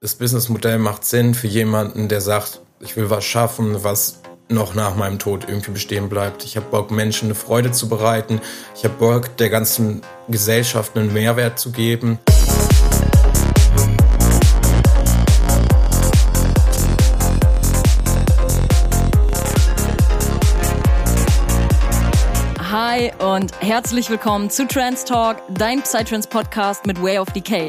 [0.00, 4.94] Das Businessmodell macht Sinn für jemanden, der sagt, ich will was schaffen, was noch nach
[4.94, 6.44] meinem Tod irgendwie bestehen bleibt.
[6.44, 8.40] Ich habe Bock, Menschen eine Freude zu bereiten.
[8.76, 12.20] Ich habe Bock, der ganzen Gesellschaft einen Mehrwert zu geben.
[22.70, 27.68] Hi und herzlich willkommen zu Trans Talk, dein Psytrance Podcast mit Way of Decay.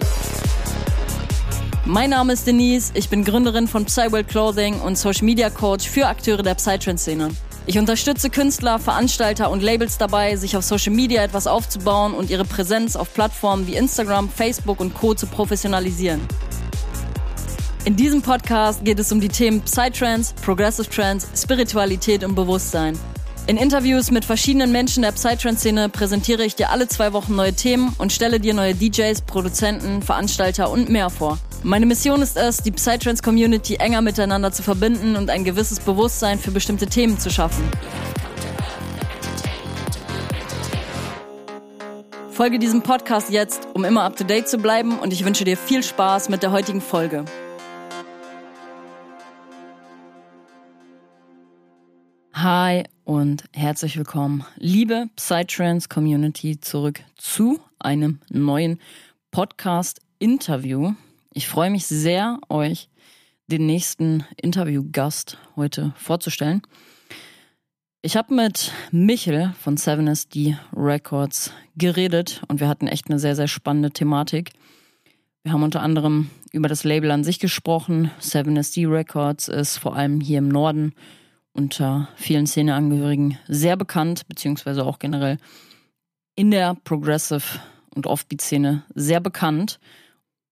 [1.91, 6.05] Mein Name ist Denise, ich bin Gründerin von Psyworld Clothing und Social Media Coach für
[6.05, 7.30] Akteure der Psytrance-Szene.
[7.66, 12.45] Ich unterstütze Künstler, Veranstalter und Labels dabei, sich auf Social Media etwas aufzubauen und ihre
[12.45, 15.16] Präsenz auf Plattformen wie Instagram, Facebook und Co.
[15.16, 16.21] zu professionalisieren.
[17.85, 22.99] In diesem Podcast geht es um die Themen Psytrance, Progressive Trance, Spiritualität und Bewusstsein.
[23.47, 27.95] In Interviews mit verschiedenen Menschen der Psytrance-Szene präsentiere ich dir alle zwei Wochen neue Themen
[27.97, 31.39] und stelle dir neue DJs, Produzenten, Veranstalter und mehr vor.
[31.63, 36.52] Meine Mission ist es, die Psytrance-Community enger miteinander zu verbinden und ein gewisses Bewusstsein für
[36.52, 37.64] bestimmte Themen zu schaffen.
[42.31, 46.30] Folge diesem Podcast jetzt, um immer up-to-date zu bleiben und ich wünsche dir viel Spaß
[46.30, 47.25] mit der heutigen Folge.
[52.31, 58.80] Hi und herzlich willkommen, liebe Psytrance Community, zurück zu einem neuen
[59.31, 60.94] Podcast-Interview.
[61.31, 62.89] Ich freue mich sehr, euch
[63.45, 66.63] den nächsten Interviewgast heute vorzustellen.
[68.02, 73.47] Ich habe mit Michel von 7SD Records geredet und wir hatten echt eine sehr, sehr
[73.47, 74.53] spannende Thematik.
[75.44, 78.09] Wir haben unter anderem über das Label an sich gesprochen.
[78.19, 80.93] 7SD Records ist vor allem hier im Norden
[81.53, 85.38] unter vielen Szeneangehörigen sehr bekannt, beziehungsweise auch generell
[86.36, 87.59] in der Progressive-
[87.93, 89.80] und Offbeat-Szene sehr bekannt.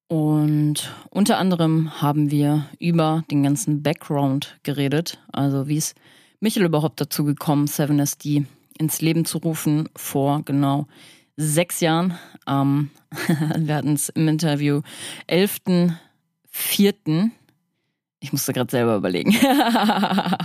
[0.07, 5.95] Und unter anderem haben wir über den ganzen Background geredet, also wie es
[6.39, 8.45] Michel überhaupt dazu gekommen, 7SD
[8.77, 10.87] ins Leben zu rufen vor genau
[11.35, 12.17] sechs Jahren.
[12.47, 12.89] Ähm,
[13.57, 14.81] wir hatten es im Interview
[15.29, 17.29] 11.04.
[18.19, 19.31] Ich musste gerade selber überlegen.
[19.33, 20.37] wir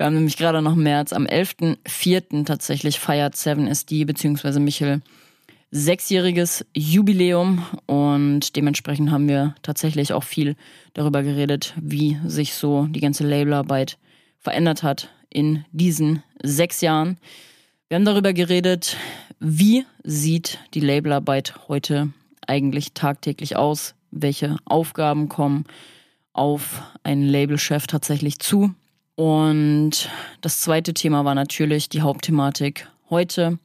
[0.00, 1.12] haben nämlich gerade noch März.
[1.12, 2.44] Am 11.04.
[2.44, 4.58] tatsächlich feiert 7SD bzw.
[4.58, 5.00] Michel
[5.70, 10.56] sechsjähriges Jubiläum und dementsprechend haben wir tatsächlich auch viel
[10.94, 13.98] darüber geredet, wie sich so die ganze Labelarbeit
[14.38, 17.18] verändert hat in diesen sechs Jahren.
[17.88, 18.96] Wir haben darüber geredet,
[19.40, 22.12] wie sieht die Labelarbeit heute
[22.46, 25.64] eigentlich tagtäglich aus, welche Aufgaben kommen
[26.32, 28.74] auf einen Labelchef tatsächlich zu.
[29.16, 30.08] Und
[30.40, 33.58] das zweite Thema war natürlich die Hauptthematik heute.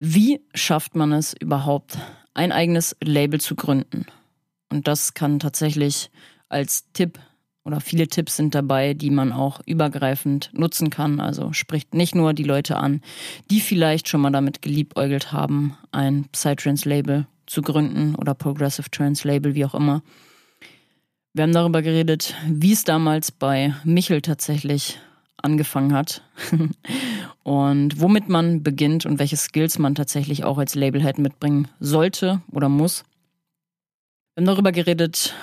[0.00, 1.98] Wie schafft man es überhaupt,
[2.34, 4.06] ein eigenes Label zu gründen?
[4.70, 6.10] Und das kann tatsächlich
[6.48, 7.18] als Tipp
[7.64, 11.20] oder viele Tipps sind dabei, die man auch übergreifend nutzen kann.
[11.20, 13.02] Also spricht nicht nur die Leute an,
[13.50, 19.54] die vielleicht schon mal damit geliebäugelt haben, ein Psytrance-Label zu gründen oder Progressive Trance Label,
[19.54, 20.02] wie auch immer,
[21.34, 24.98] wir haben darüber geredet, wie es damals bei Michel tatsächlich
[25.42, 26.22] angefangen hat
[27.42, 32.68] und womit man beginnt und welche Skills man tatsächlich auch als Labelhead mitbringen sollte oder
[32.68, 33.04] muss.
[34.34, 35.34] Wir haben darüber geredet,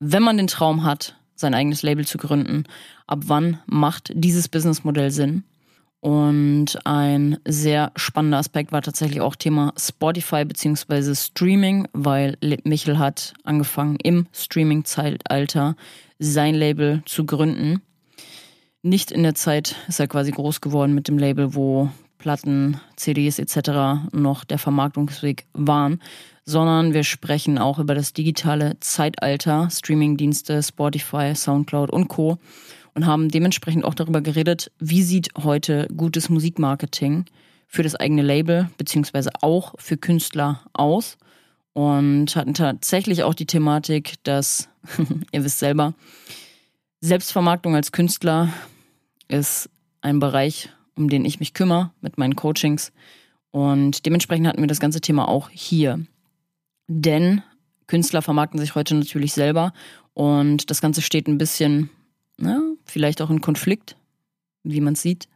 [0.00, 2.64] wenn man den Traum hat, sein eigenes Label zu gründen,
[3.06, 5.44] ab wann macht dieses Businessmodell Sinn?
[6.00, 11.14] Und ein sehr spannender Aspekt war tatsächlich auch Thema Spotify bzw.
[11.14, 15.74] Streaming, weil Michel hat angefangen im Streaming-Zeitalter
[16.20, 17.82] sein Label zu gründen.
[18.82, 23.38] Nicht in der Zeit ist er quasi groß geworden mit dem Label, wo Platten, CDs
[23.38, 24.10] etc.
[24.12, 26.00] noch der Vermarktungsweg waren,
[26.44, 32.38] sondern wir sprechen auch über das digitale Zeitalter, Streamingdienste, Spotify, Soundcloud und Co
[32.94, 37.24] und haben dementsprechend auch darüber geredet, wie sieht heute gutes Musikmarketing
[37.66, 41.18] für das eigene Label beziehungsweise auch für Künstler aus
[41.72, 44.68] und hatten tatsächlich auch die Thematik, dass,
[45.32, 45.94] ihr wisst selber,
[47.00, 48.52] Selbstvermarktung als Künstler
[49.28, 52.92] ist ein Bereich, um den ich mich kümmere mit meinen Coachings.
[53.50, 56.04] Und dementsprechend hatten wir das ganze Thema auch hier.
[56.88, 57.42] Denn
[57.86, 59.72] Künstler vermarkten sich heute natürlich selber
[60.12, 61.90] und das Ganze steht ein bisschen
[62.36, 63.96] ne, vielleicht auch ein Konflikt,
[64.64, 65.28] wie man sieht.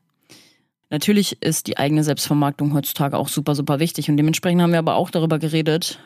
[0.91, 4.97] Natürlich ist die eigene Selbstvermarktung heutzutage auch super, super wichtig und dementsprechend haben wir aber
[4.97, 6.01] auch darüber geredet,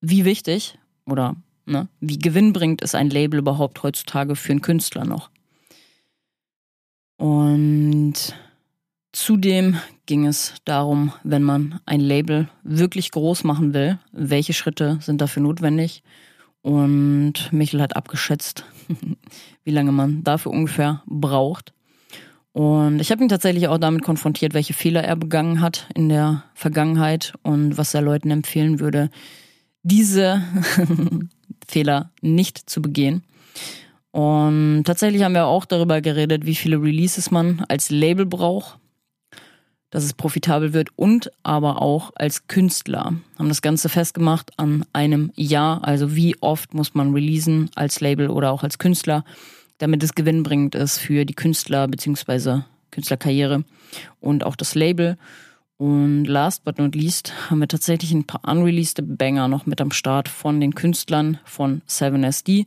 [0.00, 1.36] wie wichtig oder
[1.66, 5.30] ne, wie gewinnbringend ist ein Label überhaupt heutzutage für einen Künstler noch.
[7.16, 8.34] Und
[9.12, 9.76] zudem
[10.06, 15.42] ging es darum, wenn man ein Label wirklich groß machen will, welche Schritte sind dafür
[15.42, 16.02] notwendig
[16.62, 18.64] Und Michel hat abgeschätzt,
[19.64, 21.72] wie lange man dafür ungefähr braucht.
[22.52, 26.44] Und ich habe ihn tatsächlich auch damit konfrontiert, welche Fehler er begangen hat in der
[26.54, 29.10] Vergangenheit und was er Leuten empfehlen würde,
[29.82, 30.42] diese
[31.72, 33.22] Fehler nicht zu begehen.
[34.10, 38.78] Und tatsächlich haben wir auch darüber geredet, wie viele Releases man als Label braucht,
[39.90, 43.14] dass es profitabel wird und aber auch als Künstler.
[43.38, 48.28] Haben das Ganze festgemacht an einem Jahr, also wie oft muss man releasen als Label
[48.28, 49.24] oder auch als Künstler
[49.82, 52.60] damit es gewinnbringend ist für die Künstler bzw.
[52.92, 53.64] Künstlerkarriere
[54.20, 55.18] und auch das Label.
[55.82, 59.90] Und last but not least haben wir tatsächlich ein paar unreleased Banger noch mit am
[59.90, 62.66] Start von den Künstlern von 7SD.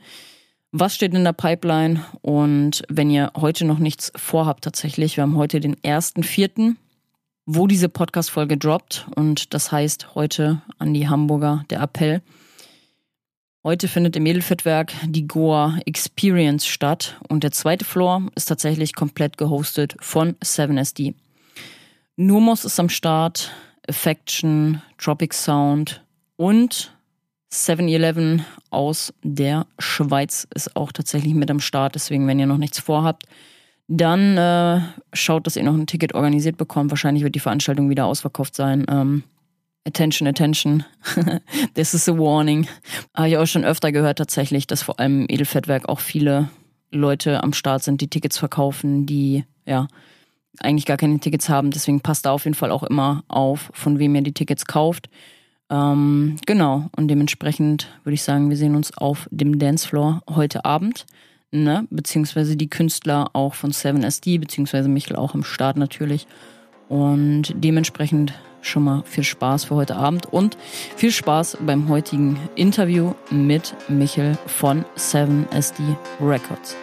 [0.74, 2.04] Was steht in der Pipeline?
[2.22, 6.76] Und wenn ihr heute noch nichts vorhabt, tatsächlich, wir haben heute den 1.4.,
[7.46, 9.08] wo diese Podcast-Folge droppt.
[9.16, 12.22] Und das heißt heute an die Hamburger der Appell.
[13.64, 19.38] Heute findet im Edelfettwerk die Goa Experience statt und der zweite Floor ist tatsächlich komplett
[19.38, 21.14] gehostet von 7SD.
[22.18, 23.52] Numos ist am Start,
[23.90, 26.02] Affection, Tropic Sound
[26.38, 26.96] und
[27.52, 31.96] 7-Eleven aus der Schweiz ist auch tatsächlich mit am Start.
[31.96, 33.24] Deswegen, wenn ihr noch nichts vorhabt,
[33.88, 34.82] dann äh,
[35.14, 36.90] schaut, dass ihr noch ein Ticket organisiert bekommt.
[36.90, 38.86] Wahrscheinlich wird die Veranstaltung wieder ausverkauft sein.
[38.90, 39.24] Ähm,
[39.88, 40.84] Attention, attention.
[41.76, 42.68] This is a warning.
[43.14, 46.50] Habe ich auch schon öfter gehört tatsächlich, dass vor allem im Edelfettwerk auch viele
[46.92, 49.88] Leute am Start sind, die Tickets verkaufen, die ja
[50.60, 51.72] eigentlich gar keine Tickets haben.
[51.72, 55.10] Deswegen passt da auf jeden Fall auch immer auf, von wem ihr die Tickets kauft.
[55.69, 61.06] Ähm, genau, und dementsprechend würde ich sagen, wir sehen uns auf dem Dancefloor heute Abend.
[61.52, 61.88] Ne?
[61.90, 66.28] Beziehungsweise die Künstler auch von 7SD, beziehungsweise Michel auch am Start natürlich.
[66.90, 70.57] Und dementsprechend schon mal viel Spaß für heute Abend und
[70.96, 76.75] viel Spaß beim heutigen Interview mit Michel von 7SD Records.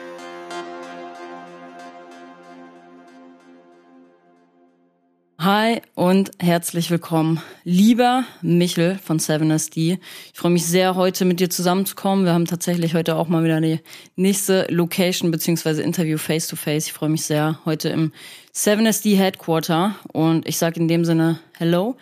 [5.45, 9.99] Hi und herzlich willkommen, lieber Michel von 7SD.
[10.33, 12.25] Ich freue mich sehr, heute mit dir zusammenzukommen.
[12.25, 13.81] Wir haben tatsächlich heute auch mal wieder die
[14.15, 15.83] nächste Location bzw.
[15.83, 16.85] Interview face-to-face.
[16.85, 16.87] -face.
[16.87, 18.13] Ich freue mich sehr, heute im
[18.55, 21.97] 7SD Headquarter und ich sage in dem Sinne Hello.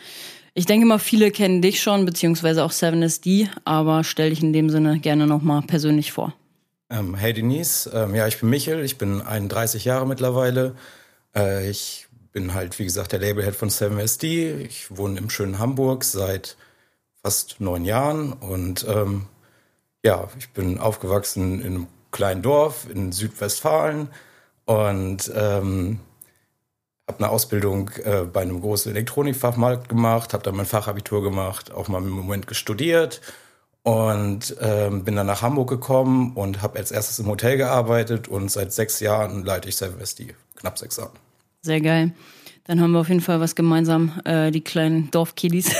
[0.53, 4.69] Ich denke mal, viele kennen dich schon, beziehungsweise auch 7SD, aber stell dich in dem
[4.69, 6.35] Sinne gerne nochmal persönlich vor.
[6.91, 10.75] Ähm, hey Denise, ähm, ja, ich bin Michel, ich bin 31 Jahre mittlerweile.
[11.35, 14.59] Äh, ich bin halt, wie gesagt, der Labelhead von 7SD.
[14.59, 16.57] Ich wohne im schönen Hamburg seit
[17.23, 19.27] fast neun Jahren und ähm,
[20.03, 24.09] ja, ich bin aufgewachsen in einem kleinen Dorf in Südwestfalen
[24.65, 26.01] und ähm,
[27.07, 31.89] habe eine Ausbildung äh, bei einem großen Elektronikfachmarkt gemacht, habe dann mein Fachabitur gemacht, auch
[31.89, 33.21] mal im Moment gestudiert
[33.83, 38.51] und ähm, bin dann nach Hamburg gekommen und habe als erstes im Hotel gearbeitet und
[38.51, 41.13] seit sechs Jahren leite ich 7SD, knapp sechs Jahre.
[41.63, 42.13] Sehr geil.
[42.71, 45.71] Dann haben wir auf jeden Fall was gemeinsam, äh, die kleinen Dorfkiddies.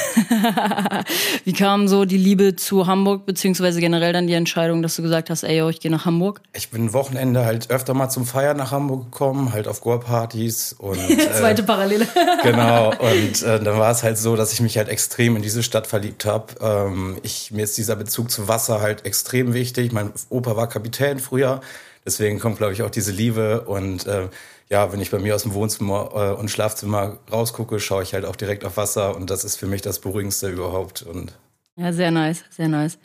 [1.45, 5.31] Wie kam so die Liebe zu Hamburg, beziehungsweise generell dann die Entscheidung, dass du gesagt
[5.31, 6.41] hast, ey, yo, ich gehe nach Hamburg?
[6.53, 10.99] Ich bin Wochenende halt öfter mal zum Feiern nach Hamburg gekommen, halt auf Goa-Partys und...
[11.11, 12.09] Äh, Zweite Parallele.
[12.43, 15.63] genau, und äh, dann war es halt so, dass ich mich halt extrem in diese
[15.63, 16.55] Stadt verliebt habe.
[16.61, 19.93] Ähm, ich, mir ist dieser Bezug zu Wasser halt extrem wichtig.
[19.93, 21.61] Mein Opa war Kapitän früher,
[22.05, 24.09] deswegen kommt, glaube ich, auch diese Liebe und...
[24.09, 24.29] Äh,
[24.71, 28.25] ja, wenn ich bei mir aus dem Wohnzimmer äh, und Schlafzimmer rausgucke, schaue ich halt
[28.25, 31.03] auch direkt auf Wasser und das ist für mich das Beruhigendste überhaupt.
[31.03, 31.33] Und
[31.77, 32.99] ja, sehr nice, sehr nice.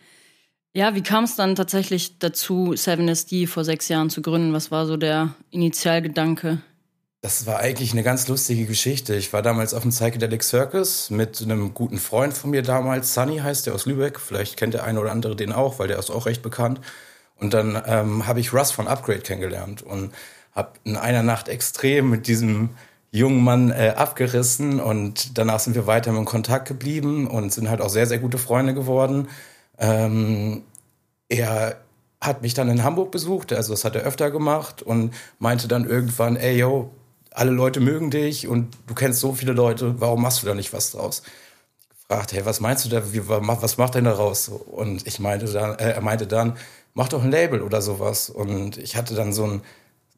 [0.74, 4.54] Ja, wie kam es dann tatsächlich dazu, 7SD vor sechs Jahren zu gründen?
[4.54, 6.60] Was war so der Initialgedanke?
[7.22, 9.16] Das war eigentlich eine ganz lustige Geschichte.
[9.16, 13.38] Ich war damals auf dem Psychedelic Circus mit einem guten Freund von mir damals, Sunny
[13.38, 14.20] heißt der aus Lübeck.
[14.20, 16.82] Vielleicht kennt der eine oder andere den auch, weil der ist auch recht bekannt.
[17.38, 19.82] Und dann ähm, habe ich Russ von Upgrade kennengelernt.
[19.82, 20.14] Und
[20.56, 22.70] habe in einer Nacht extrem mit diesem
[23.12, 27.82] jungen Mann äh, abgerissen und danach sind wir weiter in Kontakt geblieben und sind halt
[27.82, 29.28] auch sehr, sehr gute Freunde geworden.
[29.78, 30.64] Ähm,
[31.30, 31.78] er
[32.22, 35.86] hat mich dann in Hamburg besucht, also das hat er öfter gemacht und meinte dann
[35.86, 36.92] irgendwann, ey yo,
[37.32, 40.74] alle Leute mögen dich und du kennst so viele Leute, warum machst du da nicht
[40.74, 41.22] was draus?
[41.90, 44.50] Ich gefragt, hey, was meinst du da, wie, was macht denn daraus?
[44.50, 46.58] Und ich meinte dann, äh, er meinte dann,
[46.94, 48.30] mach doch ein Label oder sowas.
[48.30, 49.62] Und ich hatte dann so ein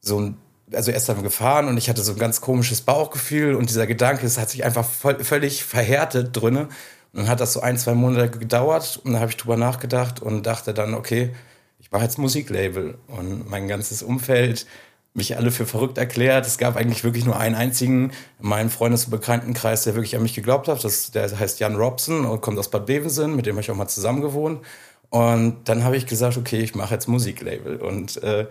[0.08, 0.38] so ein,
[0.74, 4.26] also erst dann gefahren und ich hatte so ein ganz komisches Bauchgefühl und dieser Gedanke,
[4.26, 6.70] es hat sich einfach voll, völlig verhärtet drinne.
[7.14, 10.22] Und dann hat das so ein, zwei Monate gedauert und dann habe ich drüber nachgedacht
[10.22, 11.34] und dachte dann, okay,
[11.80, 14.66] ich mache jetzt Musiklabel und mein ganzes Umfeld
[15.14, 16.46] mich alle für verrückt erklärt.
[16.46, 20.22] Es gab eigentlich wirklich nur einen einzigen in meinem Freundes- und Bekanntenkreis, der wirklich an
[20.22, 20.84] mich geglaubt hat.
[20.84, 23.76] Das, der heißt Jan Robson und kommt aus Bad Bevensen, mit dem habe ich auch
[23.76, 24.64] mal zusammen gewohnt.
[25.10, 27.78] Und dann habe ich gesagt, okay, ich mache jetzt Musiklabel.
[27.78, 28.46] Und äh,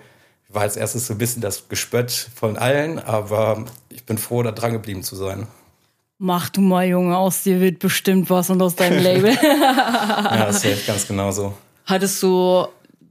[0.48, 4.52] war als erstes so ein bisschen das Gespött von allen, aber ich bin froh, da
[4.52, 5.46] dran geblieben zu sein.
[6.18, 9.32] Mach du mal, Junge, aus dir wird bestimmt was und aus deinem Label.
[9.42, 11.52] ja, das ist ganz genau so.
[11.84, 12.66] Hattest du,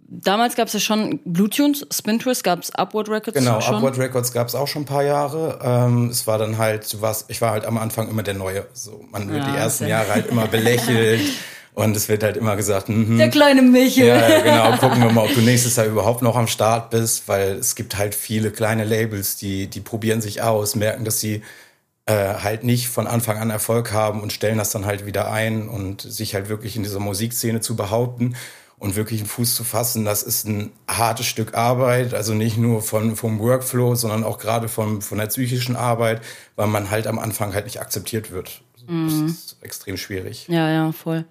[0.07, 3.75] damals gab es ja schon Bluetunes, Spin Twist, gab es Upward Records Genau, schon?
[3.75, 5.59] Upward Records gab es auch schon ein paar Jahre.
[5.61, 8.65] Ähm, es war dann halt, du warst, ich war halt am Anfang immer der Neue.
[8.73, 11.21] So, man wird Ja, die ersten Jahre halt immer belächelt
[11.75, 13.17] und es wird halt immer gesagt, mhm.
[13.17, 14.07] Der kleine Michel.
[14.07, 14.77] Ja, genau.
[14.77, 17.97] Gucken wir mal, ob du nächstes Jahr überhaupt noch am Start bist, weil es gibt
[17.97, 21.41] halt viele kleine Labels, die, die probieren sich aus, merken, dass sie
[22.05, 25.67] äh, halt nicht von Anfang an Erfolg haben und stellen das dann halt wieder ein
[25.67, 28.35] und sich halt wirklich in dieser Musikszene zu behaupten
[28.77, 32.83] und wirklich einen Fuß zu fassen, das ist ein hartes Stück Arbeit, also nicht nur
[32.83, 36.21] von, vom Workflow, sondern auch gerade vom, von der psychischen Arbeit,
[36.55, 38.61] weil man halt am Anfang halt nicht akzeptiert wird.
[38.87, 40.47] Das ist extrem schwierig.
[40.47, 41.25] Ja, ja, voll.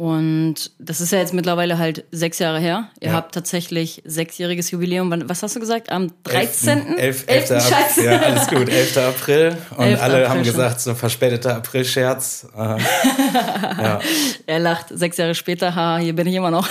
[0.00, 2.88] Und das ist ja jetzt mittlerweile halt sechs Jahre her.
[3.00, 3.14] Ihr Ja.
[3.16, 5.12] habt tatsächlich sechsjähriges Jubiläum.
[5.28, 5.92] Was hast du gesagt?
[5.92, 6.96] Am 13.?
[6.96, 7.24] 11.
[7.26, 7.50] 11.
[7.50, 7.68] 11.
[7.68, 8.04] Scheiße.
[8.06, 8.70] Ja, alles gut.
[8.70, 8.96] 11.
[8.96, 9.58] April.
[9.76, 10.00] Und 11.
[10.02, 10.54] alle haben April schon.
[10.54, 12.46] gesagt, so verspäteter April-Scherz.
[12.56, 14.00] Ja.
[14.46, 16.68] Er lacht sechs Jahre später, ha, hier bin ich immer noch.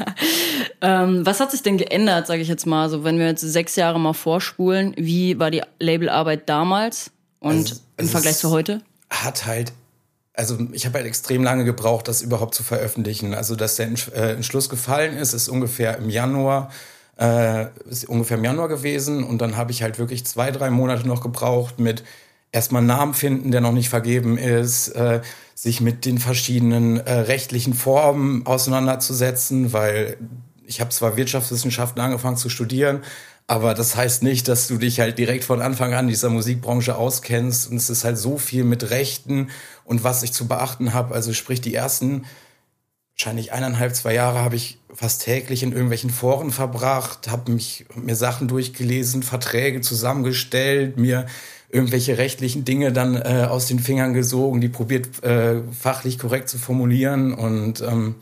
[0.80, 2.88] ähm, was hat sich denn geändert, sage ich jetzt mal?
[2.88, 7.74] So, wenn wir jetzt sechs Jahre mal vorspulen, wie war die Labelarbeit damals und Also,
[7.96, 8.80] im es Vergleich zu heute?
[9.10, 9.72] Hat halt,
[10.36, 13.34] also ich habe halt extrem lange gebraucht, das überhaupt zu veröffentlichen.
[13.34, 16.70] Also, dass der äh, Entschluss gefallen ist, ist ungefähr im Januar.
[17.18, 21.08] Äh, ist ungefähr im Januar gewesen und dann habe ich halt wirklich zwei, drei Monate
[21.08, 22.04] noch gebraucht mit
[22.52, 25.22] erstmal einen Namen finden, der noch nicht vergeben ist, äh,
[25.54, 30.18] sich mit den verschiedenen äh, rechtlichen Formen auseinanderzusetzen, weil
[30.66, 33.02] ich habe zwar Wirtschaftswissenschaften angefangen zu studieren,
[33.46, 37.70] aber das heißt nicht, dass du dich halt direkt von Anfang an dieser Musikbranche auskennst.
[37.70, 39.50] Und es ist halt so viel mit Rechten
[39.84, 41.14] und was ich zu beachten habe.
[41.14, 42.24] Also sprich, die ersten
[43.16, 48.16] wahrscheinlich eineinhalb, zwei Jahre habe ich fast täglich in irgendwelchen Foren verbracht, habe mich mir
[48.16, 51.26] Sachen durchgelesen, Verträge zusammengestellt, mir
[51.70, 56.58] irgendwelche rechtlichen Dinge dann äh, aus den Fingern gesogen, die probiert äh, fachlich korrekt zu
[56.58, 58.16] formulieren und ähm,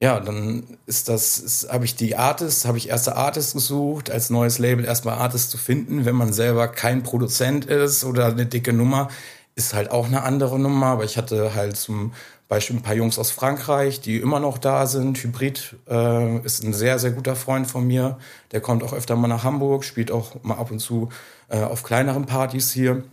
[0.00, 4.58] ja, dann ist das, habe ich die Artists, habe ich erste Artists gesucht, als neues
[4.58, 9.08] Label erstmal Artists zu finden, wenn man selber kein Produzent ist oder eine dicke Nummer,
[9.56, 12.12] ist halt auch eine andere Nummer, aber ich hatte halt zum
[12.48, 15.18] Beispiel ein paar Jungs aus Frankreich, die immer noch da sind.
[15.18, 18.18] Hybrid äh, ist ein sehr, sehr guter Freund von mir.
[18.52, 21.10] Der kommt auch öfter mal nach Hamburg, spielt auch mal ab und zu
[21.48, 23.04] äh, auf kleineren Partys hier.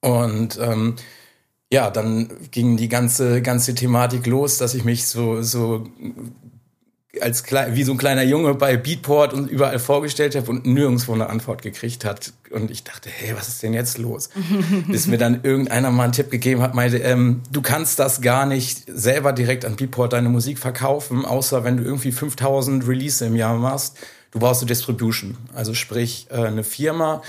[0.00, 0.96] Und ähm,
[1.74, 5.88] ja, dann ging die ganze, ganze Thematik los, dass ich mich so, so
[7.20, 11.28] als wie so ein kleiner Junge bei Beatport und überall vorgestellt habe und nirgendwo eine
[11.28, 12.32] Antwort gekriegt hat.
[12.52, 14.30] Und ich dachte, hey, was ist denn jetzt los?
[14.86, 18.46] Bis mir dann irgendeiner mal einen Tipp gegeben hat, meinte, ähm, du kannst das gar
[18.46, 23.34] nicht selber direkt an Beatport deine Musik verkaufen, außer wenn du irgendwie 5000 Release im
[23.34, 23.96] Jahr machst.
[24.30, 25.38] Du brauchst eine Distribution.
[25.54, 27.20] Also sprich, äh, eine Firma,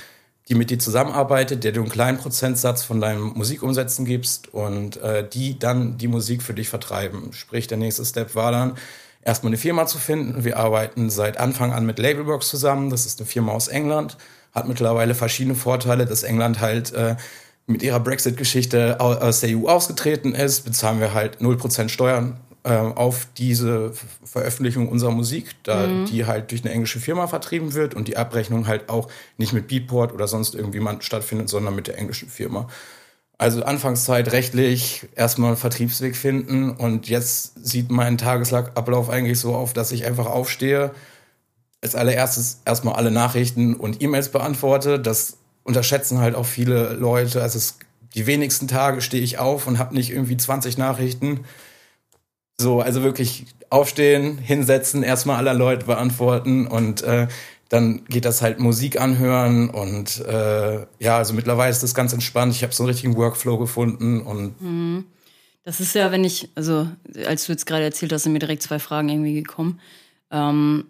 [0.48, 5.28] die mit dir zusammenarbeitet, der du einen kleinen Prozentsatz von deinen Musikumsätzen gibst und äh,
[5.28, 7.34] die dann die Musik für dich vertreiben.
[7.34, 8.76] Sprich, der nächste Step war dann,
[9.24, 10.44] erstmal eine Firma zu finden.
[10.44, 12.92] Wir arbeiten seit Anfang an mit Labelworks zusammen.
[12.92, 14.18] Das ist eine Firma aus England,
[14.54, 17.16] hat mittlerweile verschiedene Vorteile, dass England halt äh,
[17.66, 23.28] mit ihrer Brexit-Geschichte au- aus der EU ausgetreten ist, bezahlen wir halt 0% Steuern auf
[23.38, 28.08] diese Ver- Veröffentlichung unserer Musik, da die halt durch eine englische Firma vertrieben wird und
[28.08, 29.08] die Abrechnung halt auch
[29.38, 32.68] nicht mit Beatport oder sonst irgendwie man stattfindet, sondern mit der englischen Firma.
[33.38, 39.74] Also Anfangszeit rechtlich erstmal einen Vertriebsweg finden und jetzt sieht mein Tagesablauf eigentlich so auf,
[39.74, 40.92] dass ich einfach aufstehe,
[41.82, 45.00] als allererstes erstmal alle Nachrichten und E-Mails beantworte.
[45.00, 47.44] Das unterschätzen halt auch viele Leute.
[47.44, 47.78] Also es,
[48.16, 51.42] die wenigsten Tage stehe ich auf und habe nicht irgendwie 20 Nachrichten.
[52.60, 57.28] So, also wirklich aufstehen, hinsetzen, erstmal aller Leute beantworten und äh,
[57.70, 62.54] dann geht das halt Musik anhören und äh, ja, also mittlerweile ist das ganz entspannt.
[62.54, 64.56] Ich habe so einen richtigen Workflow gefunden und
[65.64, 66.88] Das ist ja, wenn ich, also
[67.26, 69.80] als du jetzt gerade erzählt hast, sind mir direkt zwei Fragen irgendwie gekommen.
[70.30, 70.86] Ähm,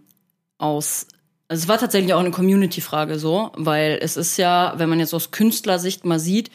[0.57, 1.07] aus,
[1.48, 5.13] also es war tatsächlich auch eine Community-Frage so, weil es ist ja, wenn man jetzt
[5.13, 6.51] aus Künstlersicht mal sieht,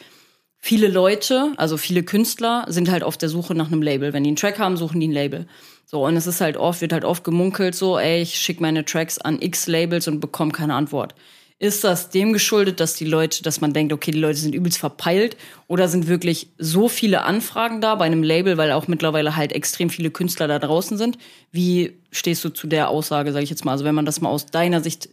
[0.61, 4.13] viele Leute, also viele Künstler sind halt auf der Suche nach einem Label.
[4.13, 5.47] Wenn die einen Track haben, suchen die ein Label.
[5.85, 8.85] So, und es ist halt oft, wird halt oft gemunkelt so, ey, ich schicke meine
[8.85, 11.15] Tracks an X Labels und bekomme keine Antwort.
[11.59, 14.79] Ist das dem geschuldet, dass die Leute, dass man denkt, okay, die Leute sind übelst
[14.79, 15.37] verpeilt
[15.67, 19.91] oder sind wirklich so viele Anfragen da bei einem Label, weil auch mittlerweile halt extrem
[19.91, 21.19] viele Künstler da draußen sind?
[21.51, 23.73] Wie stehst du zu der Aussage, sage ich jetzt mal?
[23.73, 25.09] Also wenn man das mal aus deiner Sicht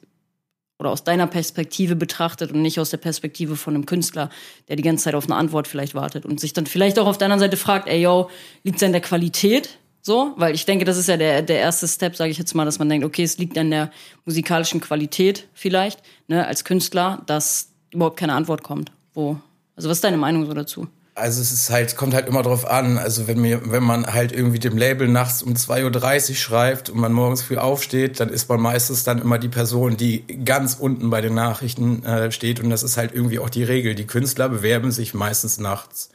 [0.79, 4.31] oder aus deiner Perspektive betrachtet und nicht aus der Perspektive von einem Künstler,
[4.69, 7.19] der die ganze Zeit auf eine Antwort vielleicht wartet und sich dann vielleicht auch auf
[7.19, 8.31] der anderen Seite fragt, ey yo,
[8.63, 12.17] liegt's an der Qualität So, weil ich denke, das ist ja der, der erste Step,
[12.17, 13.91] sage ich jetzt mal, dass man denkt, okay, es liegt an der
[14.25, 18.93] musikalischen Qualität vielleicht, ne, als Künstler, dass überhaupt keine Antwort kommt.
[19.13, 19.39] Wo,
[19.77, 20.89] also was ist deine Meinung so dazu?
[21.19, 22.97] Also es ist halt, kommt halt immer drauf an.
[22.97, 27.01] Also wenn mir, wenn man halt irgendwie dem Label nachts um 2.30 Uhr schreibt und
[27.01, 31.11] man morgens früh aufsteht, dann ist man meistens dann immer die Person, die ganz unten
[31.11, 32.61] bei den Nachrichten äh, steht.
[32.61, 33.95] Und das ist halt irgendwie auch die Regel.
[33.95, 36.11] Die Künstler bewerben sich meistens nachts.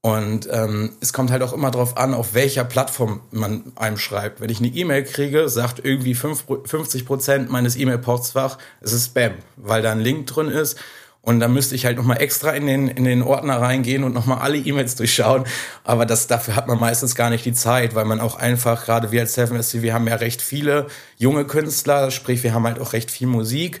[0.00, 4.40] Und ähm, es kommt halt auch immer drauf an, auf welcher Plattform man einem schreibt.
[4.40, 9.82] Wenn ich eine E-Mail kriege, sagt irgendwie 50 Prozent meines E-Mail-Postfach, es ist Spam, weil
[9.82, 10.78] da ein Link drin ist
[11.26, 14.38] und dann müsste ich halt nochmal extra in den, in den Ordner reingehen und nochmal
[14.38, 15.44] alle E-Mails durchschauen.
[15.82, 19.10] Aber das, dafür hat man meistens gar nicht die Zeit, weil man auch einfach, gerade
[19.10, 20.86] wir als Seven SC, wir haben ja recht viele
[21.18, 23.80] junge Künstler, sprich, wir haben halt auch recht viel Musik.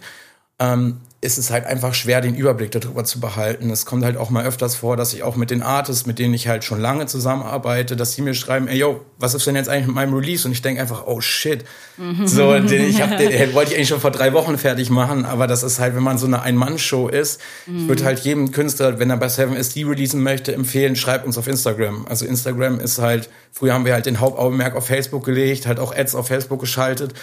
[0.58, 3.68] Ähm, ist es halt einfach schwer, den Überblick darüber zu behalten.
[3.70, 6.32] Es kommt halt auch mal öfters vor, dass ich auch mit den Artists, mit denen
[6.32, 9.68] ich halt schon lange zusammenarbeite, dass sie mir schreiben, ey, yo, was ist denn jetzt
[9.68, 10.46] eigentlich mit meinem Release?
[10.46, 11.64] Und ich denke einfach, oh shit.
[11.96, 12.26] Mhm.
[12.26, 15.46] So, den, ich hab, den, wollte ich eigentlich schon vor drei Wochen fertig machen, aber
[15.46, 17.80] das ist halt, wenn man so eine Ein-Mann-Show ist, mhm.
[17.80, 21.36] ich würde halt jedem Künstler, wenn er bei Seven SD releasen möchte, empfehlen, schreibt uns
[21.36, 22.06] auf Instagram.
[22.08, 25.94] Also Instagram ist halt, früher haben wir halt den Hauptaugenmerk auf Facebook gelegt, halt auch
[25.94, 27.14] Ads auf Facebook geschaltet.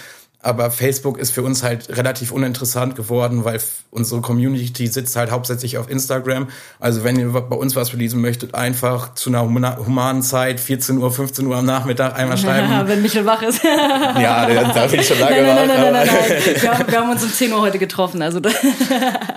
[0.44, 3.58] Aber Facebook ist für uns halt relativ uninteressant geworden, weil
[3.90, 6.48] unsere Community sitzt halt hauptsächlich auf Instagram.
[6.78, 11.10] Also wenn ihr bei uns was releasen möchtet, einfach zu einer humanen Zeit, 14 Uhr,
[11.10, 12.70] 15 Uhr am Nachmittag einmal schreiben.
[12.70, 13.64] Ja, wenn Michel wach ist.
[13.64, 16.62] ja, da bin ich schon lange nein, nein, nein, nein, nein, nein, nein.
[16.62, 18.20] Wir, haben, wir haben uns um 10 Uhr heute getroffen.
[18.20, 18.40] Also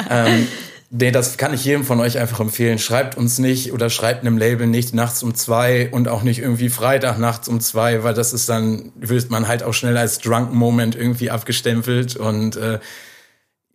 [0.09, 0.47] ähm,
[0.89, 2.79] Nee, das kann ich jedem von euch einfach empfehlen.
[2.79, 6.70] Schreibt uns nicht oder schreibt einem Label nicht nachts um zwei und auch nicht irgendwie
[6.70, 10.53] Freitag nachts um zwei, weil das ist dann, wird man halt auch schnell als Drunk
[10.53, 12.79] Moment irgendwie abgestempelt und äh,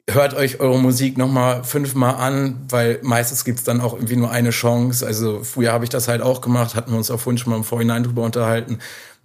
[0.09, 4.51] hört euch eure Musik nochmal fünfmal an, weil meistens gibt's dann auch irgendwie nur eine
[4.51, 5.07] Chance.
[5.07, 7.65] Also früher habe ich das halt auch gemacht, hatten wir uns vorhin schon mal im
[7.65, 8.79] Vorhinein drüber unterhalten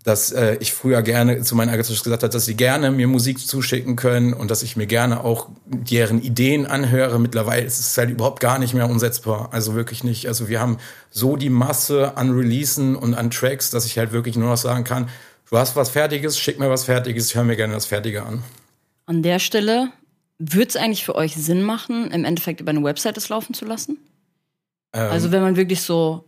[0.07, 3.45] dass äh, ich früher gerne zu meinen Agenturen gesagt habe, dass sie gerne mir Musik
[3.45, 7.19] zuschicken können und dass ich mir gerne auch deren Ideen anhöre.
[7.19, 9.49] Mittlerweile ist es halt überhaupt gar nicht mehr umsetzbar.
[9.51, 10.27] Also wirklich nicht.
[10.27, 10.77] Also wir haben
[11.11, 14.85] so die Masse an Releasen und an Tracks, dass ich halt wirklich nur noch sagen
[14.85, 15.09] kann,
[15.49, 18.43] du hast was Fertiges, schick mir was Fertiges, ich höre mir gerne das Fertige an.
[19.07, 19.89] An der Stelle,
[20.39, 23.65] würde es eigentlich für euch Sinn machen, im Endeffekt über eine Website das laufen zu
[23.65, 23.97] lassen?
[24.93, 26.23] Ähm, also wenn man wirklich so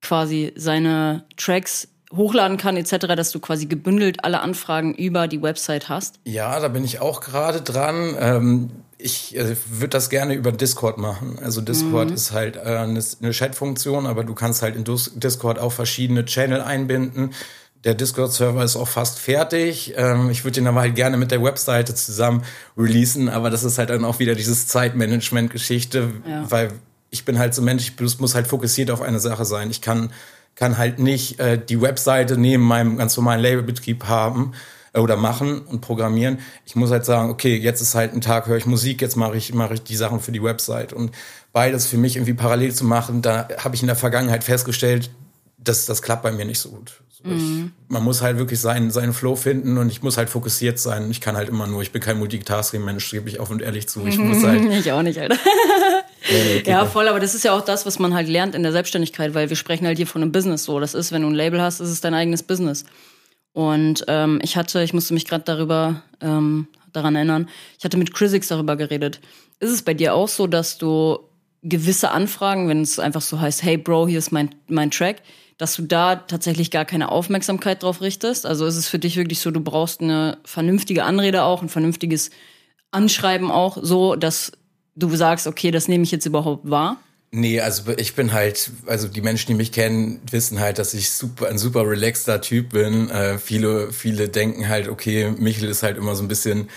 [0.00, 5.88] quasi seine Tracks hochladen kann etc., dass du quasi gebündelt alle Anfragen über die Website
[5.88, 6.20] hast?
[6.24, 8.14] Ja, da bin ich auch gerade dran.
[8.18, 11.38] Ähm, ich äh, würde das gerne über Discord machen.
[11.42, 12.14] Also Discord mhm.
[12.14, 16.60] ist halt äh, eine, eine Chat-Funktion, aber du kannst halt in Discord auch verschiedene Channel
[16.60, 17.32] einbinden.
[17.84, 19.94] Der Discord-Server ist auch fast fertig.
[19.96, 22.44] Ähm, ich würde den aber halt gerne mit der Webseite zusammen
[22.76, 26.48] releasen, aber das ist halt dann auch wieder dieses Zeitmanagement-Geschichte, ja.
[26.48, 26.72] weil
[27.10, 29.70] ich bin halt so Mensch, ich muss halt fokussiert auf eine Sache sein.
[29.70, 30.12] Ich kann
[30.54, 34.52] kann halt nicht äh, die Webseite neben meinem ganz normalen Labelbetrieb haben
[34.92, 36.38] äh, oder machen und programmieren.
[36.64, 39.36] Ich muss halt sagen, okay, jetzt ist halt ein Tag, höre ich Musik, jetzt mache
[39.36, 40.92] ich, mache ich die Sachen für die Website.
[40.92, 41.12] Und
[41.52, 45.10] beides für mich irgendwie parallel zu machen, da habe ich in der Vergangenheit festgestellt,
[45.58, 47.02] dass das klappt bei mir nicht so gut.
[47.10, 47.36] So mhm.
[47.36, 51.10] ich, man muss halt wirklich seinen, seinen Flow finden und ich muss halt fokussiert sein.
[51.10, 54.04] Ich kann halt immer nur, ich bin kein Multitasking-Mensch, gebe ich offen und ehrlich zu.
[54.06, 54.62] Ich muss halt.
[54.64, 55.36] ich auch nicht, Alter.
[56.66, 59.34] ja, voll, aber das ist ja auch das, was man halt lernt in der Selbstständigkeit,
[59.34, 60.78] weil wir sprechen halt hier von einem Business so.
[60.80, 62.84] Das ist, wenn du ein Label hast, ist es dein eigenes Business.
[63.52, 68.14] Und ähm, ich hatte, ich musste mich gerade darüber ähm, daran erinnern, ich hatte mit
[68.14, 69.20] Chrisix darüber geredet.
[69.60, 71.18] Ist es bei dir auch so, dass du
[71.62, 75.22] gewisse Anfragen, wenn es einfach so heißt, hey Bro, hier ist mein, mein Track,
[75.58, 78.46] dass du da tatsächlich gar keine Aufmerksamkeit drauf richtest?
[78.46, 82.30] Also ist es für dich wirklich so, du brauchst eine vernünftige Anrede auch, ein vernünftiges
[82.90, 84.52] Anschreiben auch, so dass
[84.96, 86.98] du sagst, okay, das nehme ich jetzt überhaupt wahr?
[87.34, 91.10] Nee, also ich bin halt, also die Menschen, die mich kennen, wissen halt, dass ich
[91.10, 93.08] super ein super relaxter Typ bin.
[93.08, 96.68] Äh, viele, viele denken halt, okay, Michel ist halt immer so ein bisschen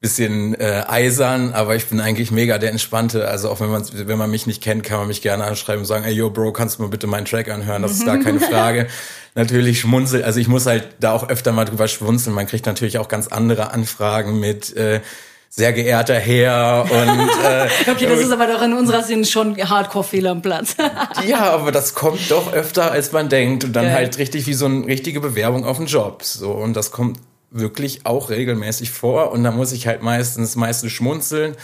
[0.00, 3.26] bisschen äh, eisern, aber ich bin eigentlich mega der Entspannte.
[3.26, 5.86] Also auch wenn man wenn man mich nicht kennt, kann man mich gerne anschreiben und
[5.86, 7.82] sagen, ey yo Bro, kannst du mir bitte meinen Track anhören?
[7.82, 8.86] Das ist gar keine Frage.
[9.34, 12.34] natürlich schmunzel, also ich muss halt da auch öfter mal drüber schwunzeln.
[12.34, 15.00] Man kriegt natürlich auch ganz andere Anfragen mit äh,
[15.48, 16.90] sehr geehrter Herr und
[17.44, 20.76] äh, okay, das ist aber doch in unserer Sinn schon Hardcore-Fehler am Platz.
[21.26, 23.94] ja, aber das kommt doch öfter als man denkt und dann okay.
[23.94, 26.22] halt richtig wie so eine richtige Bewerbung auf einen Job.
[26.22, 27.18] So und das kommt
[27.50, 31.56] wirklich auch regelmäßig vor und da muss ich halt meistens meistens schmunzeln.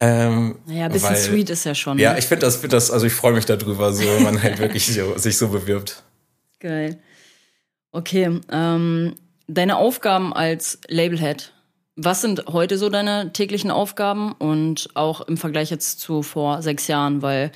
[0.00, 1.96] Ähm, naja, ein bisschen weil, sweet ist ja schon.
[1.98, 2.18] Ja, ne?
[2.18, 4.84] ich finde das, find das, also ich freue mich darüber, so wenn man halt wirklich
[4.92, 6.02] so, sich so bewirbt.
[6.58, 6.98] Geil.
[7.92, 9.14] Okay, ähm,
[9.46, 11.52] deine Aufgaben als Labelhead,
[11.96, 16.86] was sind heute so deine täglichen Aufgaben und auch im Vergleich jetzt zu vor sechs
[16.86, 17.22] Jahren?
[17.22, 17.52] Weil,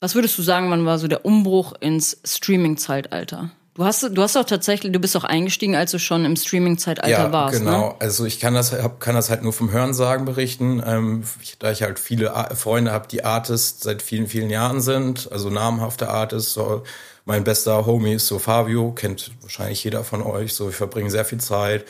[0.00, 3.50] was würdest du sagen, wann war so der Umbruch ins Streaming-Zeitalter?
[3.76, 7.10] Du hast, du hast auch tatsächlich, du bist auch eingestiegen, als du schon im Streaming-Zeitalter
[7.10, 7.58] ja, warst.
[7.58, 7.64] Ne?
[7.64, 7.94] Genau, ne?
[7.98, 11.24] also ich kann das, hab, kann das halt nur vom Hörensagen berichten, ähm,
[11.58, 16.08] da ich halt viele Freunde habe, die Artists seit vielen, vielen Jahren sind, also namhafte
[16.08, 16.54] Artists.
[16.54, 16.84] So,
[17.24, 20.54] mein bester Homie ist so Fabio, kennt wahrscheinlich jeder von euch.
[20.54, 21.84] So, wir verbringen sehr viel Zeit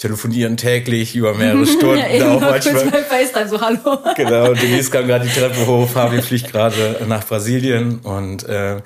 [0.00, 2.02] telefonieren täglich über mehrere Stunden.
[2.12, 2.90] ja, auch manchmal.
[2.90, 3.98] Kurz FaceTime, so hallo.
[4.16, 8.80] genau, Denise kam gerade die Treppe hoch, Fabio fliegt gerade nach Brasilien und äh,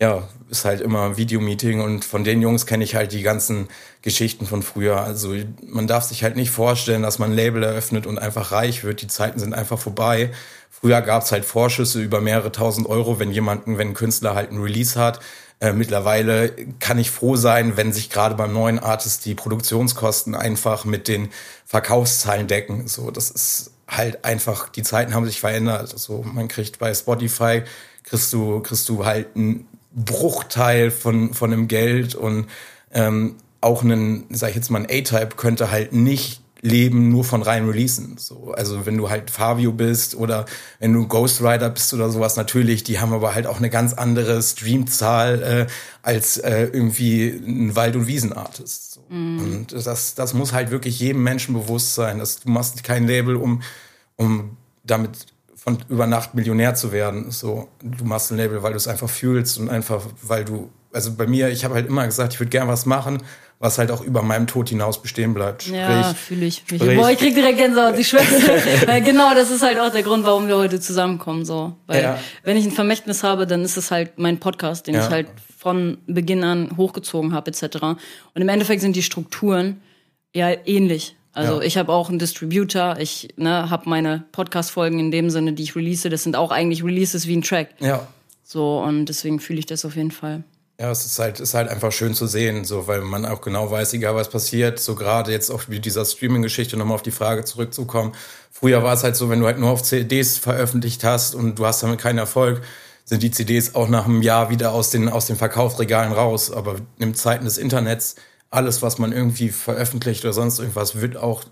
[0.00, 3.68] ja, ist halt immer Videomeeting und von den Jungs kenne ich halt die ganzen
[4.02, 5.00] Geschichten von früher.
[5.00, 5.34] Also
[5.66, 9.02] man darf sich halt nicht vorstellen, dass man ein Label eröffnet und einfach reich wird.
[9.02, 10.30] Die Zeiten sind einfach vorbei.
[10.74, 14.50] Früher gab es halt Vorschüsse über mehrere tausend Euro, wenn jemanden, wenn ein Künstler halt
[14.50, 15.20] ein Release hat.
[15.60, 20.84] Äh, mittlerweile kann ich froh sein, wenn sich gerade beim neuen Artist die Produktionskosten einfach
[20.84, 21.28] mit den
[21.66, 22.88] Verkaufszahlen decken.
[22.88, 25.92] So, das ist halt einfach, die Zeiten haben sich verändert.
[25.92, 27.62] Also man kriegt bei Spotify,
[28.02, 32.48] kriegst du, kriegst du halt ein Bruchteil von, von dem Geld und
[32.92, 37.42] ähm, auch einen, sag ich jetzt mal, ein A-Type könnte halt nicht leben nur von
[37.42, 38.16] rein Releasen.
[38.18, 40.46] So, also wenn du halt Fabio bist oder
[40.78, 43.92] wenn du Ghost Rider bist oder sowas, natürlich, die haben aber halt auch eine ganz
[43.92, 45.66] andere Streamzahl äh,
[46.02, 48.92] als äh, irgendwie ein Wald- und Wiesenartist.
[48.92, 49.00] So.
[49.08, 49.38] Mm.
[49.38, 53.34] Und das, das muss halt wirklich jedem Menschen bewusst sein, dass du machst kein Label,
[53.34, 53.62] um,
[54.14, 57.32] um damit von über Nacht Millionär zu werden.
[57.32, 61.12] So, du machst ein Label, weil du es einfach fühlst und einfach, weil du, also
[61.14, 63.18] bei mir, ich habe halt immer gesagt, ich würde gern was machen,
[63.62, 65.62] was halt auch über meinem Tod hinaus bestehen bleibt.
[65.62, 66.56] Sprich, ja, fühle ich.
[66.56, 69.00] Sprich, Boah, ich krieg direkt Gänsehaut, die Schwester.
[69.00, 71.76] genau, das ist halt auch der Grund, warum wir heute zusammenkommen, so.
[71.86, 72.18] Weil, ja.
[72.42, 75.04] wenn ich ein Vermächtnis habe, dann ist es halt mein Podcast, den ja.
[75.04, 77.84] ich halt von Beginn an hochgezogen habe, etc.
[78.34, 79.80] Und im Endeffekt sind die Strukturen
[80.34, 81.14] ja ähnlich.
[81.32, 81.62] Also ja.
[81.64, 85.76] ich habe auch einen Distributor, ich ne, habe meine Podcast-Folgen in dem Sinne, die ich
[85.76, 87.68] release, das sind auch eigentlich Releases wie ein Track.
[87.78, 88.08] Ja.
[88.42, 90.42] So, und deswegen fühle ich das auf jeden Fall.
[90.82, 93.70] Ja, es ist halt, ist halt einfach schön zu sehen, so, weil man auch genau
[93.70, 97.44] weiß, egal was passiert, so gerade jetzt auch mit dieser Streaming-Geschichte nochmal auf die Frage
[97.44, 98.16] zurückzukommen.
[98.50, 101.66] Früher war es halt so, wenn du halt nur auf CDs veröffentlicht hast und du
[101.66, 102.62] hast damit keinen Erfolg,
[103.04, 106.50] sind die CDs auch nach einem Jahr wieder aus den, aus den Verkaufsregalen raus.
[106.50, 108.16] Aber in Zeiten des Internets
[108.50, 111.44] alles, was man irgendwie veröffentlicht oder sonst irgendwas, wird auch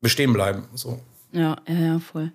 [0.00, 0.64] bestehen bleiben.
[0.74, 0.98] So.
[1.30, 2.32] Ja, ja, ja, voll.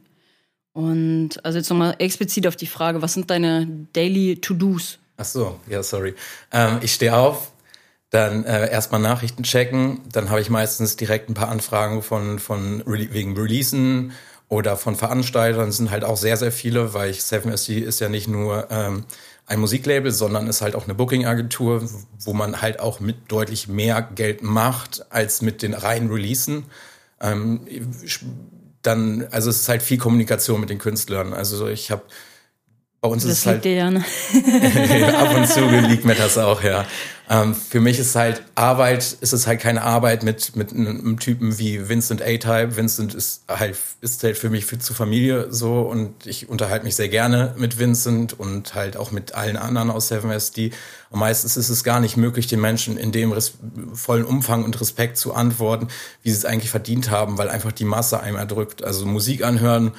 [0.71, 4.99] Und also jetzt nochmal explizit auf die Frage, was sind deine Daily To-Dos?
[5.23, 6.15] Ach so, ja, sorry.
[6.51, 7.53] Ähm, ich stehe auf,
[8.09, 12.83] dann äh, erstmal Nachrichten checken, dann habe ich meistens direkt ein paar Anfragen von, von
[12.85, 14.11] wegen Releasen
[14.49, 15.69] oder von Veranstaltern.
[15.69, 19.05] Es sind halt auch sehr, sehr viele, weil ich 7SD ist ja nicht nur ähm,
[19.45, 21.87] ein Musiklabel, sondern ist halt auch eine Booking-Agentur,
[22.19, 26.65] wo man halt auch mit deutlich mehr Geld macht als mit den reinen Releasen.
[27.21, 27.61] Ähm,
[28.81, 31.33] dann, also es ist halt viel Kommunikation mit den Künstlern.
[31.33, 32.03] Also ich habe
[33.03, 33.65] bei uns das ist es halt.
[33.65, 33.99] Dir ja, ne?
[35.17, 36.85] ab und zu liegt mir das auch, ja.
[37.29, 41.59] Ähm, für mich ist halt Arbeit, ist es halt keine Arbeit mit, mit einem Typen
[41.59, 42.77] wie Vincent A-Type.
[42.77, 46.95] Vincent ist halt, ist halt für mich für, zur Familie so und ich unterhalte mich
[46.95, 50.71] sehr gerne mit Vincent und halt auch mit allen anderen aus 7SD.
[51.09, 53.33] Und meistens ist es gar nicht möglich, den Menschen in dem
[53.93, 55.89] vollen Umfang und Respekt zu antworten,
[56.21, 58.81] wie sie es eigentlich verdient haben, weil einfach die Masse einem erdrückt.
[58.81, 59.91] Also Musik anhören,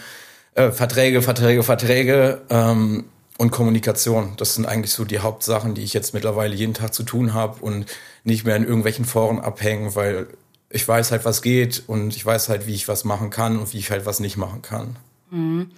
[0.54, 3.04] äh, Verträge, Verträge, Verträge ähm,
[3.38, 4.34] und Kommunikation.
[4.36, 7.60] Das sind eigentlich so die Hauptsachen, die ich jetzt mittlerweile jeden Tag zu tun habe
[7.60, 7.86] und
[8.22, 10.28] nicht mehr in irgendwelchen Foren abhängen, weil
[10.70, 13.72] ich weiß halt, was geht und ich weiß halt, wie ich was machen kann und
[13.72, 14.96] wie ich halt was nicht machen kann.
[15.30, 15.70] Mhm.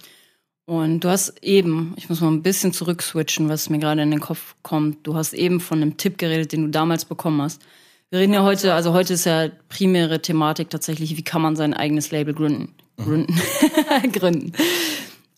[0.65, 4.19] Und du hast eben, ich muss mal ein bisschen zurückswitchen, was mir gerade in den
[4.19, 5.07] Kopf kommt.
[5.07, 7.61] Du hast eben von einem Tipp geredet, den du damals bekommen hast.
[8.09, 11.73] Wir reden ja heute, also heute ist ja primäre Thematik tatsächlich, wie kann man sein
[11.73, 13.39] eigenes Label gründen gründen.
[14.11, 14.53] gründen.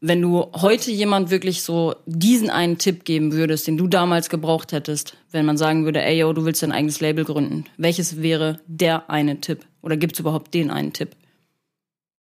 [0.02, 4.72] Wenn du heute jemand wirklich so diesen einen Tipp geben würdest, den du damals gebraucht
[4.72, 8.60] hättest, wenn man sagen würde, ey, yo, du willst dein eigenes Label gründen, welches wäre
[8.67, 9.65] der eine Tipp?
[9.82, 11.15] Oder gibt es überhaupt den einen Tipp?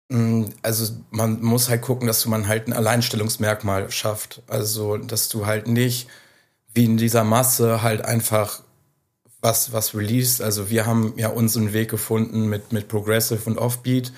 [0.10, 4.42] Mm, also man muss halt gucken, dass man halt ein Alleinstellungsmerkmal schafft.
[4.48, 6.08] Also, dass du halt nicht
[6.74, 8.62] wie in dieser Masse halt einfach
[9.42, 10.42] was, was released.
[10.42, 14.12] Also wir haben ja unseren Weg gefunden mit, mit Progressive und Offbeat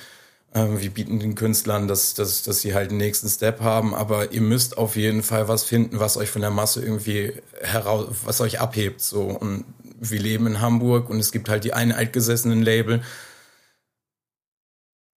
[0.54, 4.42] wir bieten den Künstlern, dass, dass, dass sie halt den nächsten Step haben, aber ihr
[4.42, 8.60] müsst auf jeden Fall was finden, was euch von der Masse irgendwie heraus, was euch
[8.60, 9.02] abhebt.
[9.02, 9.24] So.
[9.24, 9.66] Und
[10.00, 13.02] wir leben in Hamburg und es gibt halt die einen altgesessenen Label.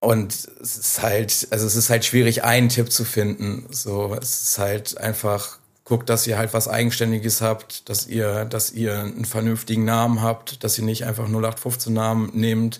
[0.00, 3.66] Und es ist halt, also es ist halt schwierig, einen Tipp zu finden.
[3.70, 8.70] So, es ist halt einfach, guckt, dass ihr halt was Eigenständiges habt, dass ihr, dass
[8.70, 12.78] ihr einen vernünftigen Namen habt, dass ihr nicht einfach 0815 Namen nehmt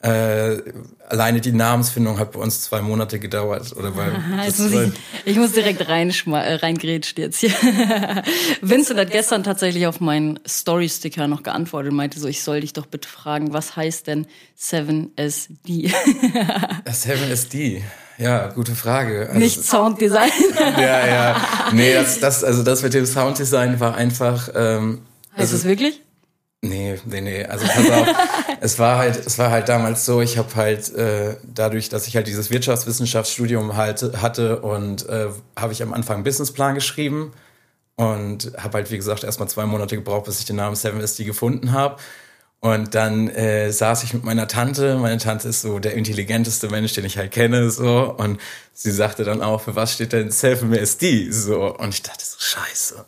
[0.00, 0.58] Äh,
[1.08, 3.74] alleine die Namensfindung hat bei uns zwei Monate gedauert.
[3.76, 4.92] Oder weil also muss ich,
[5.24, 7.50] ich, muss direkt äh, reingrätschen jetzt hier.
[8.60, 12.74] Vincent hat gestern tatsächlich auf meinen Story-Sticker noch geantwortet und meinte so, ich soll dich
[12.74, 14.26] doch bitte fragen, was heißt denn
[14.60, 15.92] 7SD?
[16.86, 17.82] 7SD.
[18.18, 19.26] Ja, gute Frage.
[19.28, 20.30] Also, Nicht Sounddesign.
[20.78, 21.36] ja, ja.
[21.72, 24.50] Nee, das, das, also das mit dem Sounddesign war einfach.
[24.54, 25.02] Ähm,
[25.36, 26.02] heißt es wirklich?
[26.62, 27.44] Nee, nee, nee.
[27.44, 28.08] Also pass auf,
[28.60, 32.16] es war halt, es war halt damals so, ich habe halt äh, dadurch, dass ich
[32.16, 37.32] halt dieses Wirtschaftswissenschaftsstudium halt hatte und äh, habe ich am Anfang einen Businessplan geschrieben
[37.96, 41.72] und habe halt, wie gesagt, erstmal zwei Monate gebraucht, bis ich den Namen 7SD gefunden
[41.72, 41.96] habe.
[42.60, 44.96] Und dann äh, saß ich mit meiner Tante.
[44.96, 48.14] Meine Tante ist so der intelligenteste Mensch, den ich halt kenne, so.
[48.16, 48.40] Und
[48.72, 51.32] sie sagte dann auch, für was steht denn 7SD?
[51.32, 51.76] So.
[51.76, 53.04] Und ich dachte so, scheiße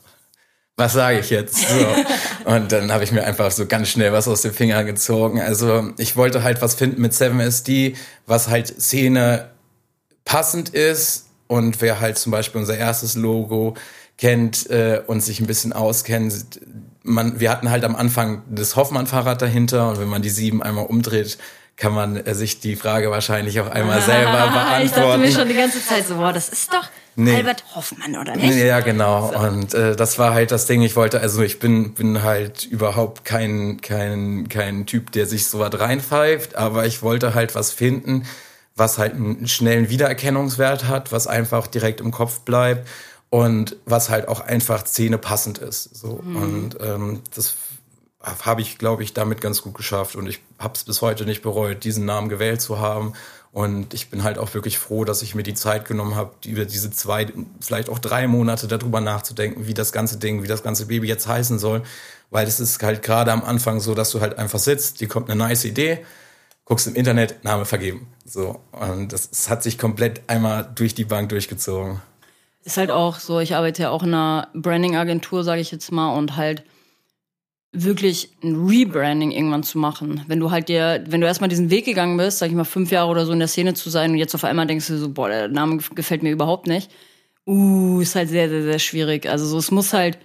[0.79, 1.57] was sage ich jetzt?
[1.57, 1.87] So.
[2.45, 5.41] Und dann habe ich mir einfach so ganz schnell was aus den Fingern gezogen.
[5.41, 9.51] Also ich wollte halt was finden mit 7SD, was halt Szene
[10.25, 13.75] passend ist und wer halt zum Beispiel unser erstes Logo
[14.19, 16.61] kennt äh, und sich ein bisschen auskennt.
[17.03, 20.87] Man, wir hatten halt am Anfang das Hoffmann-Fahrrad dahinter und wenn man die sieben einmal
[20.87, 21.38] umdreht,
[21.77, 24.85] kann man äh, sich die Frage wahrscheinlich auch einmal selber beantworten.
[24.85, 27.35] Ich dachte mir schon die ganze Zeit so, boah, das ist doch nee.
[27.35, 28.57] Albert Hoffmann, oder nicht?
[28.57, 29.33] Ja, genau.
[29.33, 29.38] So.
[29.38, 30.83] Und äh, das war halt das Ding.
[30.83, 35.59] Ich wollte, also ich bin, bin halt überhaupt kein, kein, kein Typ, der sich so
[35.59, 38.24] was reinpfeift, aber ich wollte halt was finden,
[38.76, 42.88] was halt einen schnellen Wiedererkennungswert hat, was einfach direkt im Kopf bleibt
[43.31, 45.96] und was halt auch einfach zähnepassend ist.
[45.96, 46.20] So.
[46.22, 46.37] Mhm.
[46.37, 47.54] Und ähm, das
[48.42, 50.16] habe ich, glaube ich, damit ganz gut geschafft.
[50.16, 53.12] Und ich habe es bis heute nicht bereut, diesen Namen gewählt zu haben.
[53.51, 56.65] Und ich bin halt auch wirklich froh, dass ich mir die Zeit genommen habe, über
[56.65, 57.27] diese zwei,
[57.61, 61.27] vielleicht auch drei Monate darüber nachzudenken, wie das ganze Ding, wie das ganze Baby jetzt
[61.27, 61.83] heißen soll.
[62.31, 65.31] Weil es ist halt gerade am Anfang so, dass du halt einfach sitzt, dir kommt
[65.31, 66.05] eine nice Idee,
[66.67, 68.07] guckst im Internet, Name vergeben.
[68.25, 68.61] So.
[68.73, 72.03] Und das, das hat sich komplett einmal durch die Bank durchgezogen.
[72.65, 76.15] Ist halt auch so, ich arbeite ja auch in einer Branding-Agentur, sage ich jetzt mal,
[76.15, 76.65] und halt
[77.72, 80.22] wirklich ein Rebranding irgendwann zu machen.
[80.26, 82.90] Wenn du halt dir, wenn du erstmal diesen Weg gegangen bist, sag ich mal, fünf
[82.90, 85.11] Jahre oder so in der Szene zu sein und jetzt auf einmal denkst du so,
[85.11, 86.90] boah, der Name gefällt mir überhaupt nicht.
[87.46, 89.28] Uh, ist halt sehr, sehr, sehr schwierig.
[89.28, 90.18] Also so, es muss halt,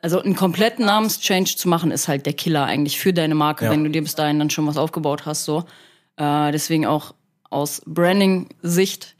[0.00, 3.70] also einen kompletten Namenschange zu machen, ist halt der Killer eigentlich für deine Marke, ja.
[3.70, 5.64] wenn du dir bis dahin dann schon was aufgebaut hast, so.
[6.16, 7.14] Äh, deswegen auch
[7.50, 9.16] aus Branding-Sicht,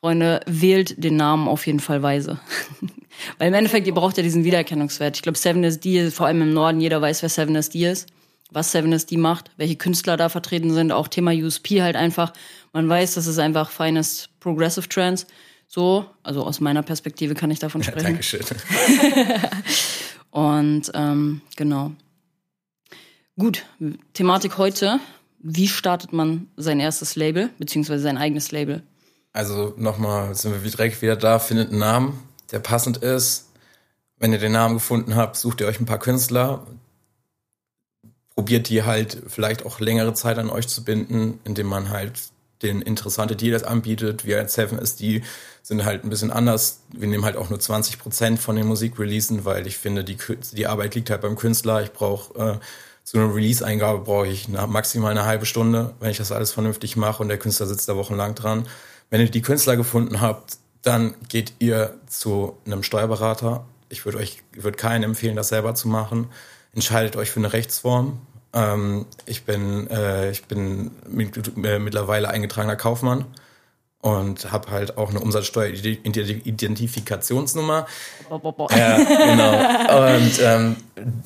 [0.00, 2.40] Freunde, wählt den Namen auf jeden Fall weise.
[3.38, 5.16] Weil im Endeffekt, ihr braucht ja diesen Wiedererkennungswert.
[5.16, 8.08] Ich glaube, 7SD, vor allem im Norden, jeder weiß, wer 7SD ist,
[8.50, 12.32] was 7SD macht, welche Künstler da vertreten sind, auch Thema USP halt einfach.
[12.72, 15.26] Man weiß, das ist einfach feines Progressive Trance.
[15.68, 17.98] So, also aus meiner Perspektive kann ich davon sprechen.
[17.98, 18.42] Ja, Dankeschön.
[20.30, 21.92] Und ähm, genau.
[23.38, 23.64] Gut,
[24.12, 25.00] Thematik heute.
[25.38, 28.82] Wie startet man sein erstes Label, beziehungsweise sein eigenes Label?
[29.32, 32.22] Also nochmal, sind wir direkt wieder da, findet einen Namen,
[32.52, 33.48] der passend ist.
[34.18, 36.66] Wenn ihr den Namen gefunden habt, sucht ihr euch ein paar Künstler,
[38.34, 42.20] probiert die halt vielleicht auch längere Zeit an euch zu binden, indem man halt
[42.62, 44.24] den interessante Deals anbietet.
[44.24, 45.22] Wir als Seven ist die
[45.62, 46.80] sind halt ein bisschen anders.
[46.92, 50.16] Wir nehmen halt auch nur 20 Prozent von den Musikreleasen, weil ich finde, die,
[50.52, 51.82] die Arbeit liegt halt beim Künstler.
[51.82, 52.58] Ich brauche äh,
[53.04, 56.96] zu einer Release-Eingabe brauche ich eine, maximal eine halbe Stunde, wenn ich das alles vernünftig
[56.96, 58.68] mache und der Künstler sitzt da wochenlang dran.
[59.10, 63.64] Wenn ihr die Künstler gefunden habt, dann geht ihr zu einem Steuerberater.
[63.88, 66.28] Ich würde euch, würde keinen empfehlen, das selber zu machen.
[66.74, 68.20] Entscheidet euch für eine Rechtsform.
[68.52, 73.26] Ähm, ich bin, äh, ich bin mit, äh, mittlerweile eingetragener Kaufmann
[74.02, 77.86] und habe halt auch eine Umsatzsteueridentifikationsnummer.
[78.76, 79.52] Ja, genau.
[80.14, 80.76] Und ähm,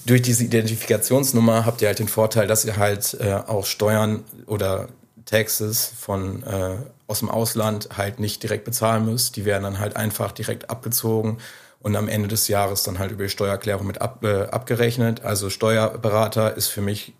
[0.04, 4.88] durch diese Identifikationsnummer habt ihr halt den Vorteil, dass ihr halt äh, auch Steuern oder
[5.26, 9.36] Taxes von äh, aus dem Ausland halt nicht direkt bezahlen müsst.
[9.36, 11.38] Die werden dann halt einfach direkt abgezogen
[11.80, 15.22] und am Ende des Jahres dann halt über die Steuererklärung mit ab, äh, abgerechnet.
[15.22, 17.12] Also Steuerberater ist für mich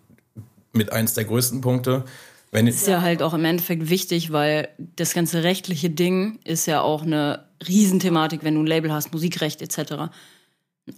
[0.73, 2.05] mit eins der größten Punkte.
[2.51, 6.81] Wenn ist ja halt auch im Endeffekt wichtig, weil das ganze rechtliche Ding ist ja
[6.81, 10.09] auch eine Riesenthematik, wenn du ein Label hast, Musikrecht etc.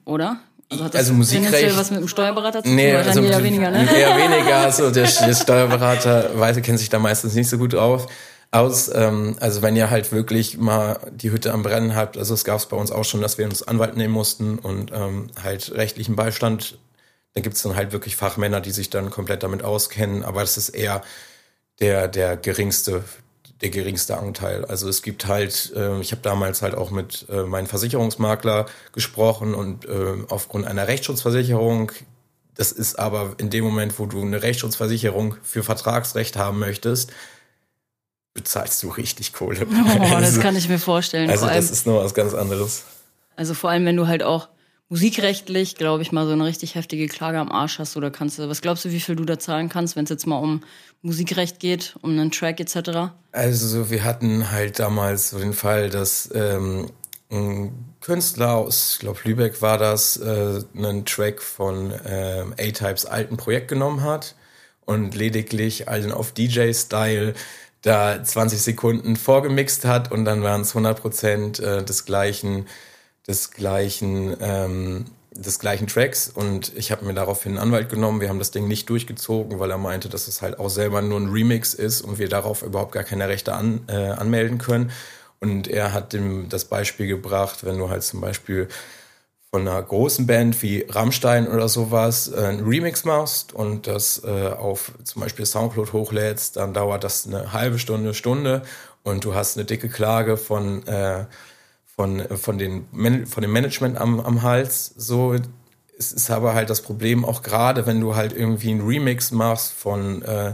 [0.06, 0.40] Oder?
[0.70, 1.76] Also, hat das also Musikrecht.
[1.76, 2.76] was mit dem Steuerberater zu tun?
[2.76, 3.88] Nee, also eher weniger, ne?
[3.92, 4.58] Eher weniger.
[4.58, 8.08] Also der, der Steuerberater weiß, kennt sich da meistens nicht so gut auf
[8.52, 8.92] aus.
[8.94, 12.58] Ähm, also wenn ihr halt wirklich mal die Hütte am Brennen habt, also es gab
[12.58, 16.16] es bei uns auch schon, dass wir uns Anwalt nehmen mussten und ähm, halt rechtlichen
[16.16, 16.78] Beistand.
[17.34, 20.58] Da gibt es dann halt wirklich Fachmänner, die sich dann komplett damit auskennen, aber das
[20.58, 21.04] ist eher
[21.80, 23.04] der, der geringste
[23.62, 24.66] der geringste Anteil.
[24.66, 29.54] Also es gibt halt, äh, ich habe damals halt auch mit äh, meinem Versicherungsmakler gesprochen
[29.54, 31.92] und äh, aufgrund einer Rechtsschutzversicherung
[32.56, 37.12] Das ist aber in dem Moment, wo du eine Rechtsschutzversicherung für Vertragsrecht haben möchtest,
[38.34, 39.62] bezahlst du richtig Kohle.
[39.70, 41.30] Oh, das also, kann ich mir vorstellen.
[41.30, 42.84] Also das ist noch was ganz anderes.
[43.36, 44.48] Also vor allem, wenn du halt auch
[44.90, 48.50] musikrechtlich, glaube ich, mal so eine richtig heftige Klage am Arsch hast oder kannst du,
[48.50, 50.62] was glaubst du, wie viel du da zahlen kannst, wenn es jetzt mal um
[51.04, 53.12] Musikrecht geht, um einen Track etc.?
[53.32, 56.90] Also wir hatten halt damals so den Fall, dass ähm,
[57.32, 63.38] ein Künstler aus, ich glaube Lübeck war das, äh, einen Track von äh, A-Types alten
[63.38, 64.36] Projekt genommen hat
[64.86, 67.36] und lediglich allen auf DJ-Style
[67.84, 72.66] da 20 Sekunden vorgemixt hat und dann waren es 100 Prozent äh, des gleichen,
[73.30, 78.20] des gleichen, ähm, des gleichen Tracks und ich habe mir daraufhin einen Anwalt genommen.
[78.20, 81.20] Wir haben das Ding nicht durchgezogen, weil er meinte, dass es halt auch selber nur
[81.20, 84.92] ein Remix ist und wir darauf überhaupt gar keine Rechte an, äh, anmelden können.
[85.40, 88.68] Und er hat dem das Beispiel gebracht, wenn du halt zum Beispiel
[89.52, 94.48] von einer großen Band wie Rammstein oder sowas äh, einen Remix machst und das äh,
[94.48, 98.64] auf zum Beispiel Soundcloud hochlädst, dann dauert das eine halbe Stunde, Stunde
[99.04, 101.26] und du hast eine dicke Klage von, äh,
[102.00, 102.86] von, von, den,
[103.26, 104.94] von dem Management am, am Hals.
[104.96, 105.36] So,
[105.98, 109.74] es ist aber halt das Problem, auch gerade wenn du halt irgendwie einen Remix machst
[109.74, 110.54] von, äh,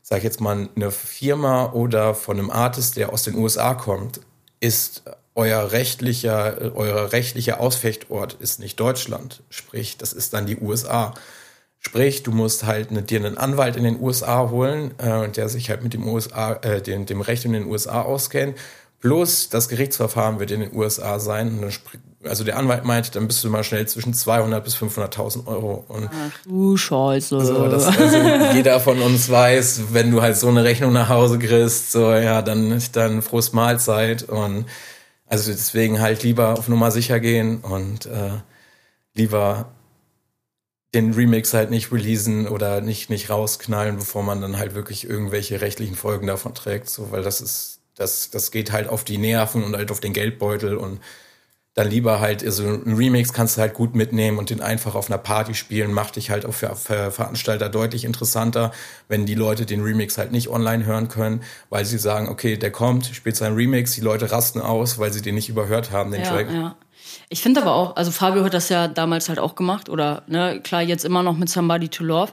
[0.00, 4.22] sag ich jetzt mal, einer Firma oder von einem Artist, der aus den USA kommt,
[4.60, 5.02] ist
[5.34, 9.42] euer rechtlicher, euer rechtlicher Ausfechtort ist nicht Deutschland.
[9.50, 11.12] Sprich, das ist dann die USA.
[11.78, 15.68] Sprich, du musst halt eine, dir einen Anwalt in den USA holen, äh, der sich
[15.68, 18.56] halt mit dem USA, äh, dem, dem Recht in den USA auskennt.
[19.00, 21.70] Plus das Gerichtsverfahren wird in den USA sein.
[22.24, 25.84] also der Anwalt meinte, dann bist du mal schnell zwischen 200 bis 500.000 Euro.
[25.88, 27.44] Und Ach du Scheiße.
[27.44, 28.18] So, das, also
[28.54, 32.42] jeder von uns weiß, wenn du halt so eine Rechnung nach Hause kriegst, so ja,
[32.42, 34.66] dann dann frohes Mahlzeit und
[35.26, 38.30] also deswegen halt lieber auf Nummer sicher gehen und äh,
[39.14, 39.66] lieber
[40.94, 45.60] den Remix halt nicht releasen oder nicht, nicht rausknallen, bevor man dann halt wirklich irgendwelche
[45.60, 46.88] rechtlichen Folgen davon trägt.
[46.88, 50.12] So, weil das ist, das, das geht halt auf die Nerven und halt auf den
[50.12, 51.00] Geldbeutel und
[51.76, 55.10] dann lieber halt, also ein Remix kannst du halt gut mitnehmen und den einfach auf
[55.10, 58.72] einer Party spielen, macht dich halt auch für, für Veranstalter deutlich interessanter,
[59.08, 62.70] wenn die Leute den Remix halt nicht online hören können, weil sie sagen, okay, der
[62.70, 66.22] kommt, spielt seinen Remix, die Leute rasten aus, weil sie den nicht überhört haben, den
[66.22, 66.50] ja, Track.
[66.50, 66.76] Ja.
[67.28, 70.62] Ich finde aber auch, also Fabio hat das ja damals halt auch gemacht oder ne,
[70.62, 72.32] klar jetzt immer noch mit Somebody to Love.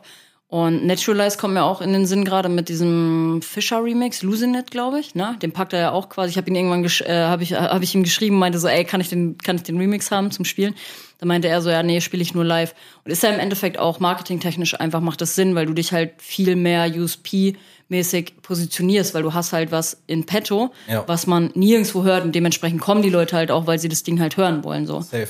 [0.54, 4.70] Und Naturalize kommt mir auch in den Sinn gerade mit diesem Fischer Remix, Losing It,
[4.70, 5.16] glaube ich.
[5.16, 5.36] Ne?
[5.42, 6.30] Den packt er ja auch quasi.
[6.30, 9.02] Ich habe ihn irgendwann äh, habe ich hab ich ihm geschrieben, meinte so, ey, kann
[9.02, 10.76] ich den kann ich den Remix haben zum Spielen?
[11.18, 12.76] Da meinte er so, ja, nee, spiele ich nur live.
[13.04, 16.22] Und ist ja im Endeffekt auch marketingtechnisch einfach macht das Sinn, weil du dich halt
[16.22, 17.56] viel mehr USP
[17.90, 21.04] mäßig positionierst, weil du hast halt was in petto, ja.
[21.08, 24.20] was man nirgendwo hört und dementsprechend kommen die Leute halt auch, weil sie das Ding
[24.20, 25.02] halt hören wollen so.
[25.02, 25.30] Safe,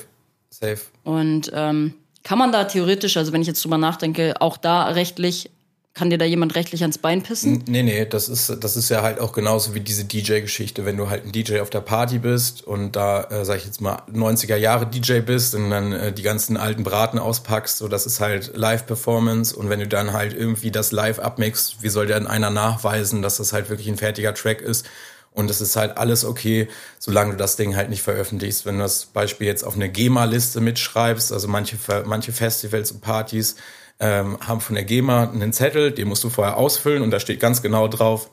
[0.50, 0.82] safe.
[1.06, 5.52] Und ähm, kann man da theoretisch, also wenn ich jetzt drüber nachdenke, auch da rechtlich,
[5.94, 7.64] kann dir da jemand rechtlich ans Bein pissen?
[7.68, 10.86] Nee, nee, das ist, das ist ja halt auch genauso wie diese DJ-Geschichte.
[10.86, 13.80] Wenn du halt ein DJ auf der Party bist und da, äh, sag ich jetzt
[13.80, 18.08] mal, 90er Jahre DJ bist und dann äh, die ganzen alten Braten auspackst, so das
[18.08, 22.26] ist halt Live-Performance und wenn du dann halt irgendwie das live abmixst, wie soll denn
[22.26, 24.88] einer nachweisen, dass das halt wirklich ein fertiger Track ist?
[25.34, 26.68] Und es ist halt alles okay,
[27.00, 28.66] solange du das Ding halt nicht veröffentlichst.
[28.66, 33.56] Wenn du das Beispiel jetzt auf eine GEMA-Liste mitschreibst, also manche, manche Festivals und Partys
[34.00, 37.40] ähm, haben von der GEMA einen Zettel, den musst du vorher ausfüllen und da steht
[37.40, 38.30] ganz genau drauf,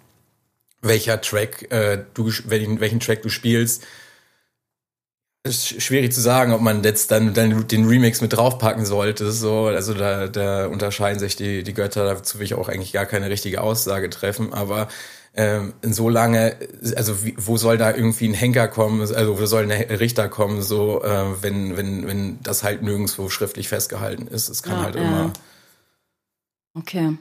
[0.83, 3.85] welcher Track äh, du, welchen, welchen Track du spielst.
[5.45, 9.33] ist schwierig zu sagen, ob man jetzt dann, dann den Remix mit draufpacken sollte.
[9.33, 13.07] So, also da, da unterscheiden sich die, die Götter, dazu will ich auch eigentlich gar
[13.07, 14.89] keine richtige Aussage treffen, aber
[15.35, 16.57] ähm, so lange,
[16.97, 20.63] also wie, wo soll da irgendwie ein Henker kommen, also wo soll ein Richter kommen,
[20.63, 24.49] so äh, wenn, wenn, wenn das halt nirgendwo schriftlich festgehalten ist.
[24.49, 25.03] Es kann ja, halt ja.
[25.03, 25.33] immer.
[26.75, 27.17] Okay.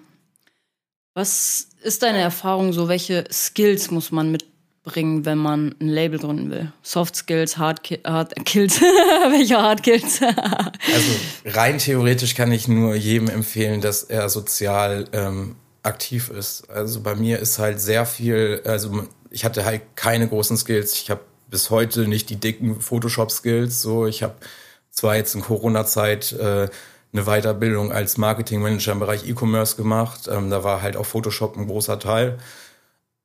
[1.13, 2.87] Was ist deine Erfahrung so?
[2.87, 6.71] Welche Skills muss man mitbringen, wenn man ein Label gründen will?
[6.81, 8.81] Soft Skills, Hard, Ki hard Kills.
[8.81, 10.21] Welche Hard Kills?
[10.21, 11.11] also
[11.45, 16.69] rein theoretisch kann ich nur jedem empfehlen, dass er sozial ähm, aktiv ist.
[16.69, 20.93] Also bei mir ist halt sehr viel, also ich hatte halt keine großen Skills.
[20.93, 23.81] Ich habe bis heute nicht die dicken Photoshop-Skills.
[23.81, 24.35] So, ich habe
[24.91, 26.69] zwar jetzt in Corona-Zeit äh,
[27.12, 30.27] eine Weiterbildung als Marketingmanager im Bereich E-Commerce gemacht.
[30.31, 32.37] Ähm, da war halt auch Photoshop ein großer Teil.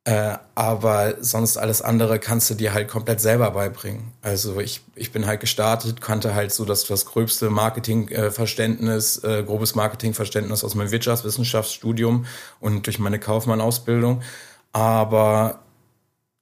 [0.07, 4.13] Äh, aber sonst alles andere kannst du dir halt komplett selber beibringen.
[4.21, 9.75] Also ich, ich bin halt gestartet, kannte halt so das, das gröbste Marketingverständnis, äh, grobes
[9.75, 12.27] Marketingverständnis aus meinem Wirtschaftswissenschaftsstudium
[12.61, 14.21] und durch meine Kaufmann-Ausbildung.
[14.73, 15.61] Aber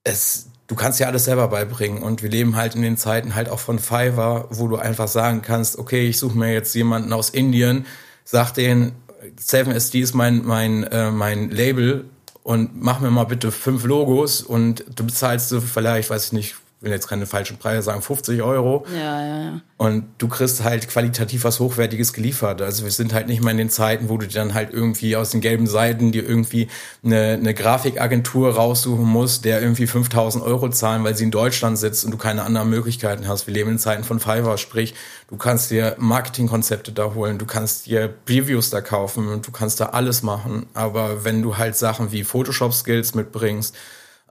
[0.03, 2.03] es, du kannst ja alles selber beibringen.
[2.03, 5.41] Und wir leben halt in den Zeiten halt auch von Fiverr, wo du einfach sagen
[5.41, 7.87] kannst, okay, ich suche mir jetzt jemanden aus Indien,
[8.25, 8.93] sag denen,
[9.39, 12.07] 7SD ist mein, mein, äh, mein Label
[12.43, 16.57] und mach mir mal bitte fünf Logos und du bezahlst so vielleicht, weiß ich nicht,
[16.83, 18.85] will jetzt keine falschen Preise sagen, 50 Euro.
[18.93, 19.61] Ja, ja, ja.
[19.77, 22.63] Und du kriegst halt qualitativ was Hochwertiges geliefert.
[22.63, 25.17] Also wir sind halt nicht mehr in den Zeiten, wo du dir dann halt irgendwie
[25.17, 26.69] aus den gelben Seiten dir irgendwie
[27.05, 32.05] eine, eine Grafikagentur raussuchen musst, der irgendwie 5000 Euro zahlen, weil sie in Deutschland sitzt
[32.05, 33.47] und du keine anderen Möglichkeiten hast.
[33.47, 34.95] Wir leben in Zeiten von Fiverr, sprich,
[35.29, 39.81] du kannst dir Marketingkonzepte da holen, du kannst dir Previews da kaufen und du kannst
[39.81, 40.67] da alles machen.
[40.75, 43.77] Aber wenn du halt Sachen wie Photoshop-Skills mitbringst,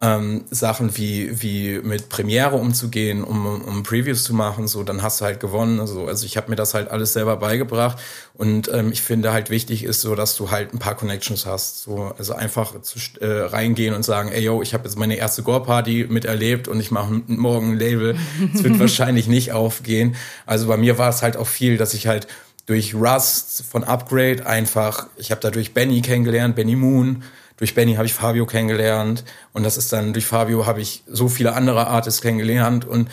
[0.04, 5.22] ähm, Sachen wie, wie mit Premiere umzugehen, um, um Previews zu machen, so, dann hast
[5.22, 5.80] du halt gewonnen.
[5.80, 8.00] Also, also ich habe mir das halt alles selber beigebracht
[8.34, 11.84] und ähm, ich finde halt wichtig ist so, dass du halt ein paar Connections hast.
[11.84, 15.44] So, also einfach zu, äh, reingehen und sagen, ey yo, ich habe jetzt meine erste
[15.44, 18.16] Gore-Party miterlebt und ich mache morgen ein Label.
[18.56, 20.16] Es wird wahrscheinlich nicht aufgehen.
[20.48, 22.28] Also bei mir war es halt auch viel, dass ich halt
[22.66, 27.24] durch Rust von Upgrade einfach, ich habe dadurch Benny kennengelernt, Benny Moon,
[27.62, 31.30] durch Benny habe ich Fabio kennengelernt und das ist dann durch Fabio habe ich so
[31.30, 33.08] viele andere Artists kennengelernt und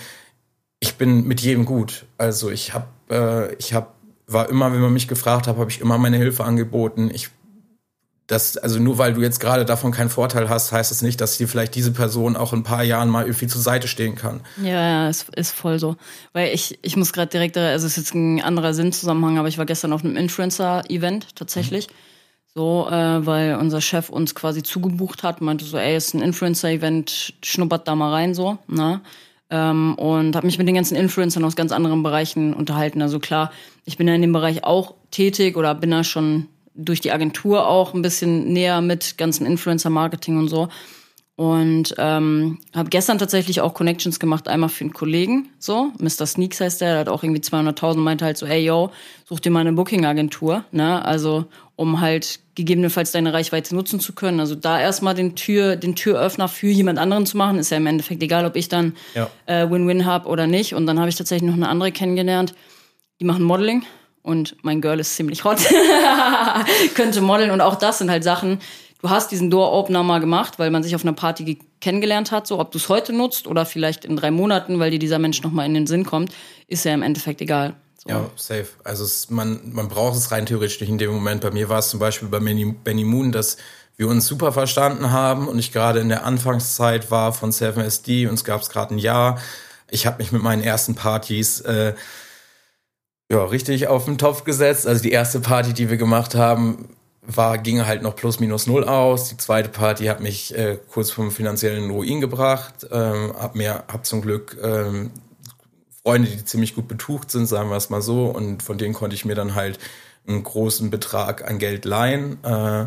[0.81, 2.07] ich bin mit jedem gut.
[2.17, 3.89] Also ich habe, äh, ich habe,
[4.27, 7.11] war immer, wenn man mich gefragt hat, habe ich immer meine Hilfe angeboten.
[7.13, 7.29] Ich
[8.27, 11.21] das, also nur weil du jetzt gerade davon keinen Vorteil hast, heißt es das nicht,
[11.21, 14.15] dass dir vielleicht diese Person auch in ein paar Jahren mal irgendwie zur Seite stehen
[14.15, 14.41] kann.
[14.63, 15.97] Ja, ja, es ist voll so.
[16.33, 19.59] Weil ich, ich muss gerade direkt, also es ist jetzt ein anderer Sinnzusammenhang, aber ich
[19.59, 21.89] war gestern auf einem Influencer-Event tatsächlich.
[21.89, 22.08] Mhm.
[22.59, 27.35] So, äh, weil unser Chef uns quasi zugebucht hat, meinte so, ey, ist ein Influencer-Event,
[27.41, 29.01] schnuppert da mal rein, so, ne?
[29.49, 33.01] Ähm, und habe mich mit den ganzen Influencern aus ganz anderen Bereichen unterhalten.
[33.01, 33.53] Also klar,
[33.85, 37.69] ich bin ja in dem Bereich auch tätig oder bin da schon durch die Agentur
[37.69, 40.69] auch ein bisschen näher mit ganzen Influencer-Marketing und so.
[41.37, 46.27] Und ähm, habe gestern tatsächlich auch Connections gemacht, einmal für einen Kollegen, so, Mr.
[46.27, 48.91] Sneaks heißt der, der hat auch irgendwie 200.000, meinte halt so, ey, yo,
[49.25, 51.45] such dir mal eine Booking-Agentur, ne, also,
[51.77, 54.41] um halt gegebenenfalls deine Reichweite nutzen zu können.
[54.41, 57.87] Also da erstmal den Tür, den Türöffner für jemand anderen zu machen, ist ja im
[57.87, 59.31] Endeffekt egal, ob ich dann ja.
[59.47, 60.75] äh, Win-Win habe oder nicht.
[60.75, 62.53] Und dann habe ich tatsächlich noch eine andere kennengelernt,
[63.21, 63.85] die machen Modeling
[64.23, 65.59] und mein Girl ist ziemlich hot,
[66.95, 68.59] könnte modeln und auch das sind halt Sachen,
[69.01, 72.59] du hast diesen Door-Opener mal gemacht, weil man sich auf einer Party kennengelernt hat, so
[72.59, 75.67] ob du es heute nutzt oder vielleicht in drei Monaten, weil dir dieser Mensch nochmal
[75.67, 76.33] in den Sinn kommt,
[76.67, 77.75] ist ja im Endeffekt egal.
[78.09, 78.69] Ja, safe.
[78.85, 81.43] Also es, man, man braucht es rein theoretisch nicht in dem Moment.
[81.43, 83.59] Bei mir war es zum Beispiel bei Benny, Benny Moon, dass
[83.99, 88.35] wir uns super verstanden haben und ich gerade in der Anfangszeit war von 7SD und
[88.35, 89.39] es gab es gerade ein Jahr.
[89.91, 91.95] Ich habe mich mit meinen ersten Partys äh,
[93.31, 94.87] ja, richtig auf den Topf gesetzt.
[94.87, 98.85] Also die erste Party, die wir gemacht haben, war, ging halt noch plus minus null
[98.85, 99.29] aus.
[99.29, 102.87] Die zweite Party hat mich äh, kurz vom finanziellen Ruin gebracht.
[102.91, 105.11] Ähm, hab mir, hab zum Glück ähm,
[106.09, 108.29] Freunde, die ziemlich gut betucht sind, sagen wir es mal so.
[108.29, 109.79] Und von denen konnte ich mir dann halt
[110.27, 112.43] einen großen Betrag an Geld leihen.
[112.43, 112.87] Äh,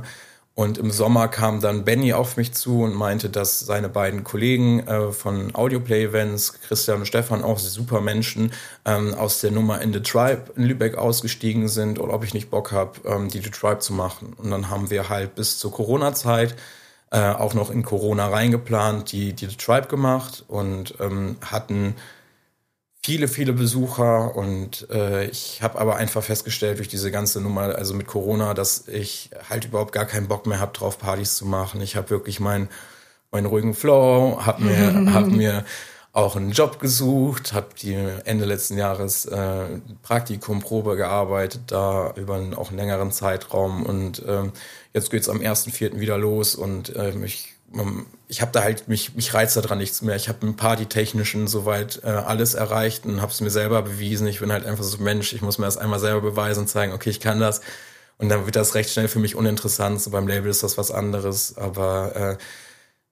[0.56, 4.80] und im Sommer kam dann Benny auf mich zu und meinte, dass seine beiden Kollegen
[4.88, 8.54] äh, von Audioplay Events, Christian und Stefan, auch super Menschen,
[8.86, 12.50] ähm, aus der Nummer In The Tribe in Lübeck ausgestiegen sind oder ob ich nicht
[12.50, 14.34] Bock habe, ähm, die The Tribe zu machen.
[14.36, 16.56] Und dann haben wir halt bis zur Corona-Zeit
[17.12, 21.94] äh, auch noch in Corona reingeplant, die, die The Tribe gemacht und ähm, hatten
[23.04, 27.94] viele, viele Besucher und äh, ich habe aber einfach festgestellt durch diese ganze Nummer, also
[27.94, 31.82] mit Corona, dass ich halt überhaupt gar keinen Bock mehr habe, drauf Partys zu machen.
[31.82, 32.70] Ich habe wirklich meinen
[33.32, 35.66] meinen ruhigen Flow, habe mir, hab mir
[36.14, 37.94] auch einen Job gesucht, habe die
[38.26, 44.22] Ende letzten Jahres äh, Praktikum, Probe gearbeitet, da über einen, auch einen längeren Zeitraum und
[44.28, 44.52] ähm,
[44.94, 46.00] jetzt geht's am 1.4.
[46.00, 47.54] wieder los und ähm, ich
[48.32, 50.16] ich habe da halt mich mich reizt daran nichts mehr.
[50.16, 54.26] Ich habe im Partytechnischen soweit äh, alles erreicht und habe es mir selber bewiesen.
[54.26, 55.34] Ich bin halt einfach so Mensch.
[55.34, 57.60] Ich muss mir das einmal selber beweisen und zeigen, okay, ich kann das.
[58.18, 60.02] Und dann wird das recht schnell für mich uninteressant.
[60.02, 62.38] So beim Label ist das was anderes, aber äh,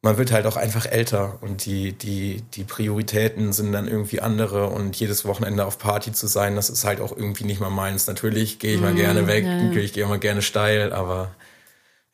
[0.01, 4.67] man wird halt auch einfach älter und die die die Prioritäten sind dann irgendwie andere
[4.67, 8.07] und jedes Wochenende auf Party zu sein, das ist halt auch irgendwie nicht mal meins.
[8.07, 9.63] Natürlich gehe ich mal mm, gerne weg, ja.
[9.63, 11.31] natürlich gehe ich mal gerne steil, aber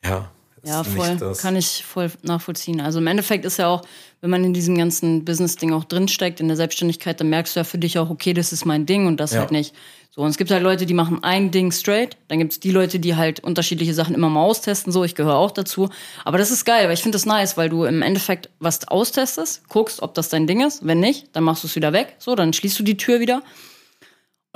[0.04, 0.28] ja,
[0.66, 1.34] ja, voll.
[1.40, 2.80] Kann ich voll nachvollziehen.
[2.80, 3.82] Also im Endeffekt ist ja auch,
[4.20, 7.64] wenn man in diesem ganzen Business-Ding auch drinsteckt, in der Selbstständigkeit, dann merkst du ja
[7.64, 9.40] für dich auch, okay, das ist mein Ding und das ja.
[9.40, 9.74] halt nicht.
[10.10, 12.16] So, und es gibt halt Leute, die machen ein Ding straight.
[12.28, 14.90] Dann gibt es die Leute, die halt unterschiedliche Sachen immer mal austesten.
[14.90, 15.90] So, ich gehöre auch dazu.
[16.24, 19.68] Aber das ist geil, weil ich finde das nice, weil du im Endeffekt was austestest,
[19.68, 20.86] guckst, ob das dein Ding ist.
[20.86, 22.16] Wenn nicht, dann machst du es wieder weg.
[22.18, 23.42] So, dann schließt du die Tür wieder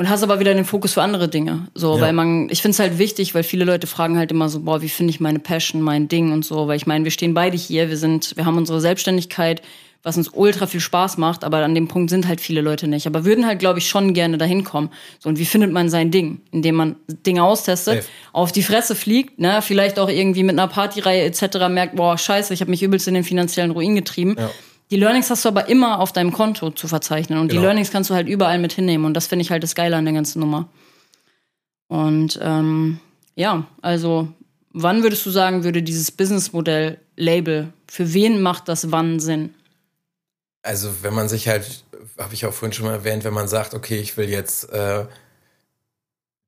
[0.01, 1.69] und hast aber wieder den Fokus für andere Dinge.
[1.75, 2.01] So, ja.
[2.01, 4.81] weil man, ich finde es halt wichtig, weil viele Leute fragen halt immer so, boah,
[4.81, 7.59] wie finde ich meine Passion, mein Ding und so, weil ich meine, wir stehen beide
[7.59, 9.61] hier, wir sind, wir haben unsere Selbstständigkeit,
[10.03, 13.07] was uns ultra viel Spaß macht, aber an dem Punkt sind halt viele Leute nicht.
[13.07, 14.89] Aber würden halt, glaube ich, schon gerne dahin kommen.
[15.19, 16.41] So, und wie findet man sein Ding?
[16.51, 18.09] Indem man Dinge austestet, Safe.
[18.33, 21.69] auf die Fresse fliegt, ne, vielleicht auch irgendwie mit einer Partyreihe etc.
[21.69, 24.37] merkt, boah, scheiße, ich habe mich übelst in den finanziellen Ruin getrieben.
[24.39, 24.51] Ja.
[24.91, 27.39] Die Learnings hast du aber immer auf deinem Konto zu verzeichnen.
[27.39, 27.61] Und genau.
[27.61, 29.05] die Learnings kannst du halt überall mit hinnehmen.
[29.05, 30.69] Und das finde ich halt das Geile an der ganzen Nummer.
[31.87, 33.01] Und ähm,
[33.37, 34.29] ja, also
[34.73, 39.55] wann würdest du sagen, würde dieses Businessmodell Label, für wen macht das wann Sinn?
[40.63, 41.85] Also wenn man sich halt,
[42.19, 45.07] habe ich auch vorhin schon mal erwähnt, wenn man sagt, okay, ich will jetzt äh,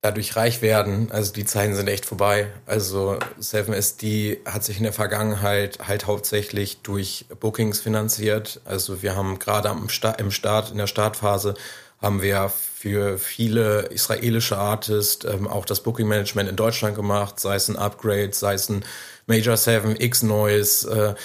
[0.02, 2.48] dadurch reich werden, also die Zeiten sind echt vorbei.
[2.66, 8.60] Also 7SD hat sich in der Vergangenheit halt hauptsächlich durch Bookings finanziert.
[8.64, 11.54] Also wir haben gerade am Start, im Start, in der Startphase
[12.00, 17.54] haben wir für viele israelische Artists ähm, auch das Booking Management in Deutschland gemacht, sei
[17.54, 18.84] es ein Upgrade, sei es ein
[19.28, 21.20] Major 7, X-Noise, äh,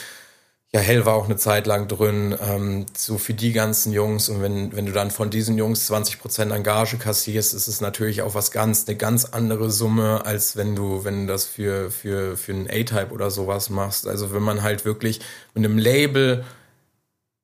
[0.78, 4.30] ja, Hell war auch eine Zeit lang drin, ähm, so für die ganzen Jungs.
[4.30, 8.22] Und wenn, wenn du dann von diesen Jungs 20 Prozent Engage kassierst, ist es natürlich
[8.22, 12.38] auch was ganz, eine ganz andere Summe, als wenn du, wenn du das für, für,
[12.38, 14.08] für einen A-Type oder sowas machst.
[14.08, 15.20] Also wenn man halt wirklich
[15.56, 16.46] mit einem Label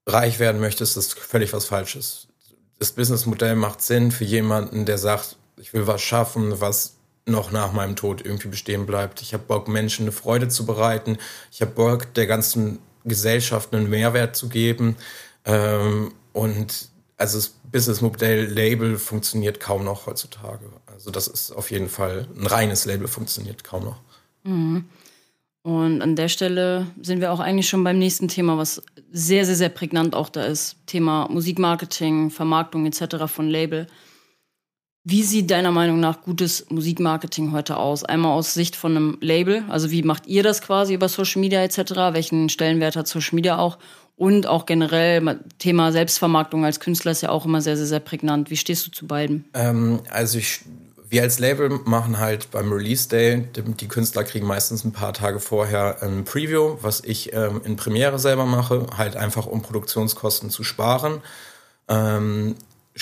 [0.08, 2.28] reich werden möchte, ist das völlig was Falsches.
[2.78, 7.72] Das Businessmodell macht Sinn für jemanden, der sagt, ich will was schaffen, was noch nach
[7.72, 9.22] meinem Tod irgendwie bestehen bleibt.
[9.22, 11.18] Ich habe Bock, Menschen eine Freude zu bereiten.
[11.52, 14.96] Ich habe Bock, der ganzen Gesellschaft einen Mehrwert zu geben.
[15.46, 20.66] Ähm, und also das Businessmodell Label funktioniert kaum noch heutzutage.
[20.86, 24.00] Also das ist auf jeden Fall ein reines Label funktioniert kaum noch.
[24.44, 24.86] Mhm.
[25.64, 28.82] Und an der Stelle sind wir auch eigentlich schon beim nächsten Thema, was
[29.12, 30.76] sehr, sehr, sehr prägnant auch da ist.
[30.88, 33.28] Thema Musikmarketing, Vermarktung etc.
[33.28, 33.88] von Label.
[35.06, 38.06] Wie sieht deiner Meinung nach gutes Musikmarketing heute aus?
[38.06, 41.62] Einmal aus Sicht von einem Label, also wie macht ihr das quasi über Social Media
[41.62, 41.92] etc.?
[42.14, 43.78] Welchen Stellenwert hat Social Media auch?
[44.16, 48.50] Und auch generell Thema Selbstvermarktung als Künstler ist ja auch immer sehr, sehr, sehr prägnant.
[48.50, 49.44] Wie stehst du zu beiden?
[49.54, 50.62] Ähm, also ich,
[51.10, 55.42] wir als Label machen halt beim Release Day, die Künstler kriegen meistens ein paar Tage
[55.42, 60.64] vorher ein Preview, was ich ähm, in Premiere selber mache, halt einfach um Produktionskosten zu
[60.64, 61.22] sparen.
[61.90, 62.56] Ähm,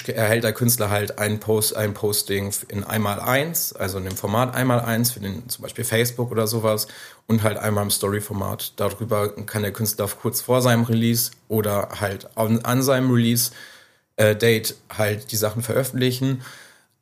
[0.08, 4.56] erhält der Künstler halt ein Post, ein Posting in einmal eins, also in dem Format
[4.56, 6.88] einmal eins für den zum Beispiel Facebook oder sowas
[7.28, 8.74] und halt einmal im Story-Format.
[8.78, 14.98] Darüber kann der Künstler kurz vor seinem Release oder halt an, an seinem Release-Date äh,
[14.98, 16.42] halt die Sachen veröffentlichen.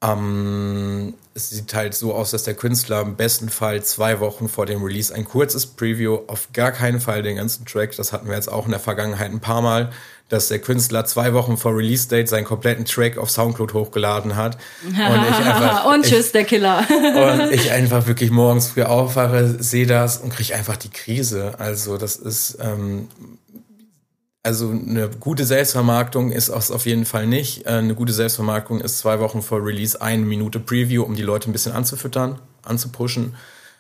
[0.02, 4.66] Ähm, es sieht halt so aus, dass der Künstler im besten Fall zwei Wochen vor
[4.66, 8.36] dem Release ein kurzes Preview, auf gar keinen Fall den ganzen Track, das hatten wir
[8.36, 9.92] jetzt auch in der Vergangenheit ein paar Mal,
[10.30, 14.58] dass der Künstler zwei Wochen vor Release Date seinen kompletten Track auf Soundcloud hochgeladen hat.
[14.86, 16.86] Und, ich einfach, und tschüss, ich, der Killer.
[16.88, 21.56] und ich einfach wirklich morgens früh aufwache, sehe das und kriege einfach die Krise.
[21.58, 23.08] Also das ist, ähm,
[24.44, 27.66] also eine gute Selbstvermarktung ist es auf jeden Fall nicht.
[27.66, 31.50] Äh, eine gute Selbstvermarktung ist zwei Wochen vor Release eine Minute Preview, um die Leute
[31.50, 33.36] ein bisschen anzufüttern, anzupushen.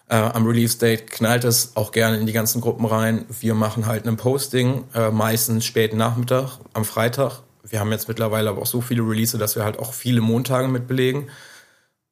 [0.09, 3.25] Äh, am Release-Date knallt es auch gerne in die ganzen Gruppen rein.
[3.29, 7.43] Wir machen halt ein Posting, äh, meistens späten Nachmittag, am Freitag.
[7.63, 10.67] Wir haben jetzt mittlerweile aber auch so viele Release, dass wir halt auch viele Montage
[10.67, 11.27] mit belegen.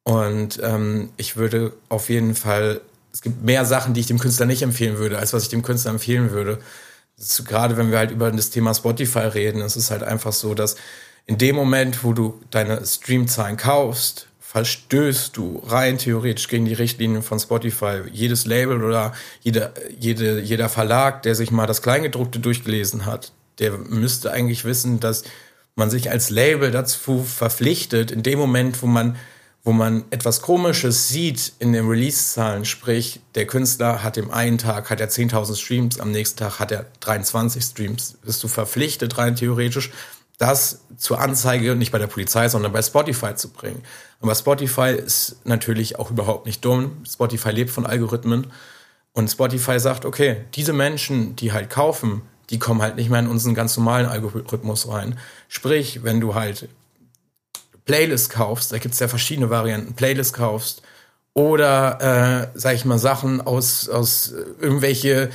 [0.04, 2.80] Und ähm, ich würde auf jeden Fall,
[3.12, 5.62] es gibt mehr Sachen, die ich dem Künstler nicht empfehlen würde, als was ich dem
[5.62, 6.60] Künstler empfehlen würde.
[7.18, 10.54] Ist, gerade wenn wir halt über das Thema Spotify reden, ist es halt einfach so,
[10.54, 10.76] dass
[11.26, 17.22] in dem Moment, wo du deine Streamzahlen kaufst, verstößt du rein theoretisch gegen die Richtlinien
[17.22, 18.00] von Spotify.
[18.10, 23.76] Jedes Label oder jeder, jede, jeder Verlag, der sich mal das Kleingedruckte durchgelesen hat, der
[23.76, 25.24] müsste eigentlich wissen, dass
[25.76, 29.16] man sich als Label dazu verpflichtet, in dem Moment, wo man,
[29.64, 34.88] wo man etwas Komisches sieht in den Release-Zahlen, sprich, der Künstler hat im einen Tag
[34.88, 39.36] hat er 10.000 Streams, am nächsten Tag hat er 23 Streams, bist du verpflichtet rein
[39.36, 39.90] theoretisch,
[40.38, 43.82] das zur Anzeige nicht bei der Polizei, sondern bei Spotify zu bringen.
[44.20, 47.02] Aber Spotify ist natürlich auch überhaupt nicht dumm.
[47.08, 48.46] Spotify lebt von Algorithmen.
[49.12, 53.26] Und Spotify sagt, okay, diese Menschen, die halt kaufen, die kommen halt nicht mehr in
[53.26, 55.18] unseren ganz normalen Algorithmus rein.
[55.48, 56.68] Sprich, wenn du halt
[57.84, 60.82] Playlists kaufst, da gibt es ja verschiedene Varianten, Playlists kaufst
[61.34, 65.30] oder, äh, sag ich mal, Sachen aus, aus irgendwelche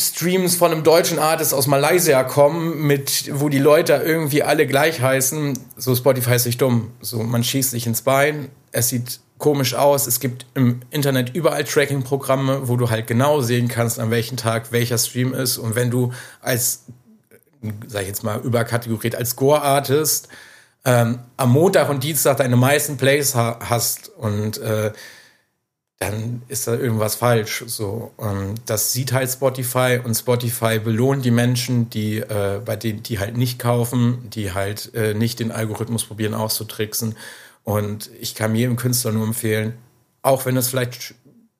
[0.00, 5.00] Streams von einem deutschen Artist aus Malaysia kommen, mit, wo die Leute irgendwie alle gleich
[5.00, 6.92] heißen, so Spotify ist nicht dumm.
[7.00, 10.06] So, man schießt sich ins Bein, es sieht komisch aus.
[10.06, 14.72] Es gibt im Internet überall Tracking-Programme, wo du halt genau sehen kannst, an welchem Tag
[14.72, 15.58] welcher Stream ist.
[15.58, 16.84] Und wenn du als,
[17.86, 20.28] sag ich jetzt mal, überkategoriert als Gore-Artist
[20.84, 24.92] ähm, am Montag und Dienstag deine meisten Plays ha hast und äh,
[25.98, 27.64] dann ist da irgendwas falsch.
[27.66, 33.02] So, ähm, das sieht halt Spotify und Spotify belohnt die Menschen, die äh, bei denen
[33.02, 37.16] die halt nicht kaufen, die halt äh, nicht den Algorithmus probieren auszutricksen.
[37.64, 39.74] Und ich kann jedem Künstler nur empfehlen,
[40.22, 41.14] auch wenn es vielleicht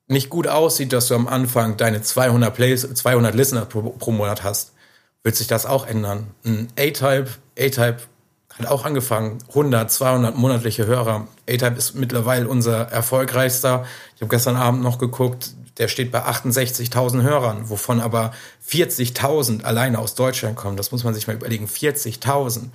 [0.07, 4.43] nicht gut aussieht, dass du am Anfang deine 200 Plays, 200 Listener pro, pro Monat
[4.43, 4.71] hast,
[5.21, 6.31] wird sich das auch ändern.
[6.43, 7.27] Ein A-Type,
[7.59, 7.97] A-Type
[8.59, 11.27] hat auch angefangen, 100, 200 monatliche Hörer.
[11.49, 13.85] A-Type ist mittlerweile unser erfolgreichster.
[14.15, 18.33] Ich habe gestern Abend noch geguckt, der steht bei 68.000 Hörern, wovon aber
[18.69, 20.75] 40.000 alleine aus Deutschland kommen.
[20.75, 21.67] Das muss man sich mal überlegen.
[21.67, 22.69] 40.000.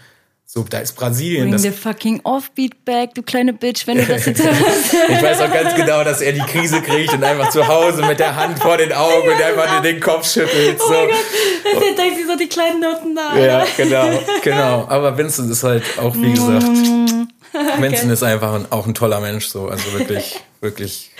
[0.46, 1.50] So, da ist Brasilien.
[1.50, 4.94] Bring the fucking Offbeat back, du kleine Bitch, wenn du das jetzt hörst.
[5.08, 8.20] ich weiß auch ganz genau, dass er die Krise kriegt und einfach zu Hause mit
[8.20, 10.78] der Hand vor den Augen und einfach den Kopf schüttelt.
[10.80, 10.92] Oh so.
[10.92, 13.36] mein Gott, der denkt sich so die kleinen Noten da.
[13.36, 14.06] Ja, genau,
[14.42, 14.86] genau.
[14.88, 16.64] Aber Vincent ist halt auch, wie gesagt,
[17.52, 17.82] okay.
[17.82, 19.68] Vincent ist einfach ein, auch ein toller Mensch, so.
[19.68, 21.10] Also wirklich, wirklich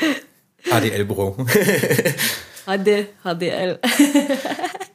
[0.71, 1.47] ADL-Bro.
[2.67, 3.79] HD, HDL.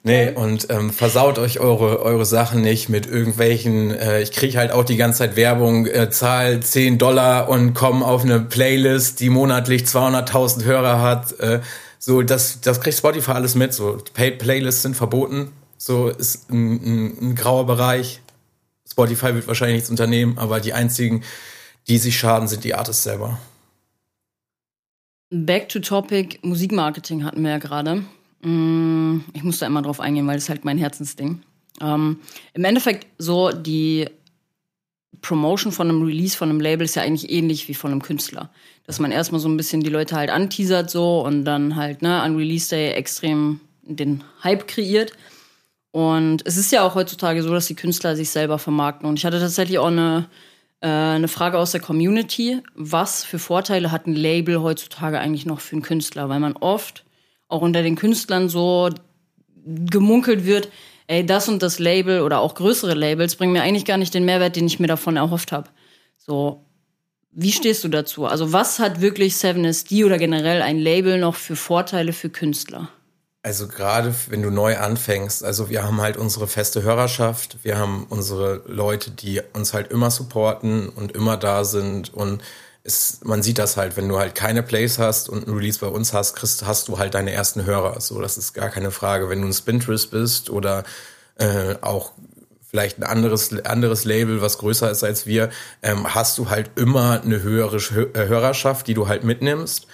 [0.03, 4.71] Nee, und ähm, versaut euch eure, eure Sachen nicht mit irgendwelchen, äh, ich kriege halt
[4.71, 9.29] auch die ganze Zeit Werbung, äh, zahl 10 Dollar und komm auf eine Playlist, die
[9.29, 11.39] monatlich 200.000 Hörer hat.
[11.39, 11.61] Äh,
[11.99, 13.73] so, das, das kriegt Spotify alles mit.
[13.73, 15.51] So, Paid Playlists sind verboten.
[15.77, 18.21] So ist ein, ein, ein grauer Bereich.
[18.89, 21.23] Spotify wird wahrscheinlich nichts unternehmen, aber die einzigen,
[21.87, 23.39] die sich schaden, sind die Artists selber.
[25.31, 28.03] Back to Topic, Musikmarketing hatten wir ja gerade.
[28.41, 31.41] Mm, ich muss da immer drauf eingehen, weil das ist halt mein Herzensding.
[31.81, 32.19] Ähm,
[32.53, 34.07] Im Endeffekt so die
[35.21, 38.49] Promotion von einem Release von einem Label ist ja eigentlich ähnlich wie von einem Künstler.
[38.85, 42.21] Dass man erstmal so ein bisschen die Leute halt anteasert so und dann halt ne,
[42.21, 45.11] an Release Day extrem den Hype kreiert.
[45.91, 49.07] Und es ist ja auch heutzutage so, dass die Künstler sich selber vermarkten.
[49.07, 50.27] Und ich hatte tatsächlich auch eine
[50.81, 52.61] äh, eine Frage aus der Community.
[52.75, 56.29] Was für Vorteile hat ein Label heutzutage eigentlich noch für einen Künstler?
[56.29, 57.03] Weil man oft
[57.49, 58.89] auch unter den Künstlern so
[59.65, 60.69] gemunkelt wird,
[61.07, 64.25] ey, das und das Label oder auch größere Labels bringen mir eigentlich gar nicht den
[64.25, 65.69] Mehrwert, den ich mir davon erhofft habe.
[66.17, 66.63] So,
[67.31, 68.25] wie stehst du dazu?
[68.25, 72.89] Also, was hat wirklich 7SD oder generell ein Label noch für Vorteile für Künstler?
[73.41, 78.05] Also gerade wenn du neu anfängst, also wir haben halt unsere feste Hörerschaft, wir haben
[78.09, 82.43] unsere Leute, die uns halt immer supporten und immer da sind und
[82.89, 85.87] es, man sieht das halt, wenn du halt keine Plays hast und ein Release bei
[85.87, 88.01] uns hast, kriegst, hast du halt deine ersten Hörer.
[88.01, 89.29] So, das ist gar keine Frage.
[89.29, 90.83] Wenn du ein Spinterest bist oder
[91.37, 92.11] äh, auch
[92.69, 95.49] vielleicht ein anderes, anderes Label, was größer ist als wir,
[95.81, 99.87] ähm, hast du halt immer eine höhere Hörerschaft, die du halt mitnimmst.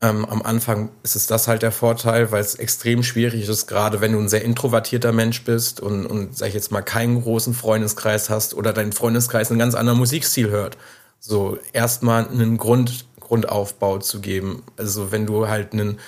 [0.00, 4.00] Ähm, am Anfang ist es das halt der Vorteil, weil es extrem schwierig ist, gerade
[4.00, 7.52] wenn du ein sehr introvertierter Mensch bist und, und sag ich jetzt mal, keinen großen
[7.54, 10.76] Freundeskreis hast oder dein Freundeskreis einen ganz anderen Musikstil hört.
[11.20, 14.62] So erstmal einen Grund, Grundaufbau zu geben.
[14.76, 15.98] Also wenn du halt einen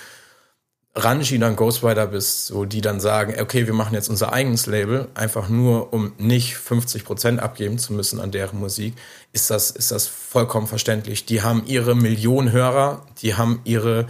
[0.95, 5.09] Ranji dann Ghostwriter bist, so die dann sagen, okay, wir machen jetzt unser eigenes Label,
[5.15, 8.95] einfach nur um nicht 50 Prozent abgeben zu müssen an deren Musik,
[9.33, 11.27] ist das, ist das vollkommen verständlich.
[11.27, 14.09] Die haben ihre Millionen Hörer, die haben ihre,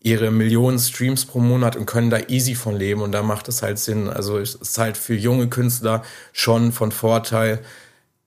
[0.00, 3.62] ihre Millionen Streams pro Monat und können da easy von leben und da macht es
[3.62, 4.08] halt Sinn.
[4.10, 7.60] Also es ist halt für junge Künstler schon von Vorteil,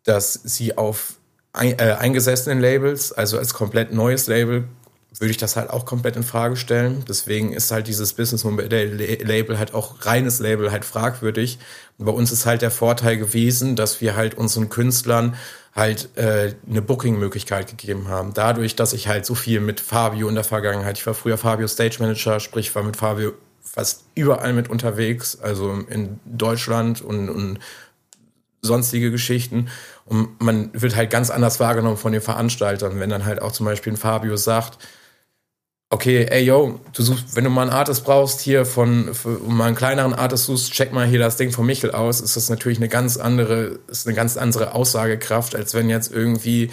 [0.04, 1.18] dass sie auf
[1.54, 4.66] ein, äh, eingesessenen Labels, also als komplett neues Label,
[5.20, 7.04] würde ich das halt auch komplett in Frage stellen.
[7.08, 11.60] Deswegen ist halt dieses Business-Label halt auch reines Label halt fragwürdig.
[11.98, 15.36] Und bei uns ist halt der Vorteil gewesen, dass wir halt unseren Künstlern
[15.76, 18.34] halt äh, eine Booking-Möglichkeit gegeben haben.
[18.34, 21.68] Dadurch, dass ich halt so viel mit Fabio in der Vergangenheit, ich war früher Fabio
[21.68, 27.60] Stage Manager, sprich war mit Fabio fast überall mit unterwegs, also in Deutschland und, und
[28.62, 29.70] sonstige Geschichten.
[30.06, 33.66] Und man wird halt ganz anders wahrgenommen von den Veranstaltern, wenn dann halt auch zum
[33.66, 34.78] Beispiel ein Fabio sagt,
[35.90, 39.68] okay, ey yo, du suchst, wenn du mal einen Artist brauchst hier von, für, mal
[39.68, 42.78] einen kleineren Artist suchst, check mal hier das Ding von Michel aus, ist das natürlich
[42.78, 46.72] eine ganz andere, ist eine ganz andere Aussagekraft, als wenn jetzt irgendwie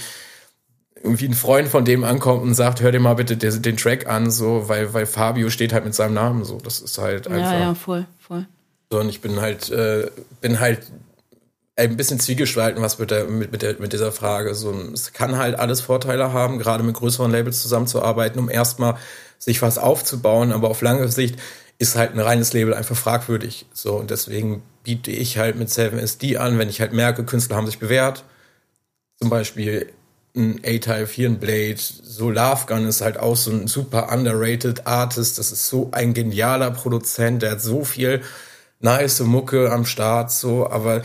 [1.03, 4.09] irgendwie ein Freund von dem ankommt und sagt, hör dir mal bitte den, den Track
[4.09, 6.59] an, so, weil, weil Fabio steht halt mit seinem Namen so.
[6.59, 7.53] Das ist halt einfach.
[7.53, 8.47] Ja, ja, voll, voll.
[8.91, 10.11] So, und ich bin halt, äh,
[10.41, 10.81] bin halt
[11.79, 14.55] ein bisschen zwiegespalten, was mit, der, mit, mit, der, mit dieser Frage.
[14.55, 18.97] So, es kann halt alles Vorteile haben, gerade mit größeren Labels zusammenzuarbeiten, um erstmal
[19.39, 21.39] sich was aufzubauen, aber auf lange Sicht
[21.79, 23.67] ist halt ein reines Label einfach fragwürdig.
[23.73, 27.67] So, und deswegen biete ich halt mit 7SD an, wenn ich halt merke, Künstler haben
[27.67, 28.25] sich bewährt.
[29.21, 29.93] Zum Beispiel
[30.35, 31.77] ein A-Type, hier ein Blade.
[31.79, 35.39] So Love Gun ist halt auch so ein super underrated Artist.
[35.39, 37.43] Das ist so ein genialer Produzent.
[37.43, 38.23] Der hat so viel
[38.81, 41.03] nice Mucke am Start, so, aber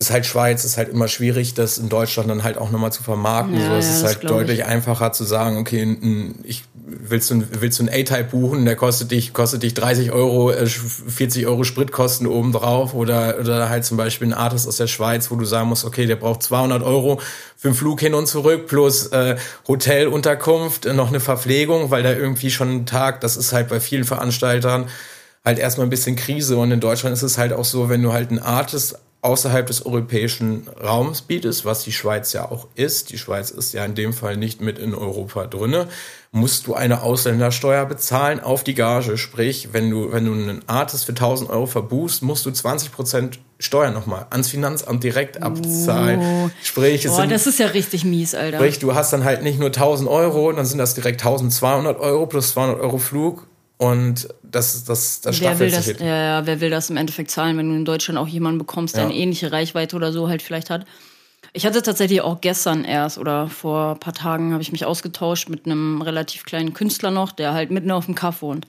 [0.00, 3.02] ist halt Schweiz, ist halt immer schwierig, das in Deutschland dann halt auch nochmal zu
[3.02, 3.60] vermarkten.
[3.60, 4.64] Ja, so, es ja, ist halt deutlich ich.
[4.64, 5.98] einfacher zu sagen, okay,
[6.42, 10.52] ich willst du, willst du einen A-Type buchen, der kostet dich, kostet dich 30 Euro,
[10.52, 15.30] 40 äh, Euro Spritkosten obendrauf oder, oder halt zum Beispiel ein Artist aus der Schweiz,
[15.30, 17.20] wo du sagen musst, okay, der braucht 200 Euro
[17.56, 19.36] für den Flug hin und zurück plus äh,
[19.68, 24.04] Hotelunterkunft, noch eine Verpflegung, weil da irgendwie schon ein Tag, das ist halt bei vielen
[24.04, 24.88] Veranstaltern
[25.44, 28.12] halt erstmal ein bisschen Krise und in Deutschland ist es halt auch so, wenn du
[28.12, 33.18] halt ein Artist außerhalb des europäischen Raums bietest, was die Schweiz ja auch ist, die
[33.18, 35.88] Schweiz ist ja in dem Fall nicht mit in Europa drinne,
[36.32, 39.18] musst du eine Ausländersteuer bezahlen auf die Gage.
[39.18, 43.40] Sprich, wenn du, wenn du einen Artist für 1000 Euro verbuchst, musst du 20 Prozent
[43.58, 46.20] Steuer nochmal ans Finanzamt direkt abzahlen.
[46.20, 46.50] Oh.
[46.62, 48.56] Sprich, es Boah, sind, das ist ja richtig mies, Alter.
[48.56, 52.26] Sprich, du hast dann halt nicht nur 1000 Euro, dann sind das direkt 1200 Euro
[52.26, 53.49] plus 200 Euro Flug
[53.80, 57.56] und das, das, das wer will das, ja, ja, wer will das im Endeffekt zahlen,
[57.56, 59.08] wenn du in Deutschland auch jemanden bekommst, der ja.
[59.08, 60.84] eine ähnliche Reichweite oder so halt vielleicht hat.
[61.54, 65.48] Ich hatte tatsächlich auch gestern erst oder vor ein paar Tagen habe ich mich ausgetauscht
[65.48, 68.66] mit einem relativ kleinen Künstler noch, der halt mitten auf dem Kaff wohnt.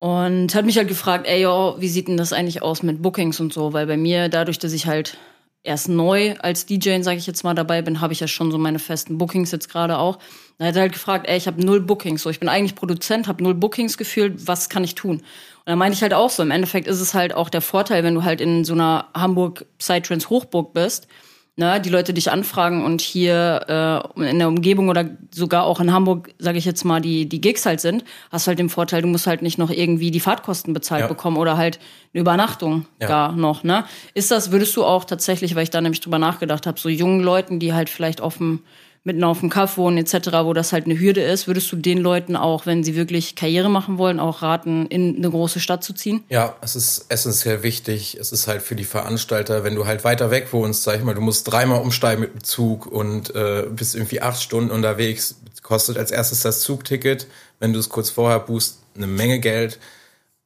[0.00, 3.38] Und hat mich halt gefragt, ey, yo, wie sieht denn das eigentlich aus mit Bookings
[3.38, 3.72] und so?
[3.72, 5.18] Weil bei mir, dadurch, dass ich halt
[5.62, 8.58] erst neu als DJ, sage ich jetzt mal, dabei bin, habe ich ja schon so
[8.58, 10.18] meine festen Bookings jetzt gerade auch.
[10.58, 13.28] Da hat er halt gefragt, ey, ich habe null Bookings, so ich bin eigentlich Produzent,
[13.28, 15.16] habe null Bookings gefühlt, was kann ich tun?
[15.16, 15.24] Und
[15.66, 18.14] dann meine ich halt auch so, im Endeffekt ist es halt auch der Vorteil, wenn
[18.14, 21.06] du halt in so einer Hamburg Psytrance Hochburg bist,
[21.60, 25.92] ne, die Leute dich anfragen und hier äh, in der Umgebung oder sogar auch in
[25.92, 28.02] Hamburg, sage ich jetzt mal, die die Gigs halt sind,
[28.32, 31.06] hast halt den Vorteil, du musst halt nicht noch irgendwie die Fahrtkosten bezahlt ja.
[31.06, 31.78] bekommen oder halt
[32.12, 33.06] eine Übernachtung ja.
[33.06, 33.62] gar noch.
[33.62, 33.84] Ne?
[34.14, 37.20] Ist das, würdest du auch tatsächlich, weil ich da nämlich drüber nachgedacht habe, so jungen
[37.20, 38.60] Leuten, die halt vielleicht dem
[39.02, 41.98] mitten auf dem Kaff wohnen etc., wo das halt eine Hürde ist, würdest du den
[41.98, 45.94] Leuten auch, wenn sie wirklich Karriere machen wollen, auch raten, in eine große Stadt zu
[45.94, 46.22] ziehen?
[46.28, 48.18] Ja, es ist essentiell wichtig.
[48.20, 51.14] Es ist halt für die Veranstalter, wenn du halt weiter weg wohnst, sag ich mal,
[51.14, 55.96] du musst dreimal umsteigen mit dem Zug und äh, bist irgendwie acht Stunden unterwegs, kostet
[55.96, 57.26] als erstes das Zugticket,
[57.58, 59.78] wenn du es kurz vorher buchst, eine Menge Geld.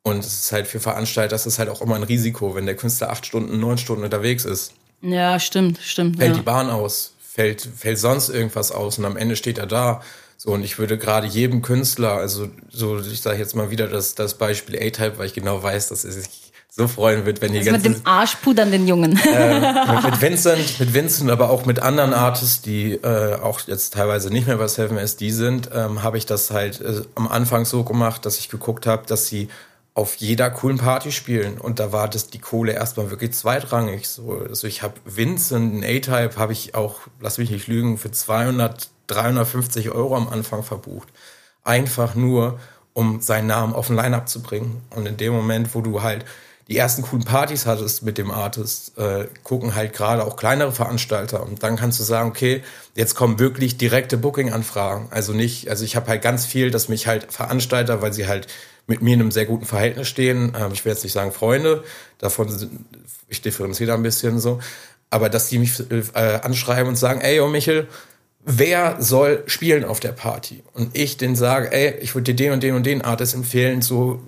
[0.03, 2.77] Und es ist halt für Veranstalter, das ist halt auch immer ein Risiko, wenn der
[2.77, 4.75] Künstler acht Stunden, neun Stunden unterwegs ist.
[5.01, 6.19] Ja, stimmt, stimmt.
[6.19, 6.37] Fällt ja.
[6.37, 10.03] die Bahn aus, fällt, fällt sonst irgendwas aus und am Ende steht er da.
[10.37, 14.15] So, und ich würde gerade jedem Künstler, also so, ich sage jetzt mal wieder das,
[14.15, 17.59] das Beispiel A-Type, weil ich genau weiß, dass er sich so freuen wird, wenn die
[17.59, 19.19] also ganzen, mit dem Arschpudern den Jungen.
[19.27, 23.95] Äh, mit, mit, Vincent, mit Vincent, aber auch mit anderen Artists, die äh, auch jetzt
[23.95, 27.65] teilweise nicht mehr bei Seven SD sind, ähm, habe ich das halt äh, am Anfang
[27.65, 29.49] so gemacht, dass ich geguckt habe, dass sie
[29.95, 31.59] auf jeder coolen Party spielen.
[31.59, 34.09] Und da war das die Kohle erstmal wirklich zweitrangig.
[34.09, 38.11] So, also ich habe Vincent, ein A-Type, habe ich auch, lass mich nicht lügen, für
[38.11, 41.09] 200, 350 Euro am Anfang verbucht.
[41.63, 42.59] Einfach nur,
[42.93, 44.83] um seinen Namen auf den Line-Up zu bringen.
[44.91, 46.25] Und in dem Moment, wo du halt
[46.67, 51.43] die ersten coolen Partys hattest mit dem Artist, äh, gucken halt gerade auch kleinere Veranstalter.
[51.43, 52.65] Und dann kannst du sagen, okay,
[52.95, 55.09] jetzt kommen wirklich direkte Booking-Anfragen.
[55.11, 58.49] Also nicht, also ich habe halt ganz viel, dass mich halt Veranstalter, weil sie halt
[58.87, 60.53] mit mir in einem sehr guten Verhältnis stehen.
[60.59, 61.85] Ähm, ich will jetzt nicht sagen Freunde,
[62.19, 62.73] davon sind,
[63.29, 64.61] ich differenziere da ein bisschen so,
[65.11, 67.89] aber dass die mich äh, anschreiben und sagen, ey, oh Michel,
[68.45, 70.63] wer soll spielen auf der Party?
[70.73, 73.83] Und ich den sage, ey, ich würde dir den und den und den Artist empfehlen,
[73.83, 74.21] so,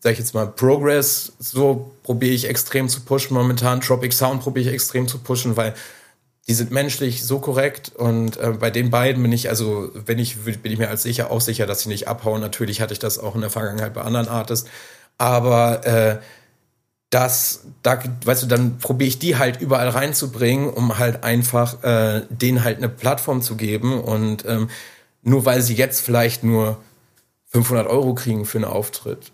[0.00, 4.68] sag ich jetzt mal, Progress, so probiere ich extrem zu pushen momentan, Tropic Sound probiere
[4.68, 5.74] ich extrem zu pushen, weil
[6.46, 10.36] die sind menschlich so korrekt und äh, bei den beiden bin ich, also wenn ich,
[10.44, 12.40] bin ich mir als sicher auch sicher, dass sie nicht abhauen.
[12.40, 14.68] Natürlich hatte ich das auch in der Vergangenheit bei anderen Artists,
[15.16, 16.18] aber äh,
[17.08, 22.22] das, da, weißt du, dann probiere ich die halt überall reinzubringen, um halt einfach äh,
[22.28, 24.68] denen halt eine Plattform zu geben und ähm,
[25.22, 26.76] nur weil sie jetzt vielleicht nur
[27.46, 29.32] 500 Euro kriegen für einen Auftritt,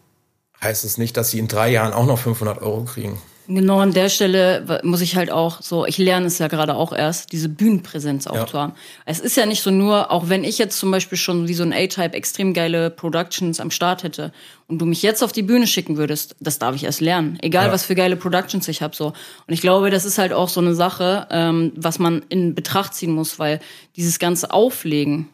[0.63, 3.21] heißt es nicht, dass sie in drei Jahren auch noch 500 Euro kriegen.
[3.53, 6.93] Genau an der Stelle muss ich halt auch so, ich lerne es ja gerade auch
[6.93, 8.47] erst, diese Bühnenpräsenz auch ja.
[8.47, 8.75] zu haben.
[9.07, 11.65] Es ist ja nicht so nur, auch wenn ich jetzt zum Beispiel schon wie so
[11.65, 14.33] ein A-Type extrem geile Productions am Start hätte
[14.69, 17.39] und du mich jetzt auf die Bühne schicken würdest, das darf ich erst lernen.
[17.43, 17.73] Egal, ja.
[17.73, 19.07] was für geile Productions ich habe so.
[19.07, 19.15] Und
[19.49, 23.11] ich glaube, das ist halt auch so eine Sache, ähm, was man in Betracht ziehen
[23.11, 23.59] muss, weil
[23.97, 25.29] dieses ganze Auflegen,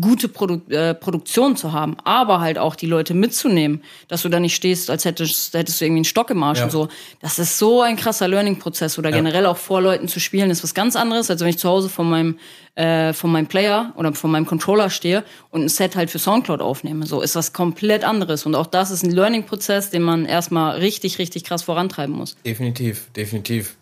[0.00, 4.40] gute Produ äh, Produktion zu haben, aber halt auch die Leute mitzunehmen, dass du da
[4.40, 6.64] nicht stehst, als hättest, hättest du irgendwie einen Stock im Arsch ja.
[6.64, 6.88] und so.
[7.20, 9.16] Das ist so ein krasser Learning-Prozess oder ja.
[9.16, 11.90] generell auch vor Leuten zu spielen, ist was ganz anderes, als wenn ich zu Hause
[11.90, 12.38] von meinem,
[12.76, 16.62] äh, von meinem Player oder von meinem Controller stehe und ein Set halt für Soundcloud
[16.62, 17.06] aufnehme.
[17.06, 18.46] So ist was komplett anderes.
[18.46, 22.36] Und auch das ist ein Learning-Prozess, den man erstmal richtig, richtig krass vorantreiben muss.
[22.44, 23.76] Definitiv, definitiv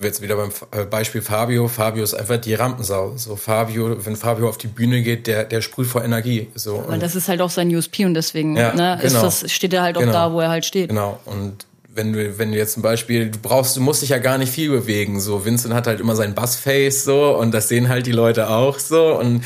[0.00, 1.68] jetzt wieder beim äh, Beispiel Fabio.
[1.68, 3.14] Fabio ist einfach die Rampensau.
[3.16, 6.48] So Fabio, wenn Fabio auf die Bühne geht, der, der sprüht vor Energie.
[6.54, 6.80] So.
[6.80, 9.26] Aber das ist halt auch sein USP und deswegen ja, ne, genau.
[9.26, 10.12] ist das, steht er halt auch genau.
[10.12, 10.90] da, wo er halt steht.
[10.90, 11.18] Genau.
[11.24, 11.66] Und
[11.98, 14.52] wenn du, wenn du jetzt zum Beispiel, du brauchst, du musst dich ja gar nicht
[14.52, 15.20] viel bewegen.
[15.20, 18.78] So, Vincent hat halt immer sein Bassface so und das sehen halt die Leute auch
[18.78, 19.42] so und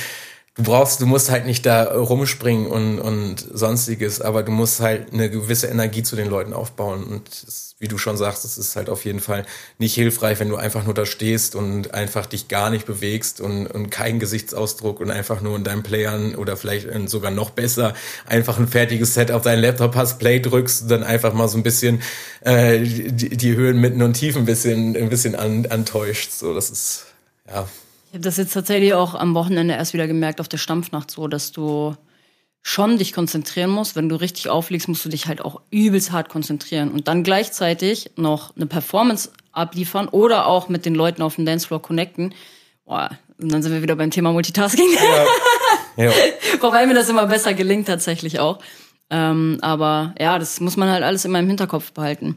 [0.55, 5.12] du brauchst, du musst halt nicht da rumspringen und, und sonstiges, aber du musst halt
[5.12, 7.05] eine gewisse Energie zu den Leuten aufbauen.
[7.05, 9.46] Und das, wie du schon sagst, es ist halt auf jeden Fall
[9.78, 13.66] nicht hilfreich, wenn du einfach nur da stehst und einfach dich gar nicht bewegst und,
[13.66, 17.94] und keinen Gesichtsausdruck und einfach nur in deinen Playern oder vielleicht sogar noch besser
[18.26, 21.57] einfach ein fertiges Set auf deinen Laptop hast, Play drückst und dann einfach mal so
[21.57, 22.03] ein bisschen
[22.42, 26.30] äh, die, die Höhen, Mitten und Tiefen ein bisschen, ein bisschen an, antäuscht.
[26.30, 27.07] So, das ist,
[27.48, 27.66] ja.
[28.12, 31.28] Ich habe das jetzt tatsächlich auch am Wochenende erst wieder gemerkt auf der Stampfnacht so,
[31.28, 31.96] dass du
[32.60, 33.96] schon dich konzentrieren musst.
[33.96, 38.10] Wenn du richtig auflegst, musst du dich halt auch übelst hart konzentrieren und dann gleichzeitig
[38.16, 42.34] noch eine Performance abliefern oder auch mit den Leuten auf dem Dancefloor connecten.
[42.84, 44.92] Boah, und dann sind wir wieder beim Thema Multitasking.
[45.96, 46.04] Ja.
[46.04, 46.12] ja.
[46.60, 48.58] Wobei mir das immer besser gelingt tatsächlich auch.
[49.08, 52.36] Ähm, aber ja, das muss man halt alles immer im Hinterkopf behalten.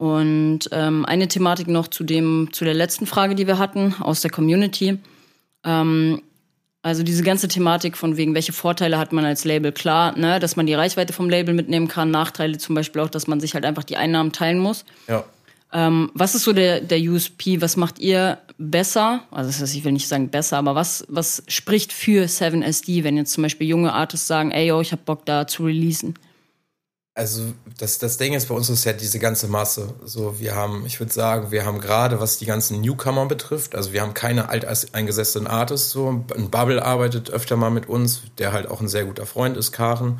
[0.00, 4.22] Und ähm, eine Thematik noch zu dem, zu der letzten Frage, die wir hatten aus
[4.22, 4.96] der Community.
[5.62, 6.22] Ähm,
[6.80, 10.56] also diese ganze Thematik von wegen, welche Vorteile hat man als Label, klar, ne, dass
[10.56, 13.66] man die Reichweite vom Label mitnehmen kann, Nachteile zum Beispiel auch, dass man sich halt
[13.66, 14.86] einfach die Einnahmen teilen muss.
[15.06, 15.22] Ja.
[15.70, 17.60] Ähm, was ist so der, der USP?
[17.60, 19.24] Was macht ihr besser?
[19.30, 23.18] Also das heißt, ich will nicht sagen besser, aber was, was spricht für 7SD, wenn
[23.18, 26.14] jetzt zum Beispiel junge Artists sagen, ey yo, ich hab Bock da zu releasen?
[27.20, 29.92] Also das, das Ding ist bei uns ist ja diese ganze Masse.
[30.06, 33.92] So, wir haben, ich würde sagen, wir haben gerade, was die ganzen Newcomer betrifft, also
[33.92, 35.90] wir haben keine alteingesessenen Artists.
[35.90, 39.58] So, ein Bubble arbeitet öfter mal mit uns, der halt auch ein sehr guter Freund
[39.58, 40.18] ist, Karen.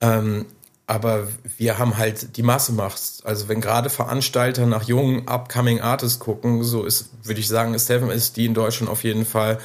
[0.00, 0.46] Ähm,
[0.86, 1.26] aber
[1.56, 3.20] wir haben halt die Masse macht's.
[3.24, 7.88] Also wenn gerade Veranstalter nach jungen upcoming Artists gucken, so ist, würde ich sagen, ist
[7.88, 9.58] Seven ist die in Deutschland auf jeden Fall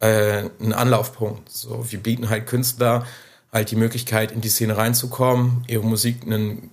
[0.00, 1.50] äh, ein Anlaufpunkt.
[1.50, 3.06] So, wir bieten halt Künstler
[3.52, 6.70] halt die Möglichkeit, in die Szene reinzukommen, ihre Musik einen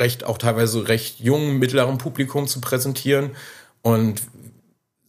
[0.00, 3.30] recht, auch teilweise recht jungen, mittleren Publikum zu präsentieren.
[3.82, 4.22] Und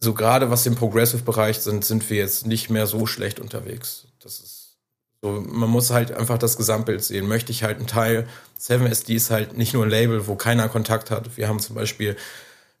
[0.00, 4.06] so gerade was den Progressive-Bereich sind, sind wir jetzt nicht mehr so schlecht unterwegs.
[4.20, 4.64] Das ist
[5.24, 7.26] so, man muss halt einfach das Gesamtbild sehen.
[7.26, 8.28] Möchte ich halt einen Teil,
[8.60, 11.38] 7SD ist halt nicht nur ein Label, wo keiner Kontakt hat.
[11.38, 12.16] Wir haben zum Beispiel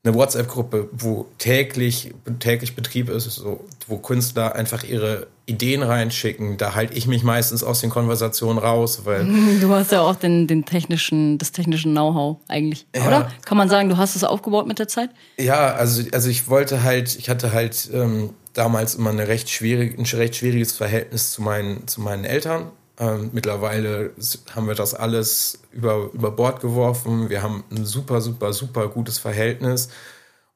[0.04, 6.58] eine WhatsApp-Gruppe, wo täglich, täglich Betrieb ist, so, wo Künstler einfach ihre Ideen reinschicken.
[6.58, 9.24] Da halte ich mich meistens aus den Konversationen raus, weil.
[9.60, 13.06] Du hast ja auch den, den technischen, das technische Know-how eigentlich, ja.
[13.06, 13.30] oder?
[13.46, 15.10] Kann man sagen, du hast es aufgebaut mit der Zeit?
[15.38, 19.98] Ja, also, also ich wollte halt, ich hatte halt ähm, damals immer eine recht schwierig,
[19.98, 22.70] ein recht schwieriges Verhältnis zu meinen, zu meinen Eltern.
[22.98, 24.12] Ähm, mittlerweile
[24.54, 27.28] haben wir das alles über, über Bord geworfen.
[27.28, 29.88] Wir haben ein super, super, super gutes Verhältnis.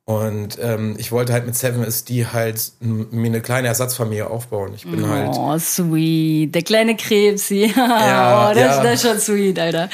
[0.08, 4.72] Und ähm, ich wollte halt mit Seven SD halt mir eine kleine Ersatzfamilie aufbauen.
[4.74, 5.34] Ich bin oh, halt.
[5.36, 6.54] Oh, sweet.
[6.54, 7.66] Der kleine Krebs, ja.
[7.76, 8.82] ja oh, das, ja.
[8.82, 9.90] das ist schon sweet, Alter.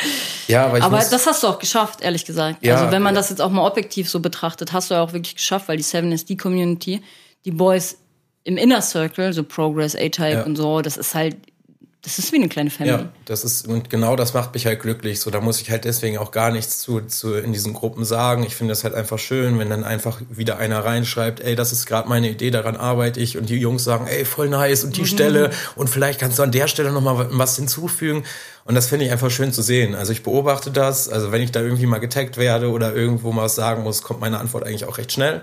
[0.46, 2.64] Ja, aber ich Aber das hast du auch geschafft, ehrlich gesagt.
[2.64, 5.12] Ja, also, wenn man das jetzt auch mal objektiv so betrachtet, hast du ja auch
[5.14, 7.02] wirklich geschafft, weil die Seven SD Community,
[7.44, 7.96] die Boys
[8.44, 10.42] im Inner Circle, so Progress, A-Type ja.
[10.44, 11.38] und so, das ist halt
[12.04, 12.96] das ist wie eine kleine Family.
[12.96, 15.20] Ja, das ist, und genau das macht mich halt glücklich.
[15.20, 18.44] So, da muss ich halt deswegen auch gar nichts zu, zu in diesen Gruppen sagen.
[18.44, 21.86] Ich finde das halt einfach schön, wenn dann einfach wieder einer reinschreibt, ey, das ist
[21.86, 23.38] gerade meine Idee, daran arbeite ich.
[23.38, 25.06] Und die Jungs sagen, ey, voll nice und die mhm.
[25.06, 28.24] Stelle und vielleicht kannst du an der Stelle nochmal was hinzufügen.
[28.66, 29.94] Und das finde ich einfach schön zu sehen.
[29.94, 31.08] Also ich beobachte das.
[31.08, 34.20] Also wenn ich da irgendwie mal getaggt werde oder irgendwo mal was sagen muss, kommt
[34.20, 35.42] meine Antwort eigentlich auch recht schnell.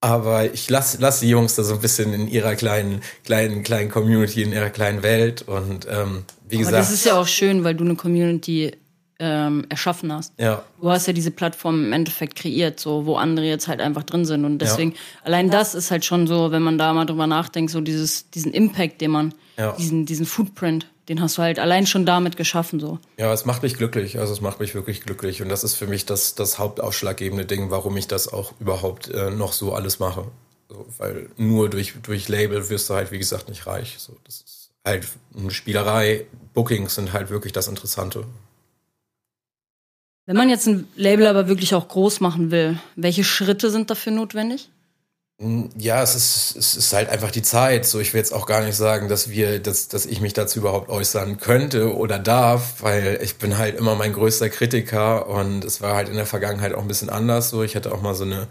[0.00, 3.90] Aber ich lasse lass die Jungs da so ein bisschen in ihrer kleinen, kleinen, kleinen
[3.90, 5.42] Community, in ihrer kleinen Welt.
[5.42, 6.74] Und ähm, wie gesagt.
[6.74, 8.72] Aber das ist ja auch schön, weil du eine Community
[9.18, 10.32] ähm, erschaffen hast.
[10.38, 10.62] Ja.
[10.80, 14.24] Du hast ja diese Plattform im Endeffekt kreiert, so wo andere jetzt halt einfach drin
[14.24, 14.44] sind.
[14.44, 14.96] Und deswegen, ja.
[15.24, 18.52] allein das ist halt schon so, wenn man da mal drüber nachdenkt, so dieses, diesen
[18.52, 19.72] Impact, den man, ja.
[19.72, 22.80] diesen, diesen Footprint, den hast du halt allein schon damit geschaffen.
[22.80, 22.98] so.
[23.16, 24.18] Ja, es macht mich glücklich.
[24.18, 25.42] Also es macht mich wirklich glücklich.
[25.42, 29.30] Und das ist für mich das, das hauptausschlaggebende Ding, warum ich das auch überhaupt äh,
[29.30, 30.26] noch so alles mache.
[30.68, 33.96] So, weil nur durch, durch Label wirst du halt, wie gesagt, nicht reich.
[33.98, 36.26] So, das ist halt eine Spielerei.
[36.52, 38.24] Bookings sind halt wirklich das Interessante.
[40.26, 44.12] Wenn man jetzt ein Label aber wirklich auch groß machen will, welche Schritte sind dafür
[44.12, 44.68] notwendig?
[45.40, 47.86] Hm, ja, es ist, es ist halt einfach die Zeit.
[47.86, 50.58] So, ich will jetzt auch gar nicht sagen, dass wir, dass, dass ich mich dazu
[50.58, 55.80] überhaupt äußern könnte oder darf, weil ich bin halt immer mein größter Kritiker und es
[55.80, 57.50] war halt in der Vergangenheit auch ein bisschen anders.
[57.50, 58.48] So, ich hatte auch mal so eine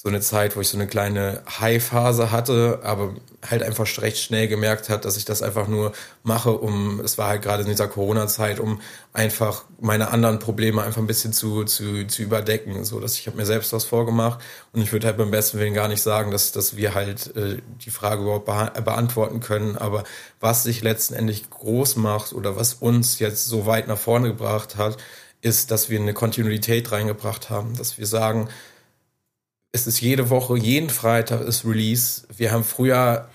[0.00, 4.46] so eine Zeit, wo ich so eine kleine High-Phase hatte, aber halt einfach recht schnell
[4.46, 5.90] gemerkt hat, dass ich das einfach nur
[6.22, 8.80] mache, um, es war halt gerade in dieser Corona-Zeit, um
[9.12, 12.84] einfach meine anderen Probleme einfach ein bisschen zu, zu, zu überdecken.
[12.84, 14.38] So, dass ich habe mir selbst was vorgemacht
[14.72, 17.56] und ich würde halt beim besten Willen gar nicht sagen, dass, dass wir halt äh,
[17.84, 19.76] die Frage überhaupt be beantworten können.
[19.76, 20.04] Aber
[20.38, 24.96] was sich letztendlich groß macht oder was uns jetzt so weit nach vorne gebracht hat,
[25.40, 28.48] ist, dass wir eine Kontinuität reingebracht haben, dass wir sagen,
[29.72, 32.22] es ist jede Woche, jeden Freitag ist Release.
[32.36, 33.28] Wir haben früher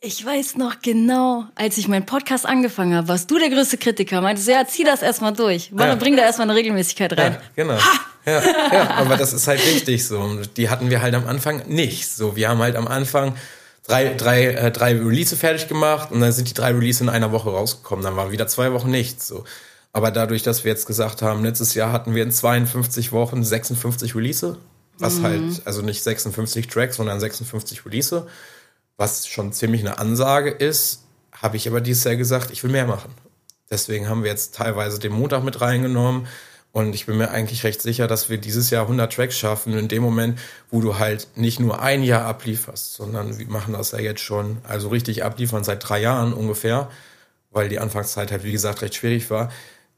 [0.00, 4.20] Ich weiß noch genau, als ich meinen Podcast angefangen habe, warst du der größte Kritiker.
[4.20, 5.70] Meintest du, ja, zieh das erstmal durch.
[5.76, 5.94] Ja.
[5.94, 7.32] Bring da erstmal eine Regelmäßigkeit rein.
[7.32, 7.78] Ja, genau.
[8.24, 8.40] Ja,
[8.72, 10.20] ja, aber das ist halt wichtig so.
[10.20, 12.08] Und die hatten wir halt am Anfang nicht.
[12.08, 13.34] So, wir haben halt am Anfang
[13.86, 17.32] drei, drei, äh, drei Release fertig gemacht und dann sind die drei Release in einer
[17.32, 18.04] Woche rausgekommen.
[18.04, 19.26] Dann waren wieder zwei Wochen nichts.
[19.26, 19.44] So.
[19.92, 24.14] Aber dadurch, dass wir jetzt gesagt haben, letztes Jahr hatten wir in 52 Wochen 56
[24.14, 24.56] Release,
[25.02, 25.22] was mhm.
[25.24, 28.26] halt, also nicht 56 Tracks, sondern 56 Release
[28.96, 32.86] was schon ziemlich eine Ansage ist, habe ich aber dieses Jahr gesagt, ich will mehr
[32.86, 33.10] machen.
[33.70, 36.26] Deswegen haben wir jetzt teilweise den Montag mit reingenommen.
[36.72, 39.76] Und ich bin mir eigentlich recht sicher, dass wir dieses Jahr 100 Tracks schaffen.
[39.76, 40.38] In dem Moment,
[40.70, 44.58] wo du halt nicht nur ein Jahr ablieferst, sondern wir machen das ja jetzt schon,
[44.62, 46.88] also richtig abliefern seit drei Jahren ungefähr,
[47.50, 49.50] weil die Anfangszeit halt, wie gesagt, recht schwierig war,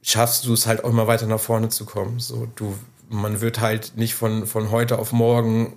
[0.02, 2.18] schaffst du es halt auch immer weiter nach vorne zu kommen.
[2.18, 2.76] So, du,
[3.08, 5.74] man wird halt nicht von, von heute auf morgen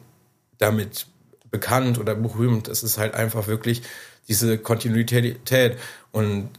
[0.57, 1.07] damit
[1.51, 2.67] bekannt oder berühmt.
[2.67, 3.81] Es ist halt einfach wirklich
[4.27, 5.77] diese Kontinuität.
[6.11, 6.49] Und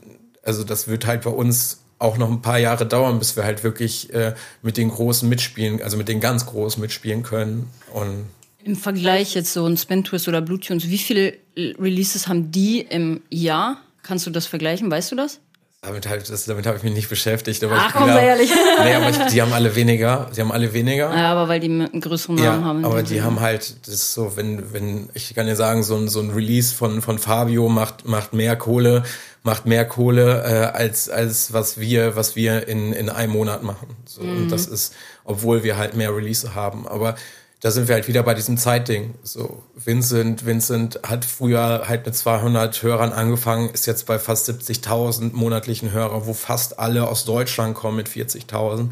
[0.42, 3.64] also das wird halt bei uns auch noch ein paar Jahre dauern, bis wir halt
[3.64, 7.68] wirklich äh, mit den Großen mitspielen, also mit den ganz Großen mitspielen können.
[7.92, 8.26] Und
[8.62, 12.80] Im Vergleich jetzt so ein Spin Twist oder Blue Tunes, wie viele Releases haben die
[12.80, 13.78] im Jahr?
[14.02, 14.90] Kannst du das vergleichen?
[14.90, 15.40] Weißt du das?
[15.80, 17.62] Damit, halt, das, damit habe ich mich nicht beschäftigt.
[17.62, 18.50] Aber Ach, komm, sei ehrlich.
[18.82, 20.28] Nee, aber ich, die haben alle weniger.
[20.36, 21.14] Die haben alle weniger.
[21.14, 22.84] Ja, aber weil die einen größeren Namen ja, haben.
[22.84, 26.08] Aber die haben halt, das ist so, wenn, wenn, ich kann dir sagen, so ein,
[26.08, 29.04] so ein Release von, von Fabio macht, macht mehr Kohle,
[29.44, 33.86] macht mehr Kohle, äh, als, als was wir, was wir in, in einem Monat machen.
[34.04, 34.36] So, mhm.
[34.36, 36.88] Und das ist, obwohl wir halt mehr Release haben.
[36.88, 37.14] Aber
[37.60, 39.14] da sind wir halt wieder bei diesem Zeitding.
[39.22, 45.32] So, Vincent, Vincent hat früher halt mit 200 Hörern angefangen, ist jetzt bei fast 70.000
[45.32, 48.90] monatlichen Hörern, wo fast alle aus Deutschland kommen mit 40.000.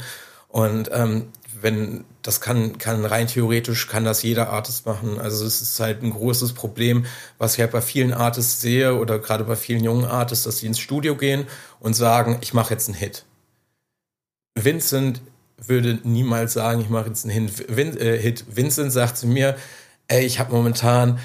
[0.48, 1.28] Und ähm,
[1.60, 5.18] wenn das kann, kann rein theoretisch kann das jeder Artist machen.
[5.18, 7.06] Also es ist halt ein großes Problem,
[7.38, 10.66] was ich halt bei vielen Artists sehe oder gerade bei vielen jungen Artists, dass sie
[10.66, 11.46] ins Studio gehen
[11.78, 13.24] und sagen, ich mache jetzt einen Hit.
[14.54, 15.20] Vincent
[15.58, 17.48] würde niemals sagen, ich mache jetzt einen
[17.98, 18.44] äh, Hit.
[18.48, 19.56] Vincent sagt zu mir,
[20.08, 21.18] ey, ich habe momentan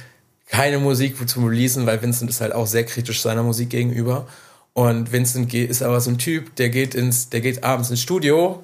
[0.48, 4.28] keine Musik zum Releasen, weil Vincent ist halt auch sehr kritisch seiner Musik gegenüber.
[4.74, 8.64] Und Vincent ist aber so ein Typ, der geht ins, der geht abends ins Studio,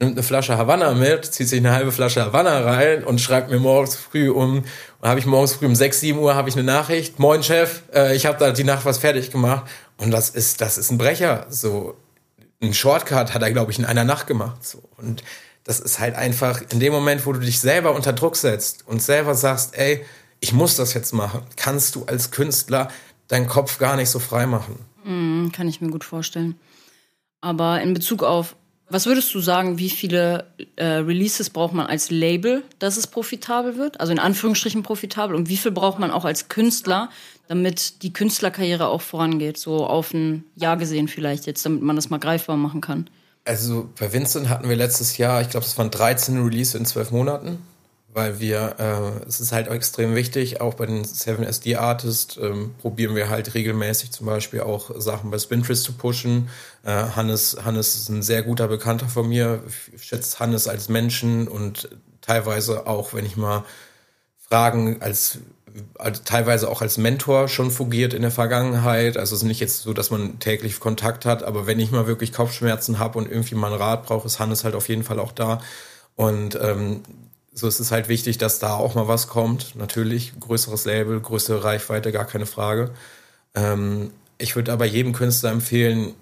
[0.00, 3.58] nimmt eine Flasche Havanna mit, zieht sich eine halbe Flasche Havanna rein und schreibt mir
[3.58, 4.64] morgens früh um,
[5.02, 8.14] habe ich morgens früh um 6, 7 Uhr habe ich eine Nachricht, moin Chef, äh,
[8.14, 9.68] ich habe da die Nacht was fertig gemacht.
[9.96, 11.46] Und das ist, das ist ein Brecher.
[11.50, 11.96] So,
[12.60, 14.64] einen Shortcut hat er, glaube ich, in einer Nacht gemacht.
[14.64, 14.82] So.
[14.96, 15.22] Und
[15.64, 19.02] das ist halt einfach in dem Moment, wo du dich selber unter Druck setzt und
[19.02, 20.04] selber sagst, ey,
[20.40, 22.90] ich muss das jetzt machen, kannst du als Künstler
[23.26, 24.78] deinen Kopf gar nicht so frei machen.
[25.04, 26.56] Mm, kann ich mir gut vorstellen.
[27.40, 28.56] Aber in Bezug auf
[28.90, 33.76] was würdest du sagen, wie viele äh, Releases braucht man als Label, dass es profitabel
[33.76, 34.00] wird?
[34.00, 35.36] Also in Anführungsstrichen profitabel.
[35.36, 37.10] Und wie viel braucht man auch als Künstler,
[37.48, 39.58] damit die Künstlerkarriere auch vorangeht?
[39.58, 43.10] So auf ein Jahr gesehen vielleicht jetzt, damit man das mal greifbar machen kann.
[43.44, 47.10] Also bei Vincent hatten wir letztes Jahr, ich glaube, es waren 13 Releases in 12
[47.10, 47.58] Monaten
[48.18, 53.14] weil wir, äh, es ist halt extrem wichtig, auch bei den 7SD Artists ähm, probieren
[53.14, 56.48] wir halt regelmäßig zum Beispiel auch Sachen bei Spintress zu pushen.
[56.82, 59.62] Äh, Hannes, Hannes ist ein sehr guter Bekannter von mir,
[59.94, 61.90] ich schätze Hannes als Menschen und
[62.20, 63.64] teilweise auch, wenn ich mal
[64.48, 65.38] Fragen als
[65.96, 69.16] also teilweise auch als Mentor schon fungiert in der Vergangenheit.
[69.16, 72.08] Also es ist nicht jetzt so, dass man täglich Kontakt hat, aber wenn ich mal
[72.08, 75.20] wirklich Kopfschmerzen habe und irgendwie mal einen Rat brauche, ist Hannes halt auf jeden Fall
[75.20, 75.60] auch da.
[76.16, 77.02] Und ähm,
[77.58, 79.74] so ist es halt wichtig, dass da auch mal was kommt.
[79.74, 82.92] Natürlich, größeres Label, größere Reichweite, gar keine Frage.
[83.54, 86.14] Ähm, ich würde aber jedem Künstler empfehlen,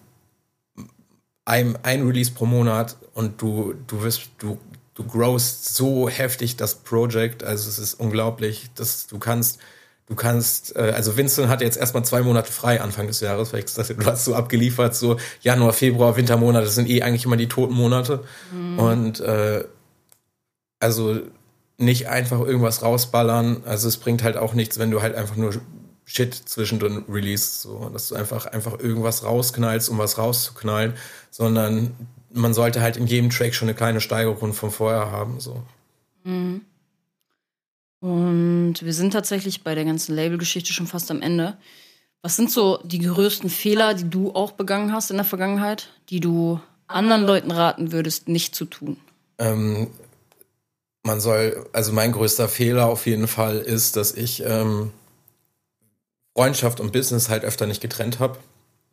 [1.44, 4.58] ein, ein Release pro Monat und du, du wirst, du,
[4.94, 7.44] du growst so heftig das Project.
[7.44, 9.58] Also es ist unglaublich, dass du kannst,
[10.06, 13.60] du kannst, äh, also Vincent hat jetzt erstmal zwei Monate frei Anfang des Jahres, weil
[13.60, 17.36] ich gesagt du hast so abgeliefert, so Januar, Februar, Wintermonate, das sind eh eigentlich immer
[17.36, 18.24] die toten Monate.
[18.52, 18.78] Mhm.
[18.78, 19.64] Und äh,
[20.80, 21.20] also
[21.78, 23.62] nicht einfach irgendwas rausballern.
[23.64, 25.52] Also es bringt halt auch nichts, wenn du halt einfach nur
[26.04, 30.94] Shit zwischendrin release, so, dass du einfach, einfach irgendwas rausknallst, um was rauszuknallen,
[31.30, 31.94] sondern
[32.32, 35.62] man sollte halt in jedem Track schon eine kleine Steigerung von vorher haben, so.
[36.22, 36.62] Mhm.
[38.00, 41.56] Und wir sind tatsächlich bei der ganzen Label-Geschichte schon fast am Ende.
[42.22, 46.20] Was sind so die größten Fehler, die du auch begangen hast in der Vergangenheit, die
[46.20, 48.96] du anderen Leuten raten würdest, nicht zu tun?
[49.38, 49.88] Ähm,
[51.06, 54.92] man soll, also mein größter Fehler auf jeden Fall ist, dass ich ähm,
[56.34, 58.38] Freundschaft und Business halt öfter nicht getrennt habe.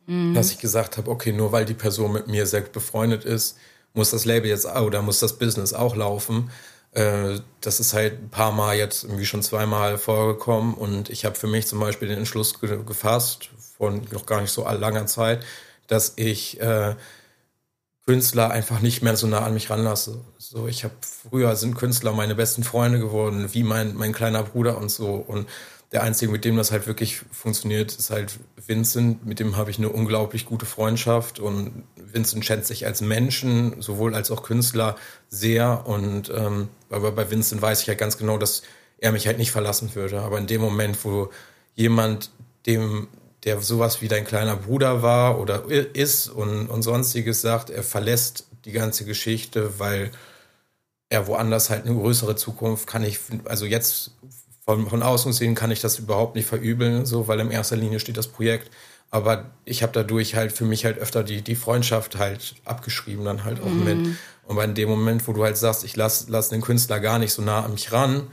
[0.06, 0.34] Mhm.
[0.34, 3.56] Dass ich gesagt habe, okay, nur weil die Person mit mir sehr befreundet ist,
[3.92, 6.50] muss das Label jetzt oder muss das Business auch laufen.
[6.92, 11.34] Äh, das ist halt ein paar Mal jetzt irgendwie schon zweimal vorgekommen und ich habe
[11.34, 15.44] für mich zum Beispiel den Entschluss ge gefasst, von noch gar nicht so langer Zeit,
[15.86, 16.94] dass ich äh,
[18.06, 20.20] Künstler einfach nicht mehr so nah an mich ranlasse.
[20.36, 24.76] So, ich habe früher sind Künstler meine besten Freunde geworden, wie mein, mein kleiner Bruder
[24.76, 25.14] und so.
[25.14, 25.48] Und
[25.92, 29.24] der Einzige, mit dem das halt wirklich funktioniert, ist halt Vincent.
[29.24, 34.14] Mit dem habe ich eine unglaublich gute Freundschaft und Vincent schätzt sich als Menschen, sowohl
[34.14, 34.96] als auch Künstler
[35.28, 35.86] sehr.
[35.86, 38.62] Und ähm, aber bei Vincent weiß ich halt ganz genau, dass
[38.98, 40.20] er mich halt nicht verlassen würde.
[40.20, 41.30] Aber in dem Moment, wo
[41.74, 42.30] jemand
[42.66, 43.08] dem
[43.44, 48.46] der sowas wie dein kleiner Bruder war oder ist und, und sonstiges sagt, er verlässt
[48.64, 50.10] die ganze Geschichte, weil
[51.10, 54.12] er woanders halt eine größere Zukunft kann ich, also jetzt
[54.64, 58.00] von, von außen sehen kann ich das überhaupt nicht verübeln, so, weil in erster Linie
[58.00, 58.70] steht das Projekt.
[59.10, 63.44] Aber ich habe dadurch halt für mich halt öfter die, die Freundschaft halt abgeschrieben, dann
[63.44, 63.84] halt auch mhm.
[63.84, 64.16] mit.
[64.46, 67.32] Und bei dem Moment, wo du halt sagst, ich lass, lass den Künstler gar nicht
[67.32, 68.28] so nah an mich ran,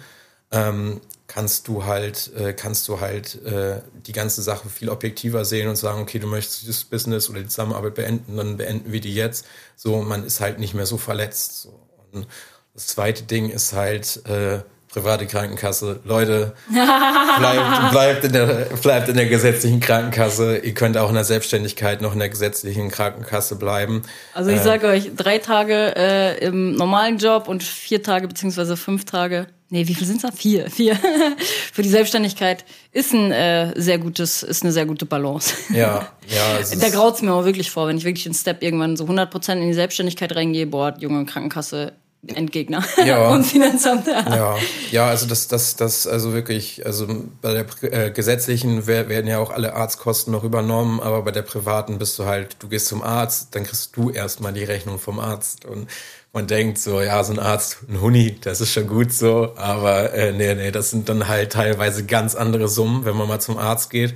[0.52, 1.02] ähm,
[1.34, 5.78] kannst du halt, äh, kannst du halt äh, die ganze Sache viel objektiver sehen und
[5.78, 9.46] sagen, okay, du möchtest das Business oder die Zusammenarbeit beenden, dann beenden wir die jetzt.
[9.78, 11.62] So, man ist halt nicht mehr so verletzt.
[11.62, 11.80] So.
[12.12, 12.28] Und
[12.74, 14.60] das zweite Ding ist halt äh,
[14.94, 16.00] private Krankenkasse.
[16.04, 18.46] Leute, bleibt, bleibt, in der,
[18.82, 20.58] bleibt in der gesetzlichen Krankenkasse.
[20.58, 24.02] Ihr könnt auch in der Selbstständigkeit noch in der gesetzlichen Krankenkasse bleiben.
[24.34, 28.76] Also ich äh, sage euch, drei Tage äh, im normalen Job und vier Tage beziehungsweise
[28.76, 30.32] fünf Tage nee, wie viel sind da?
[30.32, 30.96] Vier, vier.
[31.74, 35.56] Für die Selbstständigkeit ist ein äh, sehr gutes, ist eine sehr gute Balance.
[35.74, 36.60] Ja, ja.
[36.80, 39.68] da graut's mir auch wirklich vor, wenn ich wirklich den Step irgendwann so 100% in
[39.68, 41.94] die Selbstständigkeit reingehe, boah, junge Krankenkasse,
[42.28, 43.30] Endgegner ja.
[43.34, 44.06] und Finanzamt.
[44.08, 44.58] Ja.
[44.92, 47.08] ja, also das, das, das, also wirklich, also
[47.42, 51.98] bei der äh, gesetzlichen werden ja auch alle Arztkosten noch übernommen, aber bei der privaten
[51.98, 55.66] bist du halt, du gehst zum Arzt, dann kriegst du erstmal die Rechnung vom Arzt
[55.66, 55.88] und
[56.34, 60.14] man denkt so, ja, so ein Arzt, ein Huni, das ist schon gut so, aber
[60.14, 63.58] äh, nee, nee, das sind dann halt teilweise ganz andere Summen, wenn man mal zum
[63.58, 64.14] Arzt geht.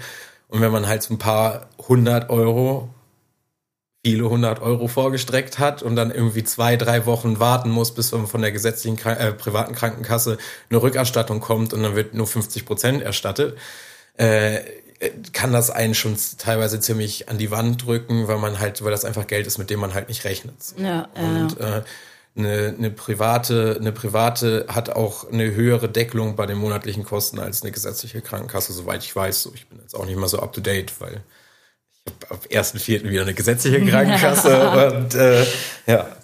[0.47, 2.89] Und wenn man halt so ein paar hundert Euro,
[4.05, 8.27] viele hundert Euro vorgestreckt hat und dann irgendwie zwei, drei Wochen warten muss, bis man
[8.27, 10.37] von der gesetzlichen, äh, privaten Krankenkasse
[10.69, 13.57] eine Rückerstattung kommt und dann wird nur 50 Prozent erstattet,
[14.17, 14.59] äh,
[15.33, 19.05] kann das einen schon teilweise ziemlich an die Wand drücken, weil man halt, weil das
[19.05, 20.53] einfach Geld ist, mit dem man halt nicht rechnet.
[20.77, 21.81] Ja, und äh,
[22.37, 27.63] eine, eine private, eine private hat auch eine höhere Deckelung bei den monatlichen Kosten als
[27.63, 29.41] eine gesetzliche Krankenkasse, soweit ich weiß.
[29.41, 31.23] So, ich bin jetzt auch nicht mal so up to date, weil
[32.05, 33.03] ich habe ab 1.4.
[33.09, 35.45] wieder eine gesetzliche Krankenkasse und äh,
[35.87, 36.15] ja.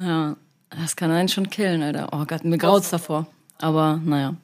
[0.00, 0.36] Ja,
[0.70, 2.08] das kann einen schon killen, Alter.
[2.12, 3.26] Oh Gott, mir graut's davor.
[3.58, 4.34] Aber naja.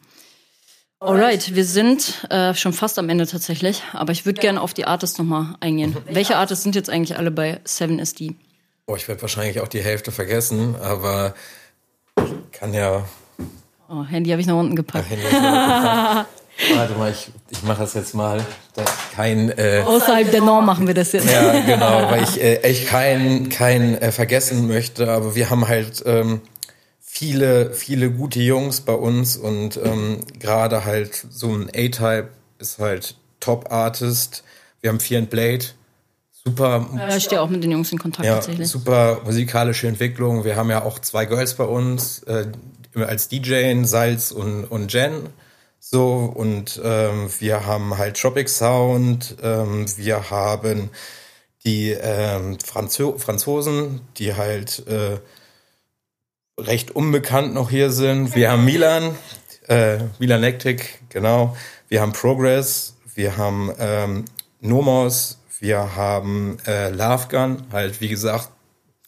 [1.01, 4.84] Alright, wir sind äh, schon fast am Ende tatsächlich, aber ich würde gerne auf die
[4.84, 5.97] Artists nochmal eingehen.
[6.07, 8.36] Welche Artists sind jetzt eigentlich alle bei 7SD?
[8.86, 11.34] Oh, ich werde wahrscheinlich auch die Hälfte vergessen, aber
[12.18, 13.05] ich kann ja.
[13.88, 15.11] Oh, Handy habe ich nach unten gepackt.
[15.11, 15.24] Handy
[16.74, 18.44] Warte mal, ich, ich mache das jetzt mal.
[19.14, 21.30] kein, äh, Außerhalb der Norm machen wir das jetzt.
[21.30, 26.03] Ja, genau, weil ich äh, echt keinen kein, äh, vergessen möchte, aber wir haben halt.
[26.07, 26.40] Ähm,
[27.12, 33.16] viele, viele gute Jungs bei uns und ähm, gerade halt so ein A-Type ist halt
[33.38, 34.42] Top-Artist.
[34.80, 35.66] Wir haben Fear and Blade,
[36.42, 36.88] super.
[36.96, 38.66] Ja, ich stehe auch mit den Jungs in Kontakt ja, tatsächlich.
[38.66, 40.44] Super musikalische Entwicklung.
[40.44, 42.46] Wir haben ja auch zwei Girls bei uns äh,
[42.94, 45.28] als DJ, Salz und, und Jen.
[45.85, 50.91] So, und ähm, wir haben halt Tropic Sound, ähm, wir haben
[51.64, 55.18] die ähm, Franzo Franzosen, die halt äh,
[56.57, 58.37] recht unbekannt noch hier sind.
[58.37, 59.16] Wir haben Milan,
[59.66, 61.57] äh, Milan Electric, genau.
[61.89, 64.24] Wir haben Progress, wir haben ähm,
[64.61, 68.51] Nomos, wir haben äh, Love Gun, halt wie gesagt,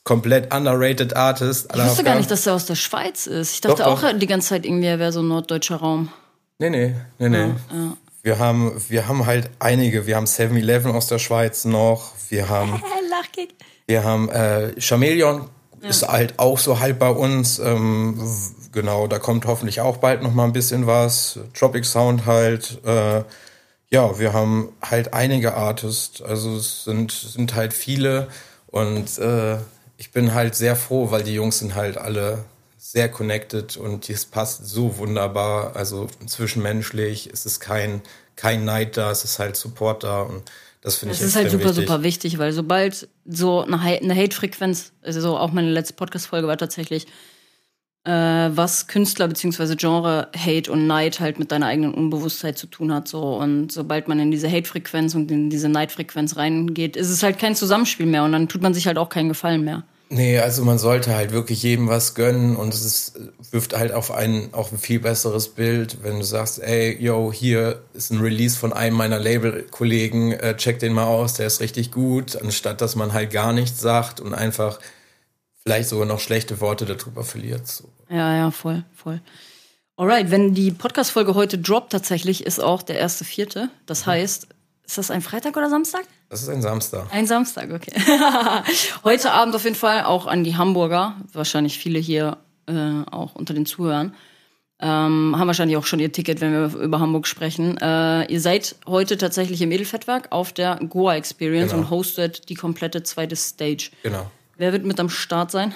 [0.03, 1.68] komplett underrated Artist.
[1.72, 3.53] Ich wusste gar nicht, dass er aus der Schweiz ist.
[3.53, 4.18] Ich dachte doch, auch doch.
[4.18, 6.11] die ganze Zeit irgendwie, er wäre so ein norddeutscher Raum.
[6.59, 7.39] Nee, nee, nee, nee.
[7.39, 7.97] Ja, ja.
[8.22, 10.07] Wir haben, wir haben halt einige.
[10.07, 12.13] Wir haben 7-Eleven aus der Schweiz noch.
[12.31, 12.83] Wir haben,
[13.87, 15.49] wir haben äh, Chameleon,
[15.83, 15.91] ja.
[15.91, 17.59] Ist halt auch so halb bei uns.
[17.59, 18.18] Ähm,
[18.72, 21.39] genau, da kommt hoffentlich auch bald noch mal ein bisschen was.
[21.53, 22.79] Tropic Sound halt.
[22.87, 23.22] Äh,
[23.91, 26.22] ja, wir haben halt einige Artists.
[26.22, 28.29] Also es sind, sind halt viele.
[28.68, 29.59] Und äh,
[29.99, 32.45] ich bin halt sehr froh, weil die Jungs sind halt alle
[32.95, 35.75] sehr connected und es passt so wunderbar.
[35.75, 38.03] Also zwischenmenschlich ist es kein,
[38.37, 40.42] kein Neid da, es ist halt Support da und
[40.80, 41.88] das finde ich Das ist halt super, wichtig.
[41.88, 47.08] super wichtig, weil sobald so eine, Hate-Frequenz, also auch meine letzte Podcast-Folge war tatsächlich,
[48.04, 49.75] äh, was Künstler bzw.
[49.75, 53.08] Genre Hate und Neid halt mit deiner eigenen Unbewusstheit zu tun hat.
[53.08, 53.38] So.
[53.38, 57.57] Und sobald man in diese Hate-Frequenz und in diese Neid-Frequenz reingeht, ist es halt kein
[57.57, 59.83] Zusammenspiel mehr und dann tut man sich halt auch keinen Gefallen mehr.
[60.11, 63.21] Nee, also man sollte halt wirklich jedem was gönnen und es ist,
[63.51, 67.83] wirft halt auf ein, auf ein viel besseres Bild, wenn du sagst, ey, yo, hier
[67.95, 71.91] ist ein Release von einem meiner Label-Kollegen, äh, check den mal aus, der ist richtig
[71.91, 74.79] gut, anstatt dass man halt gar nichts sagt und einfach
[75.63, 77.67] vielleicht sogar noch schlechte Worte darüber verliert.
[77.67, 77.85] So.
[78.11, 79.21] Ja, ja, voll, voll.
[79.97, 83.71] Alright, wenn die Podcast-Folge heute droppt, tatsächlich ist auch der erste Vierte.
[83.87, 84.49] Das heißt,
[84.85, 86.03] ist das ein Freitag oder Samstag?
[86.35, 87.07] Das ist ein Samstag.
[87.13, 87.93] Ein Samstag, okay.
[89.05, 93.55] Heute Abend auf jeden Fall auch an die Hamburger, wahrscheinlich viele hier äh, auch unter
[93.55, 94.17] den Zuhörern.
[94.81, 97.77] Ähm, haben wahrscheinlich auch schon ihr Ticket, wenn wir über Hamburg sprechen.
[97.77, 101.85] Äh, ihr seid heute tatsächlich im Edelfettwerk auf der Goa Experience genau.
[101.85, 103.93] und hostet die komplette zweite Stage.
[104.03, 104.29] Genau.
[104.57, 105.73] Wer wird mit am Start sein?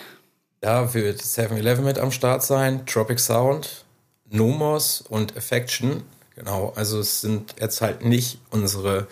[0.60, 3.84] Da wird 7-Eleven mit am Start sein, Tropic Sound,
[4.28, 6.02] Nomos und Affection.
[6.34, 9.06] Genau, also es sind jetzt halt nicht unsere,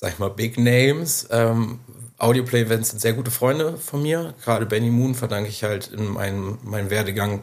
[0.00, 1.28] sag ich mal, Big Names.
[1.30, 1.78] Ähm,
[2.16, 4.34] Audioplay-Events sind sehr gute Freunde von mir.
[4.42, 7.42] Gerade Benny Moon verdanke ich halt in meinem, meinem Werdegang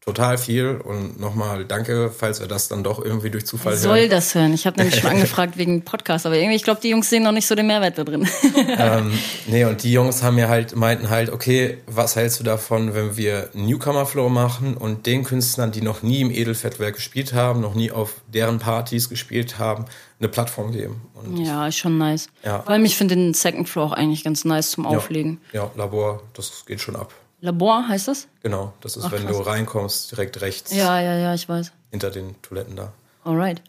[0.00, 3.82] total viel und nochmal danke, falls wir das dann doch irgendwie durch Zufall hören.
[3.82, 4.54] soll das hören?
[4.54, 7.32] Ich habe nämlich schon angefragt wegen Podcast, aber irgendwie, ich glaube, die Jungs sehen noch
[7.32, 8.26] nicht so den Mehrwert da drin.
[8.78, 9.12] ähm,
[9.46, 13.16] nee, und die Jungs haben mir halt, meinten halt, okay, was hältst du davon, wenn
[13.16, 17.74] wir Newcomer Flow machen und den Künstlern, die noch nie im Edelfettwerk gespielt haben, noch
[17.74, 19.84] nie auf deren Partys gespielt haben,
[20.20, 21.00] eine Plattform geben.
[21.14, 22.28] Und ja, ist schon nice.
[22.44, 22.60] Ja.
[22.60, 25.40] Vor allem, ich finde den Second Floor auch eigentlich ganz nice zum Auflegen.
[25.52, 27.12] Ja, ja Labor, das geht schon ab.
[27.40, 28.28] Labor heißt das?
[28.42, 29.36] Genau, das ist, Ach, wenn krass.
[29.36, 30.74] du reinkommst, direkt rechts.
[30.74, 31.72] Ja, ja, ja, ich weiß.
[31.90, 32.92] Hinter den Toiletten da.
[33.24, 33.62] Alright.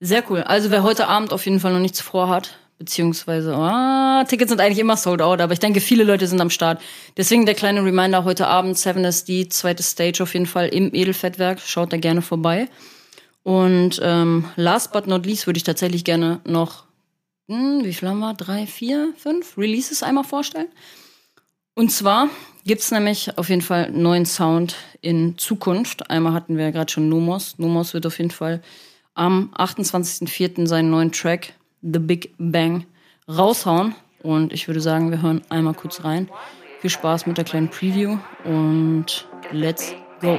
[0.00, 0.42] Sehr cool.
[0.42, 4.78] Also wer heute Abend auf jeden Fall noch nichts vorhat, beziehungsweise, ah, Tickets sind eigentlich
[4.78, 6.80] immer sold out, aber ich denke, viele Leute sind am Start.
[7.16, 11.60] Deswegen der kleine Reminder heute Abend, 7SD, zweite Stage auf jeden Fall im Edelfettwerk.
[11.60, 12.68] Schaut da gerne vorbei.
[13.42, 16.84] Und ähm, last but not least würde ich tatsächlich gerne noch,
[17.48, 18.34] hm, wie viel haben wir?
[18.34, 20.68] Drei, vier, fünf Releases einmal vorstellen.
[21.74, 22.28] Und zwar
[22.64, 26.10] gibt es nämlich auf jeden Fall neuen Sound in Zukunft.
[26.10, 27.58] Einmal hatten wir ja gerade schon Nomos.
[27.58, 28.60] Nomos wird auf jeden Fall
[29.14, 30.66] am 28.04.
[30.66, 31.52] seinen neuen Track
[31.82, 32.84] The Big Bang
[33.28, 33.94] raushauen.
[34.22, 36.28] Und ich würde sagen, wir hören einmal kurz rein.
[36.80, 40.38] Viel Spaß mit der kleinen Preview und let's go.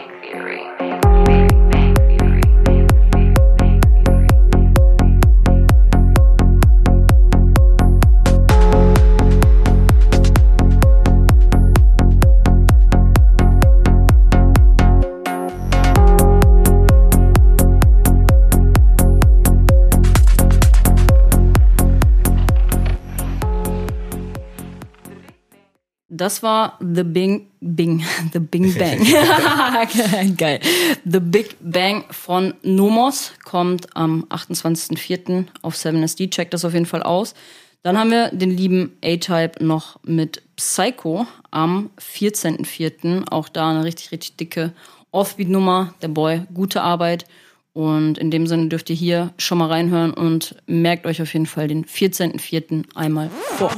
[26.20, 29.00] Das war The Bing Bing, The Bing Bang.
[30.38, 30.60] Geil.
[31.06, 35.46] The Big Bang von Nomos kommt am 28.04.
[35.62, 36.30] auf 7SD.
[36.30, 37.36] Checkt das auf jeden Fall aus.
[37.84, 43.32] Dann haben wir den lieben A-Type noch mit Psycho am 14.04.
[43.32, 44.74] Auch da eine richtig, richtig dicke
[45.12, 45.94] Offbeat-Nummer.
[46.02, 47.24] Der Boy, gute Arbeit.
[47.72, 51.46] Und in dem Sinne dürft ihr hier schon mal reinhören und merkt euch auf jeden
[51.46, 52.84] Fall den 14.04.
[52.94, 53.72] einmal vor.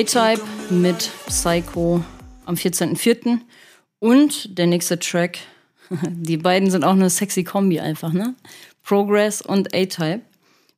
[0.00, 2.02] A-Type mit Psycho
[2.46, 3.38] am 14.04.
[4.00, 5.38] Und der nächste Track,
[5.90, 8.34] die beiden sind auch eine sexy Kombi einfach, ne?
[8.82, 10.22] Progress und A-Type.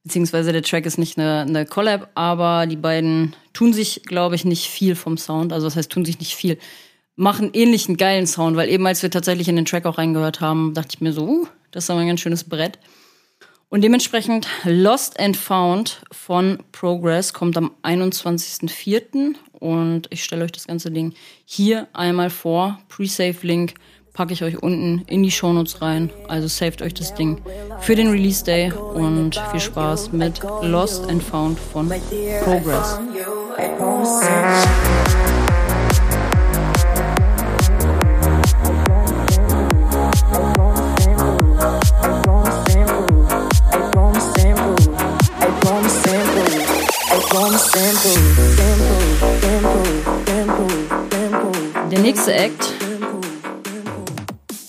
[0.04, 4.44] Beziehungsweise der Track ist nicht eine, eine Collab, aber die beiden tun sich, glaube ich,
[4.44, 5.52] nicht viel vom Sound.
[5.52, 6.58] Also das heißt, tun sich nicht viel.
[7.14, 10.74] Machen ähnlichen geilen Sound, weil eben als wir tatsächlich in den Track auch reingehört haben,
[10.74, 12.78] dachte ich mir so, uh, das ist aber ein ganz schönes Brett.
[13.72, 19.34] Und dementsprechend Lost and Found von Progress kommt am 21.04.
[19.60, 21.14] Und ich stelle euch das ganze Ding
[21.46, 22.78] hier einmal vor.
[22.90, 23.72] Pre-Save-Link
[24.12, 26.10] packe ich euch unten in die Shownotes rein.
[26.28, 27.40] Also saved euch das Ding
[27.80, 31.90] für den Release Day und viel Spaß mit Lost and Found von
[32.44, 33.00] Progress.
[51.90, 52.74] Der nächste Act.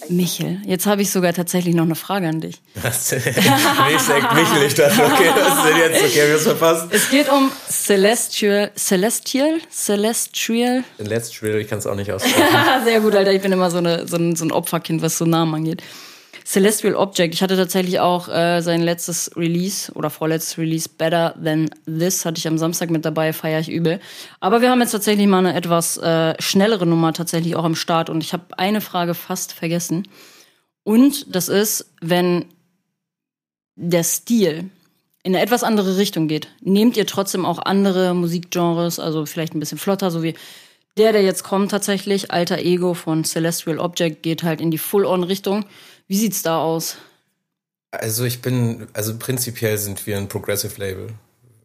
[0.07, 2.61] Mich Michel, jetzt habe ich sogar tatsächlich noch eine Frage an dich.
[2.81, 3.11] Was?
[3.11, 6.03] Nicht Michel, ich dachte, okay, was ist denn jetzt?
[6.05, 6.87] Okay, wir haben es verpasst.
[6.91, 10.85] Es geht um Celestial, Celestial, Celestial.
[10.97, 12.47] Celestial, ich kann es auch nicht aussprechen.
[12.85, 15.25] Sehr gut, Alter, ich bin immer so, eine, so, ein, so ein Opferkind, was so
[15.25, 15.83] Namen angeht.
[16.53, 17.33] Celestial Object.
[17.33, 22.37] Ich hatte tatsächlich auch äh, sein letztes Release oder vorletztes Release, Better Than This, hatte
[22.37, 23.99] ich am Samstag mit dabei, feiere ich übel.
[24.39, 28.11] Aber wir haben jetzt tatsächlich mal eine etwas äh, schnellere Nummer tatsächlich auch am Start
[28.11, 30.07] und ich habe eine Frage fast vergessen.
[30.83, 32.45] Und das ist, wenn
[33.75, 34.69] der Stil
[35.23, 39.59] in eine etwas andere Richtung geht, nehmt ihr trotzdem auch andere Musikgenres, also vielleicht ein
[39.59, 40.35] bisschen flotter, so wie
[40.97, 45.65] der, der jetzt kommt tatsächlich, Alter Ego von Celestial Object, geht halt in die Full-On-Richtung.
[46.13, 46.97] Wie sieht's da aus?
[47.89, 51.07] Also ich bin, also prinzipiell sind wir ein Progressive Label.
[51.07, 51.15] Wir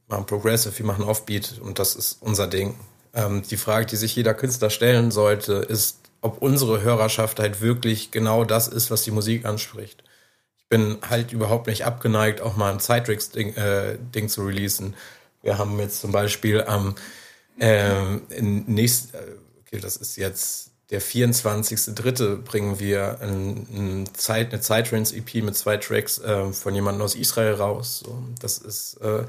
[0.09, 2.75] machen Progressive, wir machen Offbeat und das ist unser Ding.
[3.13, 8.11] Ähm, die Frage, die sich jeder Künstler stellen sollte, ist, ob unsere Hörerschaft halt wirklich
[8.11, 10.03] genau das ist, was die Musik anspricht.
[10.57, 14.95] Ich bin halt überhaupt nicht abgeneigt, auch mal ein Citrix-Ding äh, Ding zu releasen.
[15.43, 16.95] Wir haben jetzt zum Beispiel am
[17.61, 18.97] ähm, äh,
[19.61, 22.37] okay, das ist jetzt der 24.3.
[22.37, 27.55] bringen wir ein, ein Zeit, eine Zeitrance-EP mit zwei Tracks äh, von jemandem aus Israel
[27.55, 28.03] raus.
[28.05, 29.25] So, das ist, äh,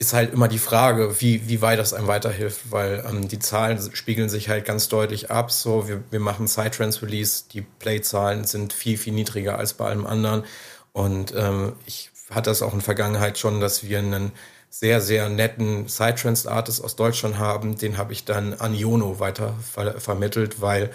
[0.00, 3.78] ist halt immer die Frage, wie, wie weit das einem weiterhilft, weil ähm, die Zahlen
[3.94, 5.52] spiegeln sich halt ganz deutlich ab.
[5.52, 10.44] So, wir, wir machen Zeitrance-Release, die Play-Zahlen sind viel, viel niedriger als bei allem anderen.
[10.92, 14.32] Und ähm, ich hatte das auch in der Vergangenheit schon, dass wir einen
[14.70, 17.76] sehr, sehr netten Psytrance-Artist aus Deutschland haben.
[17.78, 20.90] Den habe ich dann an Iono weiter ver vermittelt, weil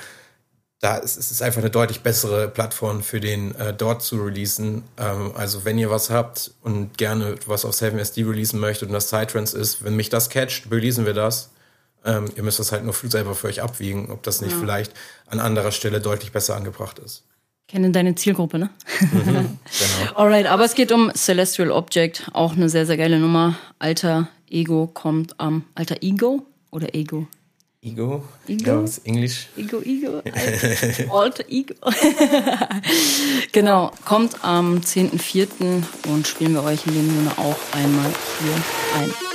[0.79, 4.83] da ist es ist einfach eine deutlich bessere Plattform für den äh, dort zu releasen.
[4.97, 9.07] Ähm, also wenn ihr was habt und gerne was auf 7SD releasen möchtet und das
[9.07, 11.49] Psytrance ist, wenn mich das catcht, releasen wir das.
[12.05, 14.59] Ähm, ihr müsst das halt nur selber für euch abwiegen, ob das nicht ja.
[14.59, 14.93] vielleicht
[15.25, 17.23] an anderer Stelle deutlich besser angebracht ist.
[17.67, 18.69] Kenne deine Zielgruppe, ne?
[18.99, 20.15] Mhm, genau.
[20.15, 23.55] Alright, aber es geht um Celestial Object, auch eine sehr, sehr geile Nummer.
[23.79, 25.63] Alter Ego kommt am.
[25.75, 27.27] Alter Ego oder Ego?
[27.81, 28.23] Ego?
[28.47, 28.65] Ego?
[28.65, 29.47] Ja, ist Englisch.
[29.57, 30.21] Ego, Ego.
[31.13, 31.73] Alter Ego.
[33.51, 35.83] genau, kommt am 10.04.
[36.07, 39.32] und spielen wir euch in dem Sinne auch einmal hier ein.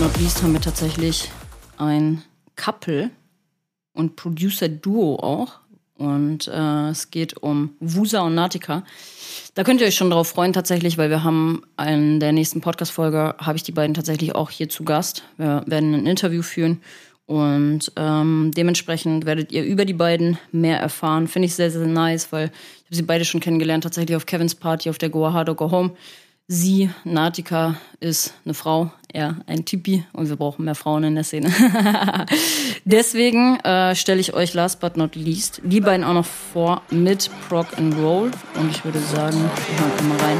[0.00, 1.30] Not least haben wir tatsächlich
[1.78, 2.22] ein
[2.56, 3.10] Couple
[3.92, 5.60] und Producer-Duo auch.
[5.96, 8.82] Und äh, es geht um Wusa und Natika.
[9.54, 13.36] Da könnt ihr euch schon drauf freuen tatsächlich, weil wir haben in der nächsten Podcast-Folge,
[13.38, 15.22] habe ich die beiden tatsächlich auch hier zu Gast.
[15.36, 16.80] Wir werden ein Interview führen
[17.26, 21.28] und ähm, dementsprechend werdet ihr über die beiden mehr erfahren.
[21.28, 24.56] Finde ich sehr, sehr nice, weil ich habe sie beide schon kennengelernt, tatsächlich auf Kevins
[24.56, 25.92] Party auf der Goa Hard or Go Home.
[26.48, 31.24] Sie, Natika, ist eine Frau, er ein Tipi und wir brauchen mehr Frauen in der
[31.24, 31.50] Szene.
[32.84, 37.30] Deswegen äh, stelle ich euch last but not least die beiden auch noch vor mit
[37.48, 40.38] Proc and Roll und ich würde sagen, wir hören mal rein.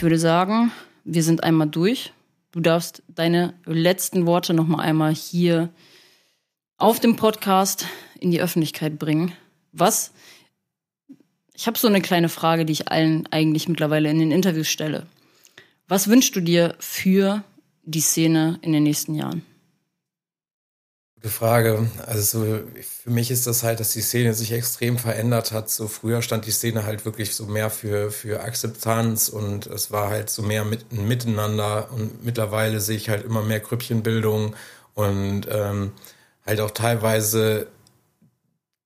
[0.00, 0.72] Ich würde sagen,
[1.04, 2.14] wir sind einmal durch.
[2.52, 5.68] Du darfst deine letzten Worte noch mal einmal hier
[6.78, 7.84] auf dem Podcast
[8.18, 9.34] in die Öffentlichkeit bringen.
[9.72, 10.12] Was?
[11.52, 15.04] Ich habe so eine kleine Frage, die ich allen eigentlich mittlerweile in den Interviews stelle.
[15.86, 17.44] Was wünschst du dir für
[17.82, 19.42] die Szene in den nächsten Jahren?
[21.22, 21.90] Gute Frage.
[22.06, 22.60] Also
[23.04, 25.68] für mich ist das halt, dass die Szene sich extrem verändert hat.
[25.68, 30.08] So früher stand die Szene halt wirklich so mehr für, für Akzeptanz und es war
[30.08, 34.56] halt so mehr mit, miteinander und mittlerweile sehe ich halt immer mehr Grüppchenbildung
[34.94, 35.92] und ähm,
[36.46, 37.66] halt auch teilweise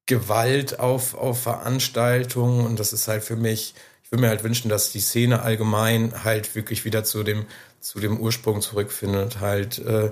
[0.06, 4.69] Gewalt auf, auf Veranstaltungen und das ist halt für mich, ich würde mir halt wünschen,
[4.69, 7.47] dass die Szene allgemein halt wirklich wieder zu dem,
[7.78, 9.39] zu dem Ursprung zurückfindet.
[9.39, 10.11] Halt äh,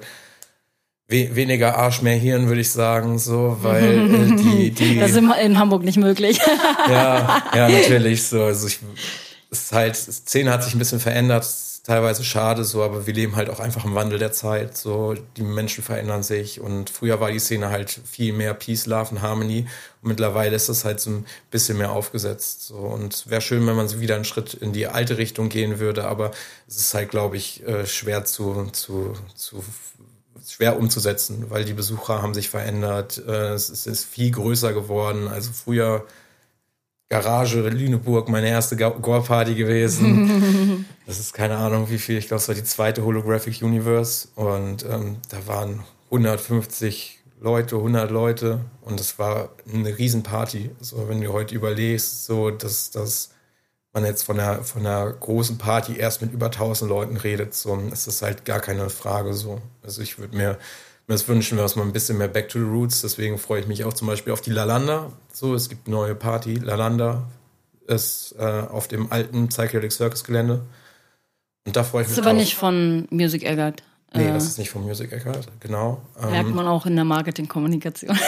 [1.12, 4.98] we weniger Arsch, mehr Hirn, würde ich sagen, so, weil äh, die, die.
[4.98, 6.39] Das ist in Hamburg nicht möglich.
[6.89, 8.43] ja, ja, natürlich so.
[8.43, 8.80] Also ich,
[9.51, 11.47] es ist halt, die Szene hat sich ein bisschen verändert.
[11.84, 14.76] teilweise schade so, aber wir leben halt auch einfach im Wandel der Zeit.
[14.76, 19.10] So, die Menschen verändern sich und früher war die Szene halt viel mehr Peace, Love
[19.10, 19.66] und Harmony
[20.02, 22.66] und mittlerweile ist das halt so ein bisschen mehr aufgesetzt.
[22.66, 25.78] So und wäre schön, wenn man so wieder einen Schritt in die alte Richtung gehen
[25.78, 26.30] würde, aber
[26.66, 29.62] es ist halt, glaube ich, äh, schwer zu, zu, zu
[30.47, 33.23] schwer umzusetzen, weil die Besucher haben sich verändert.
[33.27, 35.28] Äh, es ist viel größer geworden.
[35.28, 36.06] Also früher
[37.09, 40.86] Garage Lüneburg meine erste Gore-Party gewesen.
[41.06, 42.16] das ist keine Ahnung wie viel.
[42.16, 44.28] Ich glaube, es war die zweite Holographic Universe.
[44.35, 48.60] Und ähm, da waren 150 Leute, 100 Leute.
[48.81, 50.70] Und es war eine Riesenparty.
[50.81, 53.32] So, wenn du heute überlegst, so, dass, dass
[53.93, 57.77] man jetzt von einer, von einer großen Party erst mit über 1000 Leuten redet, so,
[57.93, 59.60] ist das halt gar keine Frage so.
[59.82, 60.59] Also ich würde mir
[61.06, 63.02] mir das wünschen wir uns mal ein bisschen mehr Back to the Roots.
[63.02, 65.12] Deswegen freue ich mich auch zum Beispiel auf die Lalanda.
[65.32, 66.55] So, es gibt eine neue Party.
[66.55, 67.28] Lalanda
[67.86, 70.62] ist äh, auf dem alten Psychedelic Circus Gelände.
[71.66, 72.16] Und da freue ich mich.
[72.16, 73.82] Das ist aber nicht von Music Eggert.
[74.14, 76.02] Nee, das äh, ist nicht von Music Eggert, genau.
[76.20, 78.18] Merkt ähm, man auch in der Marketingkommunikation.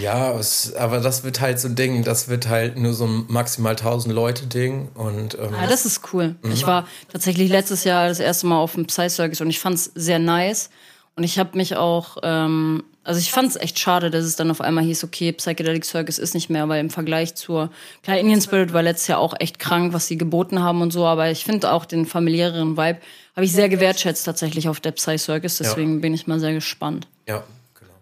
[0.00, 3.24] ja, es, aber das wird halt so ein Ding, das wird halt nur so ein
[3.28, 4.88] maximal 1000 Leute Ding.
[4.94, 6.36] Und, ähm, ja, das ist cool.
[6.42, 6.52] Mhm.
[6.52, 9.90] Ich war tatsächlich letztes Jahr das erste Mal auf dem Psy-Circus und ich fand es
[9.94, 10.70] sehr nice.
[11.16, 14.50] Und ich habe mich auch ähm, also ich fand es echt schade, dass es dann
[14.50, 17.70] auf einmal hieß, okay, Psychedelic Circus ist nicht mehr, weil im Vergleich zur
[18.02, 21.06] klar Indian Spirit war letztes Jahr auch echt krank, was sie geboten haben und so,
[21.06, 23.00] aber ich finde auch den familiäreren Vibe
[23.40, 26.00] habe ich sehr gewertschätzt tatsächlich auf der Psy Circus, deswegen ja.
[26.00, 27.08] bin ich mal sehr gespannt.
[27.26, 27.42] Ja,
[27.72, 27.92] genau.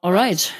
[0.00, 0.54] Alright.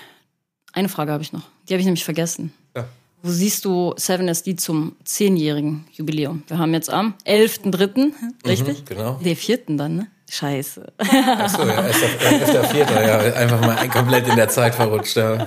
[0.74, 1.44] Eine Frage habe ich noch.
[1.66, 2.52] Die habe ich nämlich vergessen.
[2.76, 2.86] Ja.
[3.22, 6.42] Wo siehst du 7SD zum zehnjährigen Jubiläum?
[6.46, 8.12] Wir haben jetzt am 11.3.,
[8.46, 8.80] richtig?
[8.80, 9.20] Mhm, genau.
[9.24, 10.09] Der vierten dann, ne?
[10.28, 10.92] Scheiße.
[10.98, 13.18] Achso, ja, ist der, ist der vierte, ja.
[13.32, 15.46] Einfach mal komplett in der Zeit verrutscht, ja.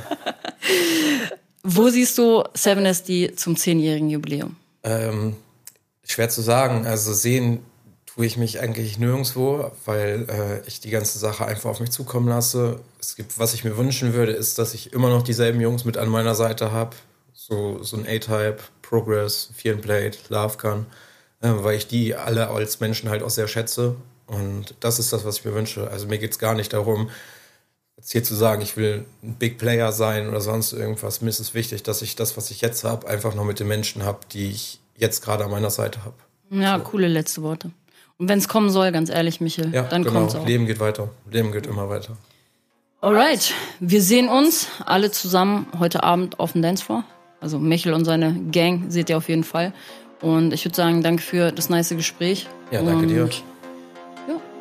[1.62, 4.56] Wo siehst du 7SD zum zehnjährigen Jubiläum?
[4.82, 5.36] Ähm,
[6.04, 6.88] schwer zu sagen.
[6.88, 7.60] Also sehen
[8.22, 12.28] tue ich mich eigentlich nirgendwo, weil äh, ich die ganze Sache einfach auf mich zukommen
[12.28, 12.80] lasse.
[13.00, 15.98] Es gibt, was ich mir wünschen würde, ist, dass ich immer noch dieselben Jungs mit
[15.98, 16.96] an meiner Seite habe.
[17.34, 20.86] So, so ein A-Type, Progress, Fear and Plate, Love Gun,
[21.42, 23.96] äh, weil ich die alle als Menschen halt auch sehr schätze
[24.28, 25.90] und das ist das, was ich mir wünsche.
[25.90, 27.10] Also mir geht es gar nicht darum,
[27.98, 31.22] jetzt hier zu sagen, ich will ein Big Player sein oder sonst irgendwas.
[31.22, 33.68] Mir ist es wichtig, dass ich das, was ich jetzt habe, einfach noch mit den
[33.68, 36.18] Menschen habe, die ich jetzt gerade an meiner Seite habe.
[36.52, 36.84] Ja, so.
[36.84, 37.72] coole letzte Worte.
[38.22, 40.20] Und wenn es kommen soll, ganz ehrlich, Michel, ja, dann genau.
[40.20, 40.46] kommt auch.
[40.46, 41.10] Leben geht weiter.
[41.32, 42.16] Leben geht immer weiter.
[43.02, 47.04] Alright, wir sehen uns alle zusammen heute Abend auf dem Dancefloor.
[47.40, 49.74] Also Michel und seine Gang seht ihr auf jeden Fall.
[50.22, 52.48] Und ich würde sagen, danke für das nice Gespräch.
[52.70, 53.30] Ja, danke und dir.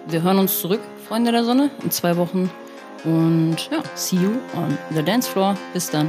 [0.08, 2.50] Wir hören uns zurück, Freunde der Sonne, in zwei Wochen.
[3.04, 5.54] Und ja, see you on the dance floor.
[5.74, 6.08] Bis dann.